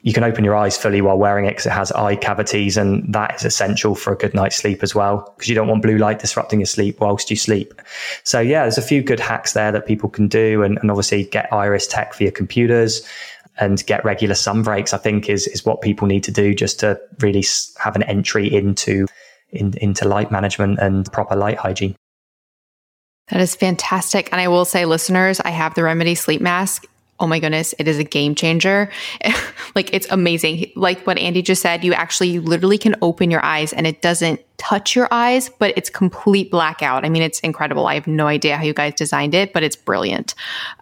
[0.04, 3.14] you can open your eyes fully while wearing it because it has eye cavities and
[3.14, 5.98] that is essential for a good night's sleep as well because you don't want blue
[5.98, 7.80] light disrupting your sleep whilst you sleep.
[8.24, 11.26] So yeah, there's a few good hacks there that people can do and, and obviously
[11.26, 13.08] get iris tech for your computers
[13.60, 16.80] and get regular sun breaks, I think is, is what people need to do just
[16.80, 17.44] to really
[17.78, 19.06] have an entry into,
[19.50, 21.96] in, into light management and proper light hygiene.
[23.30, 24.30] That is fantastic.
[24.32, 26.86] And I will say, listeners, I have the Remedy sleep mask
[27.22, 28.90] oh my goodness, it is a game changer.
[29.76, 30.72] like it's amazing.
[30.76, 34.02] Like what Andy just said, you actually you literally can open your eyes and it
[34.02, 37.06] doesn't touch your eyes, but it's complete blackout.
[37.06, 37.88] I mean, it's incredible.
[37.88, 40.36] I have no idea how you guys designed it, but it's brilliant.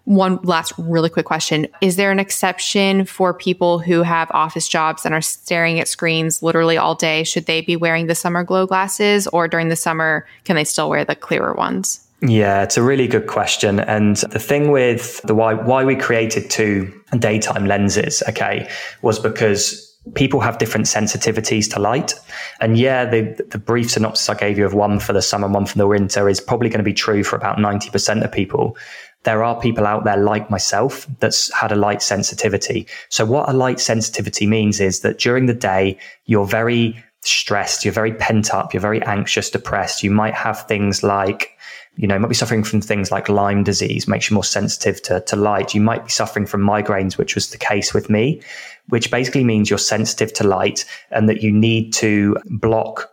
[0.06, 1.68] One last really quick question.
[1.82, 6.42] Is there an exception for people who have office jobs and are staring at screens
[6.42, 7.24] literally all day?
[7.24, 10.90] Should they be wearing the summer glow glasses or during the summer, can they still
[10.90, 12.09] wear the clearer ones?
[12.22, 13.80] Yeah, it's a really good question.
[13.80, 18.70] And the thing with the why why we created two daytime lenses, okay,
[19.02, 19.86] was because
[20.16, 22.14] people have different sensitivities to light.
[22.60, 25.66] And yeah, the, the brief synopsis I gave you of one for the summer, one
[25.66, 28.78] for the winter is probably going to be true for about 90% of people.
[29.24, 32.88] There are people out there like myself that's had a light sensitivity.
[33.10, 37.94] So what a light sensitivity means is that during the day, you're very stressed, you're
[37.94, 40.04] very pent up, you're very anxious, depressed.
[40.04, 41.58] You might have things like
[41.96, 45.20] you know, might be suffering from things like Lyme disease, makes you more sensitive to,
[45.22, 45.74] to light.
[45.74, 48.42] You might be suffering from migraines, which was the case with me,
[48.88, 53.10] which basically means you're sensitive to light and that you need to block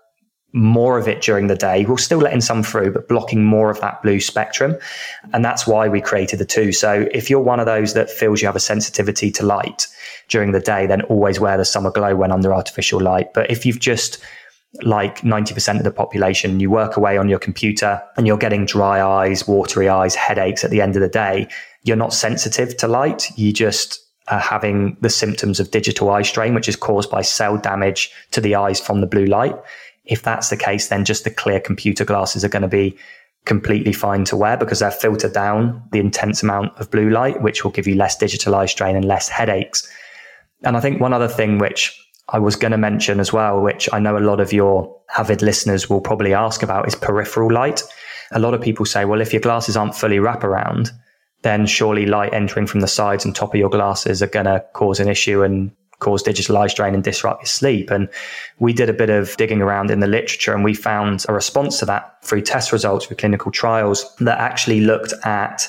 [0.52, 1.84] more of it during the day.
[1.84, 4.76] We'll still letting some through, but blocking more of that blue spectrum.
[5.34, 6.72] And that's why we created the two.
[6.72, 9.86] So if you're one of those that feels you have a sensitivity to light
[10.28, 13.34] during the day, then always wear the summer glow when under artificial light.
[13.34, 14.22] But if you've just
[14.82, 19.00] like 90% of the population, you work away on your computer and you're getting dry
[19.00, 21.48] eyes, watery eyes, headaches at the end of the day,
[21.82, 23.30] you're not sensitive to light.
[23.36, 27.56] You just are having the symptoms of digital eye strain, which is caused by cell
[27.56, 29.54] damage to the eyes from the blue light.
[30.04, 32.98] If that's the case, then just the clear computer glasses are going to be
[33.44, 37.62] completely fine to wear because they're filtered down the intense amount of blue light, which
[37.62, 39.88] will give you less digital eye strain and less headaches.
[40.64, 41.96] And I think one other thing which
[42.28, 45.42] I was going to mention as well, which I know a lot of your avid
[45.42, 47.82] listeners will probably ask about, is peripheral light.
[48.32, 50.90] A lot of people say, well, if your glasses aren't fully wraparound,
[51.42, 54.64] then surely light entering from the sides and top of your glasses are going to
[54.72, 55.70] cause an issue and
[56.00, 57.90] cause digital eye strain and disrupt your sleep.
[57.90, 58.08] And
[58.58, 61.78] we did a bit of digging around in the literature and we found a response
[61.78, 65.68] to that through test results for clinical trials that actually looked at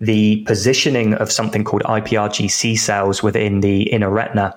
[0.00, 4.54] the positioning of something called IPRGC cells within the inner retina.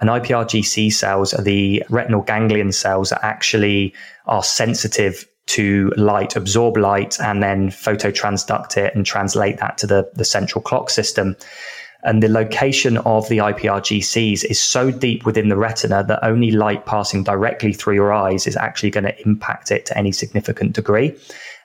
[0.00, 3.94] And IPRGC cells are the retinal ganglion cells that actually
[4.26, 10.10] are sensitive to light, absorb light, and then phototransduct it and translate that to the,
[10.14, 11.36] the central clock system.
[12.04, 16.84] And the location of the IPRGCs is so deep within the retina that only light
[16.84, 21.16] passing directly through your eyes is actually going to impact it to any significant degree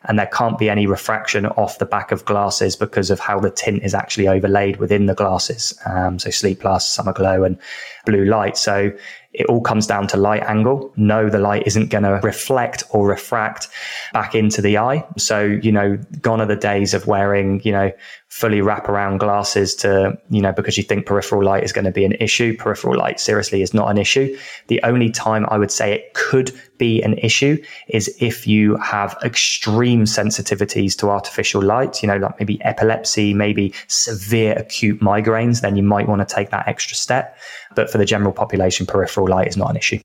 [0.03, 3.49] and there can't be any refraction off the back of glasses because of how the
[3.49, 5.77] tint is actually overlaid within the glasses.
[5.85, 7.57] Um, so Sleep Plus, Summer Glow, and
[8.05, 8.57] Blue Light.
[8.57, 8.91] So
[9.37, 10.91] it all comes down to light angle.
[10.97, 13.69] No, the light isn't going to reflect or refract
[14.11, 15.05] back into the eye.
[15.17, 17.91] So, you know, gone are the days of wearing, you know,
[18.29, 22.03] fully wraparound glasses to, you know, because you think peripheral light is going to be
[22.03, 22.57] an issue.
[22.57, 24.35] Peripheral light seriously is not an issue.
[24.67, 29.17] The only time I would say it could be an issue is if you have
[29.23, 35.75] extreme sensitivities to artificial light, you know, like maybe epilepsy, maybe severe acute migraines, then
[35.75, 37.37] you might want to take that extra step.
[37.77, 39.99] But for the general population, peripheral light is not an issue.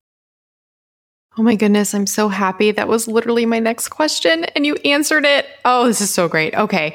[1.38, 2.70] Oh my goodness, I'm so happy.
[2.70, 5.46] That was literally my next question and you answered it.
[5.64, 6.54] Oh, this is so great.
[6.54, 6.94] Okay.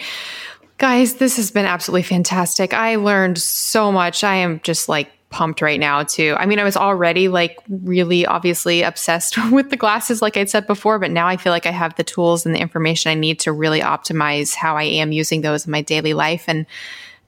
[0.78, 2.76] Guys, this has been absolutely fantastic.
[2.76, 4.24] I learned so much.
[4.24, 6.36] I am just like pumped right now too.
[6.38, 10.68] I mean, I was already like really obviously obsessed with the glasses like I'd said
[10.68, 13.40] before, but now I feel like I have the tools and the information I need
[13.40, 16.68] to really optimize how I am using those in my daily life and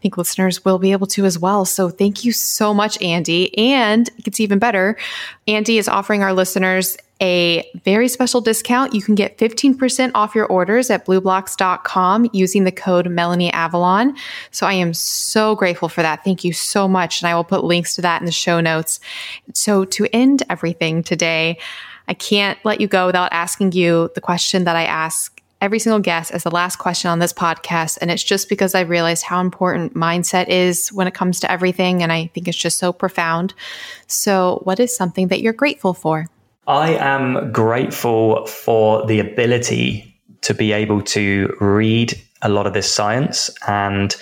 [0.02, 1.66] think listeners will be able to as well.
[1.66, 3.58] So thank you so much, Andy.
[3.58, 4.98] And it gets even better.
[5.48, 8.94] Andy is offering our listeners a very special discount.
[8.94, 14.16] You can get 15% off your orders at blublox.com using the code Melanie Avalon.
[14.52, 16.24] So I am so grateful for that.
[16.24, 17.22] Thank you so much.
[17.22, 19.02] And I will put links to that in the show notes.
[19.54, 21.60] So to end everything today,
[22.08, 26.00] I can't let you go without asking you the question that I ask every single
[26.00, 27.98] guest as the last question on this podcast.
[28.02, 32.02] And it's just because I realized how important mindset is when it comes to everything.
[32.02, 33.54] And I think it's just so profound.
[34.08, 36.28] So, what is something that you're grateful for?
[36.68, 42.90] I am grateful for the ability to be able to read a lot of this
[42.90, 44.16] science and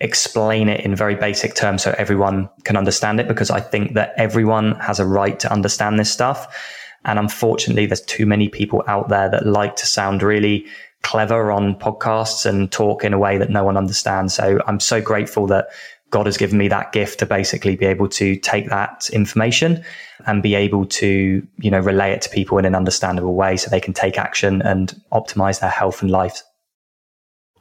[0.00, 4.14] explain it in very basic terms so everyone can understand it because I think that
[4.16, 6.56] everyone has a right to understand this stuff.
[7.04, 10.66] And unfortunately, there's too many people out there that like to sound really
[11.02, 14.34] clever on podcasts and talk in a way that no one understands.
[14.34, 15.68] So I'm so grateful that
[16.10, 19.82] God has given me that gift to basically be able to take that information
[20.26, 23.70] and be able to, you know, relay it to people in an understandable way so
[23.70, 26.42] they can take action and optimize their health and life.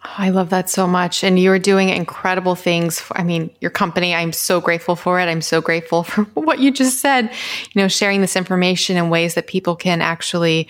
[0.02, 1.24] I love that so much.
[1.24, 3.00] And you're doing incredible things.
[3.00, 5.26] For, I mean, your company, I'm so grateful for it.
[5.26, 9.34] I'm so grateful for what you just said, you know, sharing this information in ways
[9.36, 10.70] that people can actually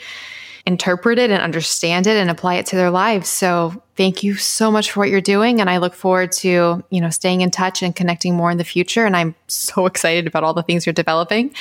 [0.65, 3.29] interpret it and understand it and apply it to their lives.
[3.29, 5.61] So thank you so much for what you're doing.
[5.61, 8.63] And I look forward to, you know, staying in touch and connecting more in the
[8.63, 9.05] future.
[9.05, 11.53] And I'm so excited about all the things you're developing.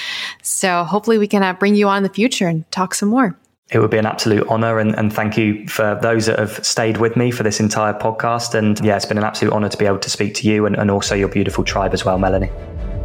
[0.42, 3.36] So hopefully we can uh, bring you on in the future and talk some more.
[3.70, 4.78] It would be an absolute honor.
[4.78, 8.54] And, and thank you for those that have stayed with me for this entire podcast.
[8.54, 10.76] And yeah, it's been an absolute honor to be able to speak to you and,
[10.76, 12.50] and also your beautiful tribe as well, Melanie.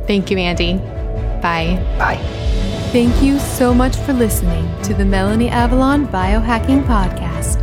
[0.07, 0.77] Thank you, Andy.
[1.41, 1.84] Bye.
[1.98, 2.19] Bye.
[2.91, 7.62] Thank you so much for listening to the Melanie Avalon Biohacking Podcast.